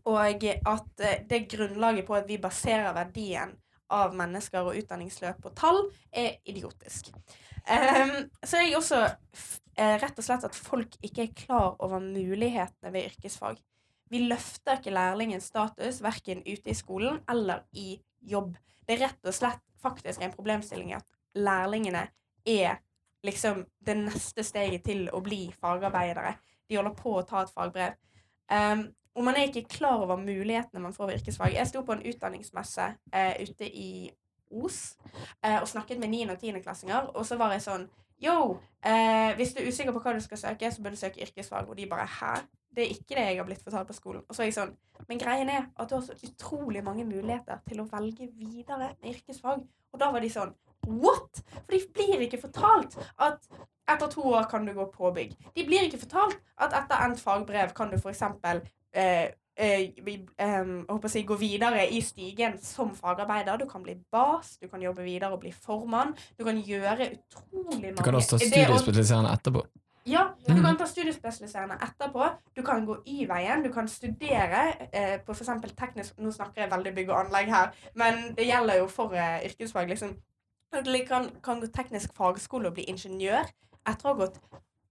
og 0.08 0.46
at 0.48 1.04
eh, 1.04 1.20
det 1.30 1.50
grunnlaget 1.52 2.08
på 2.08 2.16
at 2.16 2.30
vi 2.30 2.40
baserer 2.42 2.94
verdien 2.96 3.52
av 3.92 4.16
mennesker 4.18 4.68
og 4.68 4.78
utdanningsløp 4.80 5.42
på 5.44 5.54
tall, 5.58 5.84
er 6.12 6.40
idiotisk. 6.50 7.12
Um, 7.62 8.16
så 8.42 8.58
er 8.58 8.66
jeg 8.66 8.78
også 8.80 9.02
eh, 9.06 9.98
rett 10.02 10.18
og 10.18 10.26
slett 10.26 10.48
at 10.48 10.58
folk 10.58 10.96
ikke 11.06 11.28
er 11.28 11.36
klar 11.38 11.76
over 11.78 12.02
mulighetene 12.02 12.94
ved 12.94 13.12
yrkesfag. 13.12 13.60
vi 14.12 14.20
løfter 14.28 14.80
ikke 14.80 14.92
lærlingens 14.92 15.46
status 15.48 16.02
verken 16.04 16.42
ute 16.44 16.70
i 16.70 16.76
skolen 16.76 17.22
eller 17.30 17.62
i 17.72 18.02
jobb. 18.22 18.58
Det 18.88 18.98
er 18.98 19.06
rett 19.06 19.28
og 19.30 19.34
slett 19.34 19.62
faktisk 19.82 20.22
en 20.22 20.34
problemstilling 20.34 20.94
at 20.94 21.06
lærlingene 21.36 22.08
er 22.46 22.82
liksom 23.24 23.66
det 23.80 23.96
neste 24.02 24.44
steget 24.44 24.84
til 24.84 25.06
å 25.14 25.22
bli 25.24 25.46
fagarbeidere. 25.62 26.34
De 26.68 26.76
holder 26.76 26.98
på 26.98 27.14
å 27.16 27.24
ta 27.28 27.46
et 27.46 27.54
fagbrev. 27.54 27.96
Um, 28.52 28.90
og 29.16 29.24
man 29.24 29.36
er 29.36 29.50
ikke 29.50 29.68
klar 29.70 30.00
over 30.04 30.16
mulighetene 30.16 30.84
man 30.84 30.94
får 30.94 31.10
ved 31.10 31.20
yrkesfag. 31.20 31.56
Jeg 31.56 31.68
sto 31.68 31.82
på 31.82 31.98
en 31.98 32.06
utdanningsmesse 32.08 32.94
eh, 33.14 33.34
ute 33.44 33.68
i 33.68 34.12
Os 34.52 34.98
eh, 35.44 35.62
og 35.62 35.68
snakket 35.68 36.00
med 36.00 36.10
9. 36.10 36.30
og 36.30 36.38
10.-klassinger, 36.44 37.12
og 37.16 37.26
så 37.26 37.38
var 37.40 37.56
jeg 37.56 37.66
sånn 37.66 37.90
Yo, 38.22 38.60
eh, 38.86 39.34
hvis 39.36 39.56
du 39.56 39.64
er 39.64 39.68
usikker 39.68 39.96
på 39.96 40.02
hva 40.04 40.12
du 40.14 40.22
skal 40.22 40.38
søke, 40.38 40.70
så 40.72 40.84
bør 40.84 40.94
du 40.94 41.00
søke 41.00 41.24
yrkesfag. 41.26 41.70
Og 41.70 41.78
de 41.78 41.88
bare 41.90 42.06
Hæ? 42.06 42.36
Det 42.72 42.84
er 42.84 42.92
ikke 42.94 43.16
det 43.18 43.24
jeg 43.26 43.40
har 43.40 43.48
blitt 43.48 43.64
fortalt 43.64 43.88
på 43.90 43.96
skolen. 43.98 44.22
Og 44.30 44.36
så 44.36 44.44
er 44.44 44.52
jeg 44.52 44.58
sånn 44.60 44.76
Men 45.10 45.20
greien 45.20 45.50
er 45.50 45.66
at 45.76 45.90
du 45.90 45.96
har 45.98 46.04
så 46.06 46.14
utrolig 46.14 46.84
mange 46.86 47.04
muligheter 47.04 47.58
til 47.68 47.82
å 47.82 47.88
velge 47.90 48.30
videre 48.38 48.92
med 49.02 49.16
yrkesfag. 49.16 49.66
Og 49.92 50.00
da 50.00 50.12
var 50.14 50.22
de 50.22 50.30
sånn 50.30 50.54
What?! 50.86 51.42
For 51.56 51.74
de 51.74 51.82
blir 51.98 52.22
ikke 52.28 52.44
fortalt 52.46 52.96
at 53.18 53.50
etter 53.92 54.14
to 54.14 54.22
år 54.22 54.46
kan 54.50 54.66
du 54.66 54.76
gå 54.78 54.86
påbygg. 54.94 55.34
De 55.56 55.66
blir 55.66 55.88
ikke 55.88 56.04
fortalt 56.06 56.38
at 56.62 56.78
etter 56.78 57.02
endt 57.02 57.20
fagbrev 57.20 57.74
kan 57.76 57.90
du 57.92 57.98
f.eks. 57.98 58.24
Eh, 58.94 59.30
eh, 59.58 61.08
si, 61.08 61.24
gå 61.24 61.36
videre 61.36 61.86
i 61.92 62.02
stigen 62.02 62.58
som 62.62 62.96
fagarbeider. 62.96 63.58
Du 63.58 63.66
kan 63.70 63.84
bli 63.84 63.96
bas, 64.12 64.58
du 64.62 64.68
kan 64.68 64.82
jobbe 64.82 65.04
videre 65.04 65.32
og 65.32 65.40
bli 65.40 65.52
formann. 65.52 66.16
Du 66.40 66.44
kan 66.44 66.58
gjøre 66.58 67.12
utrolig 67.16 67.66
mange 67.82 67.96
Du 67.98 68.04
kan 68.04 68.16
også 68.16 68.38
ta 68.38 68.46
studiespesialiserende 68.46 69.32
etterpå. 69.32 69.66
ja, 70.06 70.28
du 70.48 70.54
Mhm. 70.54 70.64
kan 70.64 70.78
ta 70.78 70.86
studiespesialiserende 70.86 71.76
etterpå. 71.82 72.30
Du 72.56 72.62
kan 72.64 72.86
gå 72.86 72.98
Y-veien. 73.08 73.64
Du 73.64 73.72
kan 73.74 73.88
studere 73.88 74.74
eh, 74.94 75.20
på 75.26 75.32
f.eks. 75.34 75.50
teknisk 75.78 76.18
Nå 76.20 76.32
snakker 76.32 76.62
jeg 76.62 76.72
veldig 76.72 76.96
bygg 76.96 77.10
og 77.10 77.26
anlegg 77.26 77.50
her, 77.50 77.72
men 77.96 78.36
det 78.36 78.48
gjelder 78.48 78.78
jo 78.78 78.88
for 78.88 79.14
eh, 79.14 79.46
yrkesfag. 79.46 79.88
liksom. 79.90 80.16
Du 80.72 81.06
kan, 81.08 81.30
kan 81.44 81.60
gå 81.62 81.68
teknisk 81.68 82.14
fagskole 82.16 82.68
og 82.68 82.74
bli 82.74 82.84
ingeniør 82.84 83.44
etter 83.88 84.06
å 84.06 84.14
ha 84.14 84.14
gått 84.14 84.40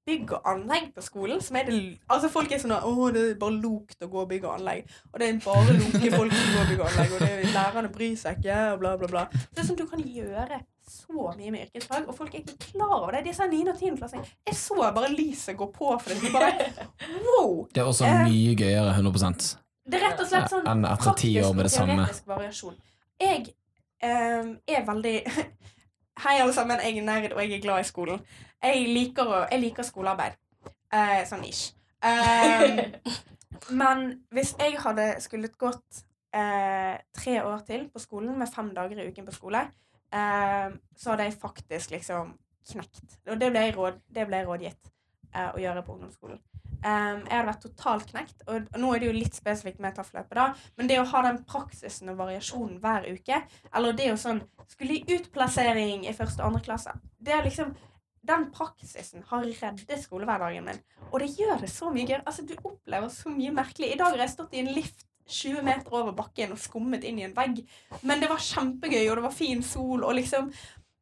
bygg 0.07 0.33
og 0.33 0.47
anlegg 0.49 0.91
på 0.97 1.03
skolen. 1.05 1.41
Som 1.45 1.57
er 1.61 1.69
det, 1.69 1.79
altså 2.11 2.29
Folk 2.33 2.51
er 2.53 2.59
sånn 2.63 2.73
Å, 2.77 3.11
det 3.15 3.23
er 3.31 3.39
bare 3.41 3.59
lukt 3.61 4.03
å 4.03 4.09
gå 4.11 4.25
bygg 4.31 4.45
og 4.49 4.55
anlegg. 4.59 4.89
Og 5.13 5.21
det 5.21 5.29
er 5.29 5.41
bare 5.45 5.77
loke 5.77 6.11
folk 6.17 6.35
som 6.35 6.53
går 6.57 6.69
bygg 6.73 6.81
og 6.81 6.89
anlegg, 6.91 7.13
og 7.17 7.21
det 7.25 7.31
er, 7.31 7.47
lærerne 7.55 7.93
bryr 7.95 8.17
seg 8.21 8.39
ikke, 8.41 8.59
og 8.75 8.83
bla, 8.83 8.95
bla, 9.01 9.11
bla. 9.13 9.25
Så 9.33 9.49
det 9.55 9.63
er 9.65 9.69
sånn 9.71 9.81
Du 9.81 9.87
kan 9.91 10.05
gjøre 10.05 10.61
så 10.91 11.31
mye 11.39 11.53
med 11.55 11.69
yrkesfag, 11.69 12.09
og 12.11 12.17
folk 12.19 12.35
er 12.35 12.41
ikke 12.43 12.57
klar 12.73 12.97
over 12.97 13.15
det. 13.15 13.25
Disse 13.29 13.47
9. 13.47 13.61
og 13.71 13.77
10. 13.79 13.97
klassing 14.01 14.25
Jeg 14.49 14.57
så 14.59 14.79
bare 14.97 15.13
lyset 15.15 15.57
gå 15.61 15.69
på 15.71 15.93
for 16.03 16.11
det. 16.11 16.19
De 16.25 16.33
bare 16.35 16.51
Wow! 17.23 17.67
Det 17.71 17.83
er 17.85 17.87
også 17.93 18.09
Eh. 18.09 18.25
mye 18.27 18.57
gøyere, 18.59 18.95
100% 18.97 19.57
Det 19.91 20.01
er 20.01 20.09
rett 20.09 20.21
og 20.23 20.27
slett 20.33 20.51
sånn 20.51 20.67
enn 20.71 20.85
etter 20.91 21.15
ti 21.19 21.31
år 21.43 21.55
med 21.55 21.65
det 21.69 21.73
samme. 21.77 22.09
variasjon. 22.27 22.75
Jeg 23.21 23.53
eh, 24.03 24.51
er 24.75 24.85
veldig 24.87 25.17
Hei, 26.21 26.35
alle 26.43 26.53
sammen. 26.53 26.81
Jeg 26.85 26.99
er 26.99 27.05
nerd, 27.07 27.33
og 27.33 27.41
jeg 27.41 27.55
er 27.57 27.63
glad 27.65 27.81
i 27.81 27.87
skolen. 27.89 28.21
Jeg 28.61 28.89
liker, 28.93 29.35
jeg 29.51 29.63
liker 29.63 29.87
skolearbeid. 29.87 30.37
Eh, 30.93 31.23
sånn 31.29 31.45
ish. 31.49 31.71
Ehm, 32.05 32.81
men 33.81 34.07
hvis 34.35 34.53
jeg 34.59 34.77
hadde 34.83 35.07
skullet 35.25 35.57
gått 35.61 36.03
eh, 36.37 36.99
tre 37.17 37.39
år 37.41 37.65
til 37.69 37.89
på 37.93 38.03
skolen 38.03 38.37
med 38.39 38.53
fem 38.53 38.73
dager 38.77 39.01
i 39.01 39.09
uken 39.09 39.29
på 39.29 39.37
skole, 39.37 39.65
eh, 40.13 40.69
så 40.97 41.13
hadde 41.13 41.29
jeg 41.29 41.41
faktisk 41.41 41.97
liksom 41.97 42.35
knekt. 42.75 43.21
Og 43.31 43.41
det 43.41 43.51
ble 43.53 43.67
jeg, 43.67 43.77
råd, 43.79 44.01
det 44.13 44.29
ble 44.29 44.43
jeg 44.43 44.51
rådgitt 44.51 44.93
eh, 45.35 45.51
å 45.51 45.61
gjøre 45.63 45.85
på 45.87 45.97
ungdomsskolen. 45.97 46.43
Um, 46.81 47.27
jeg 47.27 47.35
hadde 47.35 47.49
vært 47.51 47.65
totalt 47.67 48.07
knekt. 48.09 48.43
Og 48.49 48.79
nå 48.81 48.93
er 48.95 49.03
det 49.03 49.09
jo 49.11 49.17
litt 49.19 49.37
spesifikt 49.37 49.83
med 49.85 49.93
TAF-løpet, 49.99 50.33
da. 50.39 50.47
Men 50.81 50.89
det 50.89 50.97
å 50.97 51.09
ha 51.11 51.21
den 51.27 51.43
praksisen 51.49 52.09
og 52.09 52.17
variasjonen 52.23 52.79
hver 52.81 53.05
uke, 53.11 53.43
eller 53.77 53.97
det 53.99 54.09
å 54.15 54.21
sånn 54.21 54.41
skulle 54.71 54.97
i 54.97 55.19
utplassering 55.19 56.07
i 56.09 56.15
første 56.17 56.41
og 56.41 56.53
andre 56.53 56.63
klasse 56.65 56.93
Det 57.19 57.35
er 57.35 57.43
liksom 57.45 57.75
Den 58.27 58.51
praksisen 58.53 59.25
har 59.31 59.47
reddet 59.47 60.03
skolehverdagen 60.03 60.67
min. 60.67 60.81
Og 61.11 61.23
det 61.23 61.31
gjør 61.39 61.63
det 61.63 61.71
så 61.73 61.89
mye 61.93 62.09
gøy. 62.09 62.19
Altså, 62.21 62.45
du 62.45 62.53
opplever 62.59 63.09
så 63.13 63.33
mye 63.33 63.55
merkelig. 63.55 63.95
I 63.95 64.01
dag 64.01 64.13
har 64.13 64.25
jeg 64.25 64.35
stått 64.35 64.57
i 64.57 64.61
en 64.65 64.75
lift 64.77 65.07
20 65.31 65.63
meter 65.63 65.95
over 65.95 66.13
bakken 66.17 66.53
og 66.53 66.59
skummet 66.59 67.07
inn 67.07 67.21
i 67.21 67.25
en 67.29 67.37
vegg. 67.37 67.63
Men 68.03 68.21
det 68.21 68.29
var 68.31 68.43
kjempegøy, 68.43 69.07
og 69.09 69.21
det 69.21 69.27
var 69.29 69.35
fin 69.37 69.63
sol, 69.65 70.05
og 70.05 70.15
liksom 70.19 70.51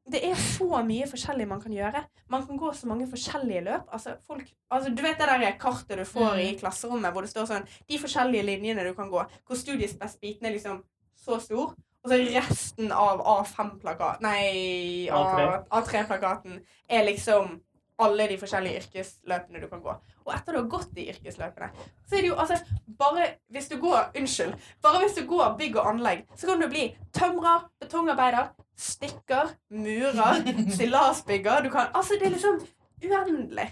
det 0.08 0.20
er 0.24 0.38
så 0.40 0.80
mye 0.86 1.06
forskjellig 1.08 1.46
man 1.48 1.60
kan 1.60 1.72
gjøre. 1.74 2.00
Man 2.32 2.46
kan 2.46 2.56
gå 2.56 2.70
så 2.72 2.88
mange 2.88 3.08
forskjellige 3.10 3.64
løp. 3.66 3.90
Altså, 3.92 4.14
folk, 4.26 4.46
altså, 4.70 4.92
du 4.94 5.02
vet 5.04 5.18
det 5.20 5.28
der 5.28 5.58
kartet 5.60 6.00
du 6.00 6.04
får 6.08 6.40
i 6.40 6.54
klasserommet 6.60 7.12
hvor 7.12 7.26
det 7.26 7.32
står 7.32 7.48
sånn 7.50 7.66
De 7.88 7.98
forskjellige 8.00 8.46
linjene 8.46 8.86
du 8.86 8.94
kan 8.96 9.10
gå. 9.12 9.24
Hvor 9.44 9.60
studiespes-biten 9.60 10.48
er 10.48 10.56
liksom 10.56 10.80
så 11.18 11.36
stor. 11.44 11.74
Og 12.04 12.12
så 12.12 12.18
resten 12.34 12.92
av 12.94 13.22
A5-plakaten 13.26 14.22
Nei, 14.22 15.08
A3. 15.10 15.48
A3-plakaten 15.80 16.60
er 16.88 17.08
liksom 17.08 17.56
alle 17.98 18.28
de 18.30 18.36
forskjellige 18.38 18.84
yrkesløpene 18.84 19.60
du 19.62 19.66
kan 19.70 19.80
gå. 19.82 19.94
Og 20.28 20.30
etter 20.34 20.54
du 20.54 20.60
har 20.60 20.68
gått 20.70 20.92
de 20.94 21.08
yrkesløpene, 21.10 21.70
så 22.06 22.14
er 22.14 22.22
det 22.22 22.30
jo 22.30 22.36
altså 22.38 22.58
Bare 22.98 23.26
hvis 23.54 23.68
du 23.72 23.76
går 23.82 24.12
Unnskyld. 24.18 24.54
Bare 24.82 25.02
hvis 25.02 25.16
du 25.18 25.24
går 25.26 25.56
bygg 25.58 25.80
og 25.80 25.88
anlegg, 25.94 26.22
så 26.36 26.46
kan 26.46 26.62
du 26.62 26.68
bli 26.70 26.84
tømrer, 27.16 27.66
betongarbeider, 27.82 28.52
stikker, 28.78 29.50
murer, 29.74 30.44
stillasbygger 30.76 31.66
Du 31.66 31.70
kan 31.74 31.90
Altså, 31.94 32.18
det 32.20 32.30
er 32.30 32.36
liksom 32.36 32.60
uendelig. 33.02 33.68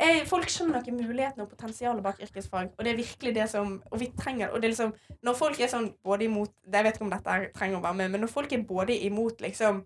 Eh, 0.00 0.22
folk 0.26 0.48
skjønner 0.48 0.80
ikke 0.80 0.94
mulighetene 0.96 1.44
og 1.44 1.50
potensialet 1.50 2.02
bak 2.04 2.22
yrkesfag. 2.24 2.70
Og 2.78 2.84
det 2.84 2.92
er 2.92 2.96
virkelig 2.96 3.34
det 3.36 3.50
som 3.52 3.82
Og 3.90 4.00
vi 4.00 4.08
trenger 4.16 4.48
og 4.48 4.62
det 4.62 4.70
er 4.70 4.72
liksom 4.72 4.94
Når 5.22 5.34
folk 5.36 5.60
er 5.60 5.68
sånn 5.68 5.90
både 6.04 6.24
imot 6.24 6.52
Jeg 6.72 6.84
vet 6.84 6.96
ikke 6.96 7.04
om 7.04 7.12
dette 7.12 7.36
trenger 7.58 7.78
å 7.78 7.84
være 7.84 7.98
med, 7.98 8.10
men 8.14 8.24
når 8.24 8.32
folk 8.32 8.52
er 8.52 8.64
både 8.64 8.96
imot 8.96 9.40
liksom 9.44 9.84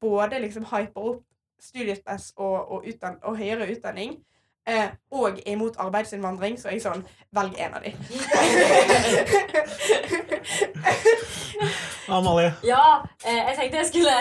Både 0.00 0.38
liksom 0.38 0.68
hyper 0.70 1.08
opp 1.10 1.24
studiespes 1.62 2.32
og, 2.36 2.72
og, 2.72 2.84
utdan, 2.86 3.16
og 3.22 3.36
høyere 3.38 3.70
utdanning, 3.70 4.16
eh, 4.66 4.88
og 5.10 5.38
er 5.38 5.52
imot 5.52 5.76
arbeidsinnvandring, 5.78 6.58
så 6.58 6.68
er 6.68 6.72
jeg 6.72 6.82
sånn 6.82 7.04
Velg 7.30 7.54
en 7.62 7.74
av 7.78 7.82
de. 7.86 7.92
Amalie. 12.12 12.52
Ja, 12.66 13.06
eh, 13.24 13.36
jeg 13.36 13.56
tenkte 13.60 13.76
jeg 13.78 13.86
skulle 13.92 14.16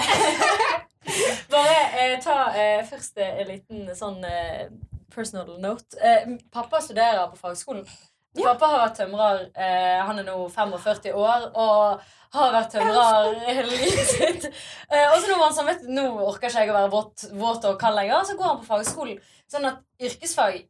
bare 1.55 1.77
eh, 1.97 2.15
ta 2.23 2.37
eh, 2.53 2.85
først 2.89 3.17
eh, 3.17 3.41
en 3.41 3.49
liten 3.49 3.89
sånn 3.97 4.21
eh, 4.27 4.69
personal 5.13 5.59
note. 5.61 5.97
Eh, 6.01 6.37
pappa 6.53 6.81
studerer 6.81 7.27
på 7.31 7.37
fagskolen. 7.41 7.85
Pappa 8.31 8.67
har 8.71 8.79
vært 8.85 8.97
tømrer. 9.01 9.41
Eh, 9.59 9.97
han 10.07 10.19
er 10.21 10.23
nå 10.23 10.37
45 10.53 11.11
år 11.19 11.49
og 11.51 12.03
har 12.31 12.53
vært 12.55 12.71
tømrer 12.77 13.33
hele 13.43 13.65
livet 13.67 14.07
sitt. 14.07 14.45
Eh, 14.87 15.07
og 15.11 15.17
så 15.19 15.27
nå 15.27 15.35
var 15.35 15.49
han 15.49 15.57
sånn, 15.57 15.67
vet 15.67 15.83
nå 15.91 16.05
orker 16.29 16.47
ikke 16.47 16.63
jeg 16.63 16.71
å 16.71 16.77
være 16.77 16.91
våt, 16.93 17.25
våt 17.41 17.67
og 17.67 17.75
kald 17.81 17.99
lenger, 17.99 18.23
så 18.29 18.37
går 18.39 18.47
han 18.53 18.61
på 18.61 18.69
fagskolen. 18.69 19.19
Sånn 19.51 19.67
at 19.67 19.81
yrkesfag, 19.99 20.61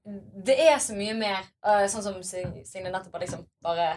det 0.50 0.56
er 0.72 0.80
så 0.82 0.96
mye 0.98 1.14
mer 1.14 1.38
eh, 1.38 1.84
Sånn 1.92 2.02
som 2.02 2.16
Sig- 2.26 2.64
Signe 2.66 2.90
nettopp 2.90 3.14
har 3.14 3.22
liksom 3.28 3.44
bare 3.62 3.92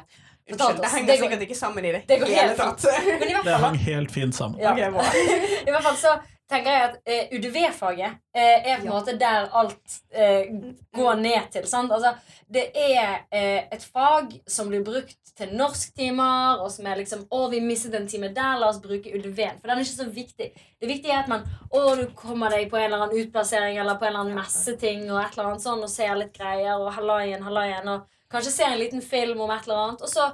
fortalt 0.45 0.74
Unnskyld, 0.76 0.82
det 0.82 0.90
henger 0.92 1.07
Det 1.09 1.14
går- 1.16 1.22
sikkert 1.24 1.45
ikke 1.47 1.57
sammen 1.57 1.86
i 1.88 1.92
det, 1.95 2.03
det 2.11 2.18
går 2.20 2.28
hele 2.34 2.51
helt 2.51 2.61
tatt. 2.61 2.84
Men 3.22 3.30
i 3.30 3.32
hvert 3.32 3.47
Det 3.49 3.55
fall, 3.55 3.64
hang 3.64 3.78
helt 3.86 4.12
fint 4.12 4.36
sammen. 4.36 4.61
Ja. 4.61 4.74
Okay. 4.76 4.92
I 5.68 5.72
hvert 5.72 5.86
fall 5.88 5.97
så 5.97 6.12
tenker 6.51 6.70
jeg 6.74 6.82
at 6.88 6.97
eh, 7.09 7.30
UDV-faget 7.38 8.18
eh, 8.36 8.66
er 8.72 8.76
på 8.78 8.82
en 8.82 8.86
Ja. 8.86 8.92
måte 8.92 9.14
der 9.18 9.47
alt 9.57 9.95
eh, 10.12 10.51
går 10.95 11.14
ned 11.22 11.51
til. 11.55 11.66
Sant? 11.66 11.92
Altså, 11.92 12.12
det 12.53 12.66
er 12.76 13.24
eh, 13.32 13.64
et 13.72 13.82
fag 13.95 14.34
som 14.47 14.68
blir 14.68 14.84
brukt 14.84 15.16
til 15.34 15.55
norsktimer, 15.57 16.61
og 16.62 16.68
som 16.70 16.86
er 16.86 17.01
liksom 17.01 17.24
Å, 17.32 17.40
vi 17.51 17.61
mistet 17.64 17.95
en 17.99 18.07
time 18.07 18.28
der, 18.36 18.59
la 18.61 18.68
oss 18.68 18.80
bruke 18.82 19.11
UDV-en. 19.11 19.59
For 19.61 19.68
den 19.72 19.78
er 19.80 19.86
ikke 19.86 20.03
så 20.05 20.09
viktig. 20.14 20.51
Det 20.80 20.90
viktige 20.90 21.14
er 21.16 21.22
at 21.24 21.30
man 21.32 21.47
Å, 21.70 21.84
du 21.99 22.05
kommer 22.14 22.53
deg 22.55 22.68
på 22.70 22.76
en 22.78 22.84
eller 22.90 23.07
annen 23.07 23.24
utplassering 23.24 23.78
eller 23.80 23.97
på 23.99 24.05
en 24.07 24.12
eller 24.12 24.24
annen 24.26 24.38
messeting 24.42 25.07
og 25.11 25.22
et 25.22 25.32
eller 25.38 25.49
annet 25.55 25.64
sånn, 25.64 25.82
og 25.82 25.90
ser 25.90 26.14
litt 26.20 26.36
greier, 26.36 26.76
og 26.78 26.92
hallaien, 26.99 27.42
hallaien, 27.42 27.88
og 27.88 28.05
kanskje 28.30 28.53
ser 28.53 28.72
en 28.74 28.78
liten 28.82 29.03
film 29.03 29.40
om 29.40 29.51
et 29.55 29.64
eller 29.66 29.80
annet, 29.86 30.05
og 30.05 30.12
så 30.12 30.28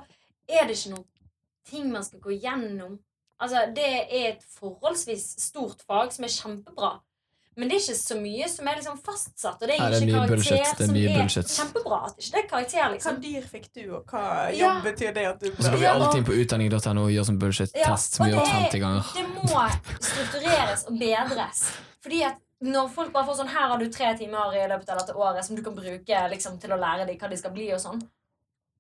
er 0.51 0.67
det 0.67 0.77
ikke 0.77 0.97
noen 0.97 1.07
ting 1.71 1.87
man 1.93 2.03
skal 2.05 2.21
gå 2.25 2.35
gjennom. 2.43 2.99
Altså, 3.41 3.67
det 3.75 3.87
er 3.89 4.33
et 4.35 4.43
forholdsvis 4.59 5.31
stort 5.41 5.81
fag 5.89 6.13
som 6.13 6.25
er 6.27 6.29
kjempebra. 6.35 6.99
Men 7.59 7.69
det 7.69 7.77
er 7.77 7.81
ikke 7.83 7.97
så 7.99 8.17
mye 8.17 8.47
som 8.49 8.69
er 8.71 8.77
liksom 8.79 8.99
fastsatt, 9.05 9.59
og 9.61 9.69
det 9.69 9.75
er 9.75 9.91
det 9.91 9.97
er 9.99 10.05
ikke 10.07 10.13
karakter 10.15 10.31
bullshit. 10.31 10.53
Det 10.53 10.85
er 10.85 10.87
som 10.87 10.97
er 11.01 11.17
bullshit. 11.19 11.49
kjempebra. 11.57 11.99
At 12.07 12.21
ikke 12.21 12.31
det 12.31 12.41
er 12.41 12.47
karakter, 12.53 12.79
Hva 12.85 12.91
liksom. 12.95 13.19
dyr 13.25 13.49
fikk 13.51 13.67
du, 13.75 13.83
og 13.97 14.05
hva 14.13 14.23
Ja. 14.55 14.61
jobb 14.61 14.85
betyr 14.87 15.15
det 15.17 15.25
at 15.27 15.41
du 15.41 15.49
Og 15.51 15.59
så 15.65 15.71
går 15.73 15.81
vi 15.83 15.87
alltid 15.91 16.19
inn 16.21 16.29
på 16.31 16.37
utdanning.no 16.45 17.03
og 17.05 17.11
gjør 17.17 17.27
sånn 17.29 17.41
bullshit-test 17.43 18.15
som 18.17 18.27
vi 18.27 18.33
har 18.33 18.39
gjort 18.39 18.71
50 18.71 18.81
ganger. 18.85 19.03
Det 19.17 19.27
må 19.35 19.65
struktureres 20.01 20.87
og 20.89 20.99
bedres. 21.01 21.65
Fordi 22.05 22.23
at 22.31 22.39
når 22.63 22.89
folk 22.95 23.13
bare 23.13 23.27
får 23.27 23.37
sånn 23.41 23.49
Her 23.49 23.69
har 23.73 23.79
du 23.79 23.89
tre 23.89 24.15
timer 24.17 24.55
i 24.57 24.69
løpet 24.69 24.89
av 24.95 24.99
dette 25.01 25.17
året 25.17 25.45
som 25.45 25.57
du 25.57 25.63
kan 25.63 25.75
bruke 25.75 26.23
liksom, 26.31 26.59
til 26.61 26.71
å 26.71 26.79
lære 26.81 27.07
dem 27.09 27.17
hva 27.19 27.31
de 27.31 27.37
skal 27.37 27.51
bli, 27.51 27.71
og 27.73 27.81
sånn, 27.81 28.01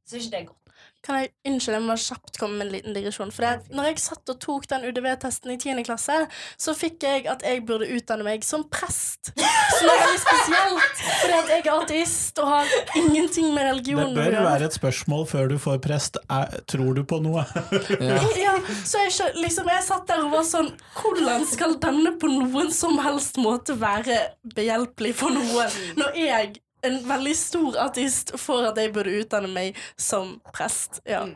så 0.06 0.16
er 0.16 0.20
ikke 0.20 0.30
det 0.38 0.46
godt. 0.46 0.69
Kan 1.00 1.16
jeg, 1.16 1.30
Unnskyld, 1.48 1.74
jeg 1.78 1.84
må 1.86 1.94
kjapt 1.96 2.36
komme 2.36 2.58
med 2.60 2.66
en 2.66 2.72
liten 2.74 2.92
digresjon. 2.96 3.30
For 3.32 3.46
det, 3.46 3.70
når 3.72 3.86
jeg 3.88 4.00
satt 4.02 4.32
og 4.34 4.36
tok 4.42 4.66
den 4.68 4.82
UDV-testen 4.90 5.54
i 5.54 5.56
10. 5.56 5.80
klasse, 5.88 6.16
så 6.60 6.74
fikk 6.76 7.06
jeg 7.06 7.24
at 7.32 7.40
jeg 7.46 7.62
burde 7.64 7.88
utdanne 7.96 8.26
meg 8.26 8.44
som 8.44 8.66
prest. 8.68 9.30
Som 9.32 9.88
er 9.88 10.02
veldig 10.02 10.20
spesielt, 10.20 11.00
fordi 11.22 11.38
at 11.38 11.52
jeg 11.54 11.64
er 11.64 11.70
ateist 11.72 12.42
og 12.44 12.50
har 12.52 12.74
ingenting 13.00 13.48
med 13.54 13.62
Det 13.64 13.70
religion 13.70 14.02
å 14.04 14.12
bør 14.18 14.28
gjøre. 14.28 14.44
være 14.50 14.68
et 14.68 14.76
spørsmål 14.76 15.24
før 15.32 15.48
du 15.54 15.56
får 15.64 15.80
prest. 15.88 16.20
Er, 16.28 16.60
tror 16.68 16.92
du 16.98 17.02
på 17.08 17.20
noe? 17.24 17.46
Ja. 18.10 18.20
Ja, 18.40 18.54
så 18.86 19.00
jeg, 19.06 19.32
liksom, 19.40 19.68
jeg 19.72 19.84
satt 19.86 20.06
der 20.08 20.22
og 20.24 20.32
var 20.32 20.44
sånn 20.48 20.70
Hvordan 20.96 21.44
skal 21.48 21.74
denne 21.82 22.12
på 22.20 22.28
noen 22.30 22.70
som 22.74 22.96
helst 23.02 23.36
måte 23.40 23.74
være 23.80 24.16
behjelpelig 24.56 25.14
for 25.20 25.32
noen, 25.34 25.70
når 26.00 26.16
jeg, 26.20 26.60
en 26.86 26.96
veldig 27.08 27.36
stor 27.36 27.76
artist 27.88 28.34
for 28.40 28.68
at 28.68 28.78
jeg 28.80 28.94
burde 28.94 29.18
utdanne 29.22 29.50
meg 29.52 29.78
som 30.00 30.38
prest? 30.54 31.02
Ja. 31.08 31.26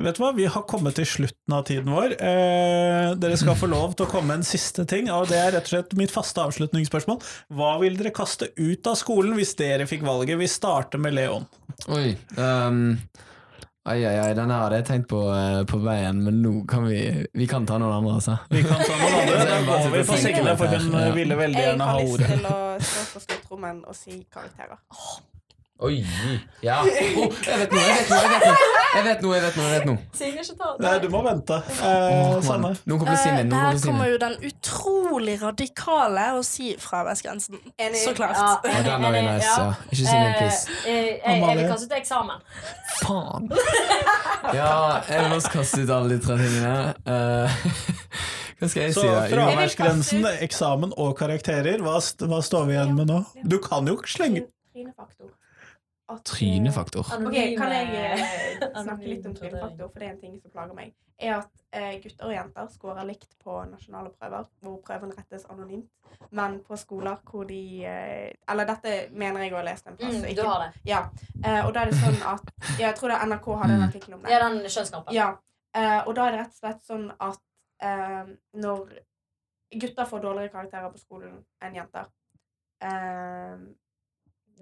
Vet 0.00 0.16
du 0.16 0.22
hva, 0.22 0.30
Vi 0.36 0.46
har 0.48 0.64
kommet 0.70 0.96
til 0.96 1.08
slutten 1.08 1.54
av 1.54 1.64
tiden 1.68 1.90
vår. 1.92 2.14
Eh, 2.16 3.10
dere 3.20 3.38
skal 3.40 3.58
få 3.58 3.68
lov 3.70 3.96
til 3.96 4.06
å 4.06 4.10
komme 4.10 4.30
med 4.30 4.40
en 4.40 4.48
siste 4.48 4.86
ting, 4.88 5.10
og 5.12 5.28
det 5.28 5.40
er 5.40 5.52
rett 5.56 5.66
og 5.68 5.74
slett 5.74 5.96
mitt 5.98 6.14
faste 6.14 6.42
avslutningsspørsmål. 6.46 7.20
Hva 7.58 7.74
vil 7.82 7.98
dere 7.98 8.14
kaste 8.14 8.52
ut 8.56 8.90
av 8.90 8.96
skolen 9.00 9.36
hvis 9.36 9.56
dere 9.58 9.88
fikk 9.90 10.06
valget? 10.06 10.40
Vi 10.40 10.48
starter 10.50 11.02
med 11.02 11.18
Leon. 11.18 11.44
Oi. 11.92 12.14
Um, 12.38 12.96
ai, 13.88 14.04
ai, 14.04 14.16
ai, 14.20 14.34
den 14.36 14.50
her 14.50 14.60
hadde 14.66 14.76
jeg 14.80 14.86
tenkt 14.90 15.08
på 15.08 15.20
uh, 15.32 15.62
på 15.68 15.78
veien, 15.84 16.20
men 16.24 16.42
nå 16.44 16.52
kan 16.68 16.84
vi 16.86 17.00
Vi 17.34 17.46
kan 17.50 17.66
ta 17.66 17.78
noen 17.80 17.96
andre, 18.00 18.14
altså. 18.20 18.36
Vi 18.50 18.62
kan 18.66 18.78
ta 18.84 18.98
noen 19.00 19.18
andre. 19.22 19.40
Da 19.50 19.58
Bare 19.70 19.90
vi 19.96 20.04
for 20.04 20.16
sikre, 20.20 20.56
for 20.60 20.66
hun 20.76 20.92
Ja. 21.00 21.10
ville 21.16 21.36
veldig 21.38 21.64
gjerne 21.66 21.88
ha 21.90 21.96
ordet. 22.04 22.28
Jeg 22.28 22.44
har 22.44 22.78
lyst 22.78 22.92
til 22.92 23.00
å 23.00 23.00
stå 23.00 23.18
på 23.18 23.24
stortrommen 23.26 23.82
og 23.86 23.96
si 23.96 24.20
karakterer. 24.32 24.78
Oi. 25.80 26.06
Ja. 26.62 26.82
Oh, 26.84 27.32
jeg 27.48 27.58
vet 27.62 27.70
noe, 27.72 27.80
jeg 27.80 27.94
vet 27.96 28.10
noe, 28.10 28.18
jeg 28.20 28.32
vet 28.34 28.42
noe. 28.44 28.56
Jeg 28.90 29.04
vet 29.06 29.22
noe, 29.24 29.36
jeg 29.38 29.44
vet 29.46 29.86
noe. 29.88 30.00
Signe, 30.18 30.42
ikke 30.42 30.56
ta 30.58 30.72
Nei, 30.82 30.90
du 31.00 31.06
må 31.12 31.22
vente. 31.24 31.56
Eh, 31.72 32.34
Sanne. 32.44 32.72
Nå 32.90 32.98
kommer 33.00 33.16
Simen. 33.16 33.48
Nå 33.48 33.54
der 33.54 33.62
kommer 33.62 33.78
Simen. 33.78 33.94
kommer 33.94 34.10
jo 34.10 34.18
den 34.20 34.34
utrolig 34.50 35.36
radikale 35.40 36.26
å 36.36 36.42
si 36.44 36.74
fraværsgrensen. 36.82 37.62
Så 38.02 38.12
klart. 38.18 38.36
Ja, 38.68 38.82
den 38.84 39.08
jo 39.08 39.14
nice, 39.14 39.46
ja. 39.46 39.56
ja. 39.56 39.70
Ikke 39.88 40.02
Simen, 40.02 40.36
please. 40.36 40.76
Eh, 40.84 40.92
eh, 40.92 41.40
jeg, 41.46 41.56
vil 41.62 41.72
kaste 41.72 41.88
ut 41.88 41.96
eksamen. 42.02 42.44
Faen. 43.00 43.50
Ja, 44.60 44.70
jeg 45.08 45.24
vil 45.24 45.38
også 45.38 45.56
kaste 45.56 45.82
ut 45.86 45.96
alle 45.96 46.12
de 46.12 46.22
tre 46.28 46.38
tingene. 46.44 46.76
Eh, 47.08 47.58
hva 48.60 48.68
skal 48.68 48.82
jeg 48.84 48.94
Så 48.98 49.00
si, 49.00 49.08
da? 49.08 49.24
Så 49.24 49.36
fraværsgrensen, 49.38 50.30
eksamen 50.44 50.96
og 51.00 51.16
karakterer, 51.16 51.80
hva, 51.80 51.96
hva 52.28 52.44
står 52.44 52.68
vi 52.68 52.76
igjen 52.76 52.96
med 53.00 53.14
nå? 53.14 53.22
Du 53.48 53.62
kan 53.64 53.88
jo 53.88 53.96
slenge 54.04 54.44
Trynefaktor. 54.70 55.39
At, 56.10 56.18
eh, 56.18 56.24
Trynefaktor. 56.32 57.06
Ok, 57.14 57.36
Kan 57.58 57.70
jeg 57.72 57.94
eh, 57.94 58.58
snakke 58.82 59.06
litt 59.06 59.26
om 59.30 59.34
trynefaktor, 59.38 59.88
for 59.92 59.98
det 60.02 60.08
er 60.08 60.12
en 60.16 60.20
ting 60.20 60.40
som 60.42 60.50
plager 60.50 60.74
meg. 60.74 60.92
Er 61.20 61.34
at 61.36 61.50
eh, 61.76 61.98
gutter 62.00 62.26
og 62.30 62.32
jenter 62.32 62.68
scorer 62.72 63.04
likt 63.06 63.34
på 63.44 63.58
nasjonale 63.68 64.10
prøver, 64.16 64.46
hvor 64.64 64.78
prøven 64.86 65.12
rettes 65.16 65.44
anonymt. 65.52 65.90
Men 66.34 66.56
på 66.66 66.76
skoler 66.80 67.20
hvor 67.28 67.44
de 67.46 67.60
Eller 67.84 68.66
dette 68.66 68.94
mener 69.12 69.44
jeg 69.44 69.52
å 69.52 69.58
ha 69.60 69.62
lest 69.68 69.86
en 69.86 69.96
plass. 70.00 70.16
Mm, 70.22 70.34
du 70.36 70.42
har 70.42 70.64
det. 70.64 70.80
Ja, 70.88 71.02
eh, 71.44 71.60
og 71.66 71.74
da 71.76 71.84
er 71.84 71.90
det 71.92 72.00
sånn 72.00 72.18
at 72.26 72.50
Jeg 72.80 72.94
tror 72.98 73.08
det 73.12 73.18
er 73.20 73.26
NRK 73.30 73.46
hadde 73.60 73.72
en 73.74 73.80
Mm. 73.80 73.88
artikkel 73.88 74.14
om 74.14 74.22
det. 74.22 74.30
Ja, 74.32 74.38
den 74.48 74.58
kjønnskampen. 74.64 75.12
Ja, 75.14 75.28
eh, 75.74 76.00
og 76.06 76.14
da 76.16 76.26
er 76.26 76.30
det 76.32 76.40
rett 76.40 76.56
og 76.56 76.60
slett 76.64 76.82
sånn 76.88 77.06
at 77.20 77.38
eh, 77.82 78.24
når 78.54 78.88
gutter 79.80 80.04
får 80.10 80.20
dårligere 80.24 80.50
karakterer 80.56 80.90
på 80.90 80.98
skolen 80.98 81.44
enn 81.62 81.74
jenter 81.78 82.08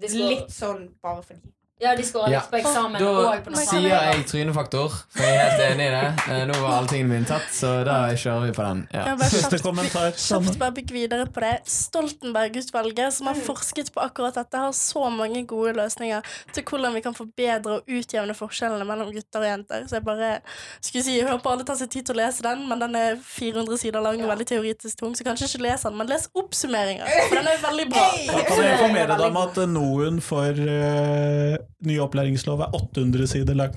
Litt 0.07 0.51
sånn 0.55 0.85
bare 1.03 1.23
fordi. 1.25 1.53
Ja, 1.79 1.93
de 1.95 2.03
skårer 2.03 2.31
Ja. 2.33 2.39
litt 2.41 2.51
på 2.51 2.57
eksamen 2.59 2.99
Da 2.99 3.07
og 3.07 3.43
på 3.45 3.55
sier 3.55 3.85
jeg 3.87 4.25
trynefaktor, 4.27 4.89
for 5.15 5.23
jeg 5.23 5.35
er 5.37 5.49
helt 5.49 5.61
enig 5.71 5.85
i 5.87 5.91
det. 5.93 6.23
Eh, 6.27 6.45
Nå 6.49 6.57
var 6.59 6.73
alle 6.77 6.87
tingene 6.91 7.13
mine 7.13 7.25
tatt, 7.29 7.47
så 7.55 7.69
da 7.87 7.93
kjører 8.19 8.47
vi 8.49 8.51
på 8.57 8.65
den. 8.67 8.81
Ja. 8.93 9.15
Siste 9.31 9.59
kommentar. 9.63 10.11
Kjapt 10.11 10.57
bare 10.59 10.75
bygg 10.75 10.91
videre 10.91 11.25
på 11.31 11.39
det. 11.39 11.53
Stoltenberg-utvalget, 11.65 13.13
som 13.13 13.27
har 13.27 13.35
Mm. 13.35 13.41
forsket 13.45 13.91
på 13.93 14.01
akkurat 14.03 14.33
dette, 14.35 14.57
har 14.57 14.71
så 14.75 15.09
mange 15.09 15.45
gode 15.47 15.73
løsninger 15.73 16.21
til 16.53 16.63
hvordan 16.63 16.93
vi 16.93 17.01
kan 17.01 17.13
forbedre 17.13 17.77
og 17.79 17.83
utjevne 17.87 18.35
forskjellene 18.35 18.85
mellom 18.85 19.13
gutter 19.13 19.39
og 19.39 19.47
jenter. 19.47 19.87
Så 19.87 19.95
jeg 19.95 20.03
bare 20.03 20.41
skulle 20.81 21.03
si, 21.03 21.17
jeg 21.19 21.27
håper 21.29 21.49
alle 21.51 21.63
tar 21.63 21.75
seg 21.75 21.89
tid 21.89 22.05
til 22.05 22.15
å 22.15 22.25
lese 22.25 22.41
den, 22.43 22.67
men 22.67 22.79
den 22.79 22.95
er 22.95 23.15
400 23.15 23.77
sider 23.79 24.01
lang 24.01 24.21
og 24.21 24.29
veldig 24.37 24.47
teoretisk 24.47 24.97
tung, 24.99 25.15
så 25.15 25.23
kanskje 25.23 25.47
ikke 25.47 25.61
les 25.63 25.81
den, 25.83 25.95
men 25.97 26.07
les 26.07 26.27
oppsummeringa, 26.35 27.07
for 27.29 27.35
den 27.35 27.47
er 27.47 27.57
veldig 27.63 27.89
bra. 27.89 28.05
Da 28.27 28.43
kan 28.43 28.57
jeg 28.63 28.77
informere 28.79 29.17
deg 29.17 29.25
om 29.31 29.37
at 29.37 29.55
noen 29.69 30.21
for 30.21 30.49
eh, 30.49 31.57
ny 31.79 31.95
opplæringslov 32.03 32.59
er 32.65 32.73
800 32.75 33.27
sider 33.31 33.55
lang. 33.55 33.75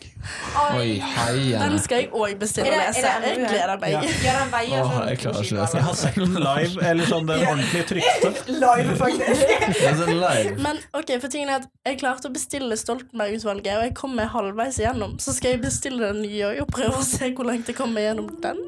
Oi, 0.74 0.97
hei, 0.99 1.53
Den 1.55 1.76
skal 1.78 2.01
jeg 2.01 2.09
òg 2.11 2.32
bestille 2.40 2.72
og 2.72 2.80
lese. 2.80 3.03
Jeg 3.22 3.36
gleder 3.45 3.76
meg. 3.78 3.93
Ja. 3.95 4.01
Ja, 4.26 4.32
veier 4.51 4.80
Åh, 4.82 4.90
sånn 4.90 5.07
jeg 5.12 5.20
klarer 5.22 5.45
ikke 5.47 5.55
å 5.55 5.61
lese. 5.61 5.76
Jeg 5.78 5.86
har 5.86 5.99
sett 6.01 6.18
den 6.18 6.34
live, 6.43 6.86
eller 6.90 7.11
sånn 7.12 7.28
den 7.30 7.45
ordentlige 7.47 7.86
trykte. 7.93 8.32
Live, 8.64 8.97
faktisk. 8.99 9.55
Sånn 10.01 10.11
live. 10.18 10.57
Men 10.64 10.80
ok, 10.99 11.12
for 11.22 11.28
tingen 11.30 11.53
er 11.53 11.61
at 11.62 11.68
jeg 11.86 12.01
klarte 12.03 12.26
å 12.30 12.34
bestille 12.34 12.78
Stoltenberg-utvalget, 12.80 13.70
og 13.78 13.86
jeg 13.86 13.95
kom 14.03 14.16
meg 14.18 14.32
halvveis 14.34 14.80
igjennom. 14.82 15.14
Så 15.22 15.36
skal 15.36 15.55
jeg 15.55 15.62
bestille 15.68 16.11
den 16.11 16.24
nye 16.26 16.51
og 16.64 16.74
prøve 16.74 16.99
å 16.99 17.07
se 17.07 17.30
hvor 17.36 17.47
langt 17.53 17.70
jeg 17.70 17.78
kommer 17.78 18.03
gjennom 18.09 18.32
den. 18.43 18.59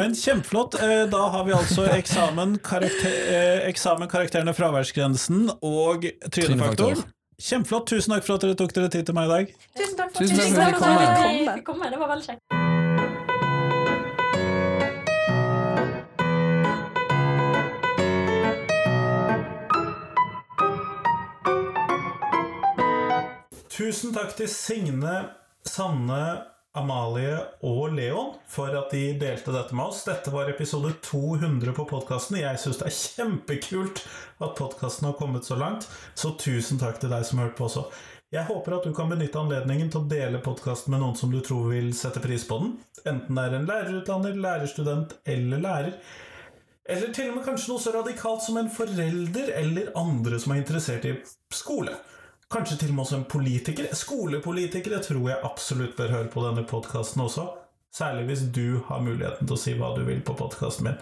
Men 0.00 0.16
kjempeflott. 0.16 0.80
Eh, 0.80 1.04
Da 1.12 1.22
har 1.32 1.44
vi 1.44 1.52
altså 1.56 1.84
eksamen, 1.92 2.56
karakter, 2.64 3.14
eh, 3.36 3.68
eksamen 3.68 4.08
karakterene 4.08 4.56
fraværsgrensen 4.56 5.48
og 5.60 6.08
trynefaktor. 6.32 7.04
Kjempeflott. 7.42 7.86
Tusen 7.86 8.12
takk 8.14 8.24
for 8.26 8.34
at 8.34 8.42
dere 8.44 8.56
tok 8.58 8.72
dere 8.74 8.88
tid 8.90 9.06
til 9.06 9.14
meg 9.14 9.28
i 9.28 9.32
dag. 9.34 9.52
Tusen 9.78 9.98
takk 10.00 10.10
for 10.16 10.24
Tusen 10.24 10.56
takk 10.58 10.74
at 10.74 10.82
for 10.82 11.04
at 11.04 11.22
du 11.22 11.38
du 11.38 11.44
kom. 11.44 11.64
komme. 11.70 11.90
Det 11.94 12.00
var 12.02 12.08
veldig 12.14 12.26
kjekt. 12.32 13.58
Tusen 23.70 24.12
takk 24.14 24.34
til 24.38 24.48
Signe, 24.50 25.14
Sanne, 25.66 26.22
Amalie 26.78 27.38
og 27.66 27.94
Leon 27.96 28.34
for 28.46 28.74
at 28.78 28.92
de 28.94 29.10
delte 29.18 29.50
dette 29.54 29.74
med 29.74 29.90
oss. 29.90 30.04
Dette 30.06 30.30
var 30.30 30.50
episode 30.50 30.92
200 31.02 31.72
på 31.74 31.86
podkasten. 31.90 32.38
Jeg 32.38 32.60
syns 32.62 32.78
det 32.78 32.86
er 32.86 32.98
kjempekult 32.98 34.02
at 34.38 34.54
podkasten 34.58 35.08
har 35.08 35.16
kommet 35.18 35.48
så 35.48 35.58
langt, 35.58 35.88
så 36.14 36.36
tusen 36.38 36.78
takk 36.78 37.00
til 37.02 37.10
deg 37.10 37.26
som 37.26 37.40
har 37.40 37.48
hørt 37.48 37.58
på 37.58 37.66
også. 37.66 37.88
Jeg 38.30 38.44
håper 38.44 38.76
at 38.76 38.86
du 38.86 38.92
kan 38.94 39.10
benytte 39.10 39.40
anledningen 39.40 39.90
til 39.90 40.04
å 40.04 40.10
dele 40.10 40.42
podkasten 40.44 40.92
med 40.94 41.02
noen 41.02 41.16
som 41.18 41.32
du 41.32 41.40
tror 41.42 41.70
vil 41.72 41.90
sette 41.96 42.22
pris 42.22 42.44
på 42.46 42.60
den. 42.62 42.74
Enten 43.08 43.38
det 43.40 43.46
er 43.46 43.56
en 43.56 43.68
lærerutdanner, 43.70 44.36
lærerstudent 44.38 45.16
eller 45.34 45.64
lærer. 45.64 45.96
Eller 46.88 47.10
til 47.16 47.32
og 47.32 47.40
med 47.40 47.48
kanskje 47.48 47.72
noe 47.72 47.82
så 47.82 47.92
radikalt 47.96 48.44
som 48.44 48.60
en 48.60 48.70
forelder 48.72 49.50
eller 49.58 49.90
andre 49.98 50.38
som 50.40 50.54
er 50.54 50.62
interessert 50.62 51.08
i 51.08 51.16
skole. 51.52 51.96
Kanskje 52.48 52.78
til 52.80 52.92
og 52.94 52.96
med 52.96 53.04
også 53.04 53.16
en 53.18 53.28
politiker. 53.28 53.90
Skolepolitikere 53.92 55.02
tror 55.04 55.26
jeg 55.28 55.44
absolutt 55.44 55.96
bør 55.98 56.14
høre 56.14 56.30
på 56.32 56.44
denne 56.46 56.64
podkasten 56.68 57.20
også. 57.26 57.44
Særlig 57.92 58.24
hvis 58.28 58.44
du 58.56 58.80
har 58.88 59.02
muligheten 59.04 59.44
til 59.44 59.56
å 59.56 59.60
si 59.60 59.74
hva 59.76 59.90
du 59.96 60.00
vil 60.06 60.22
på 60.24 60.36
podkasten 60.38 60.88
min. 60.88 60.96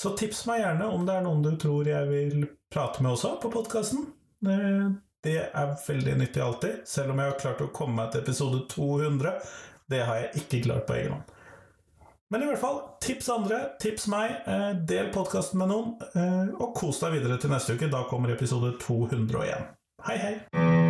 Så 0.00 0.14
tips 0.16 0.46
meg 0.48 0.62
gjerne 0.62 0.86
om 0.88 1.04
det 1.04 1.16
er 1.18 1.26
noen 1.26 1.42
du 1.44 1.50
tror 1.60 1.88
jeg 1.88 2.08
vil 2.08 2.46
prate 2.72 3.04
med 3.04 3.12
også 3.12 3.34
på 3.42 3.50
podkasten. 3.52 4.06
Det 5.22 5.36
er 5.44 5.74
veldig 5.86 6.16
nyttig 6.22 6.40
alltid, 6.42 6.80
selv 6.88 7.12
om 7.12 7.20
jeg 7.20 7.30
har 7.30 7.38
klart 7.44 7.60
å 7.62 7.68
komme 7.76 7.98
meg 8.00 8.14
til 8.14 8.24
episode 8.24 8.64
200. 8.72 9.36
Det 9.92 10.00
har 10.08 10.22
jeg 10.22 10.42
ikke 10.42 10.62
klart 10.70 10.88
på 10.88 10.96
egen 10.96 11.14
hånd. 11.18 11.36
Men 12.32 12.46
i 12.46 12.48
hvert 12.48 12.62
fall, 12.62 12.80
tips 13.04 13.28
andre, 13.28 13.60
tips 13.80 14.08
meg, 14.08 14.38
eh, 14.48 14.70
del 14.88 15.12
podkasten 15.12 15.60
med 15.60 15.68
noen, 15.68 15.92
eh, 16.16 16.48
og 16.56 16.72
kos 16.80 17.04
deg 17.04 17.18
videre 17.18 17.36
til 17.36 17.52
neste 17.52 17.76
uke. 17.76 17.92
Da 17.92 18.06
kommer 18.08 18.32
episode 18.32 18.72
201. 18.80 19.81
Hei, 20.04 20.18
hei! 20.18 20.81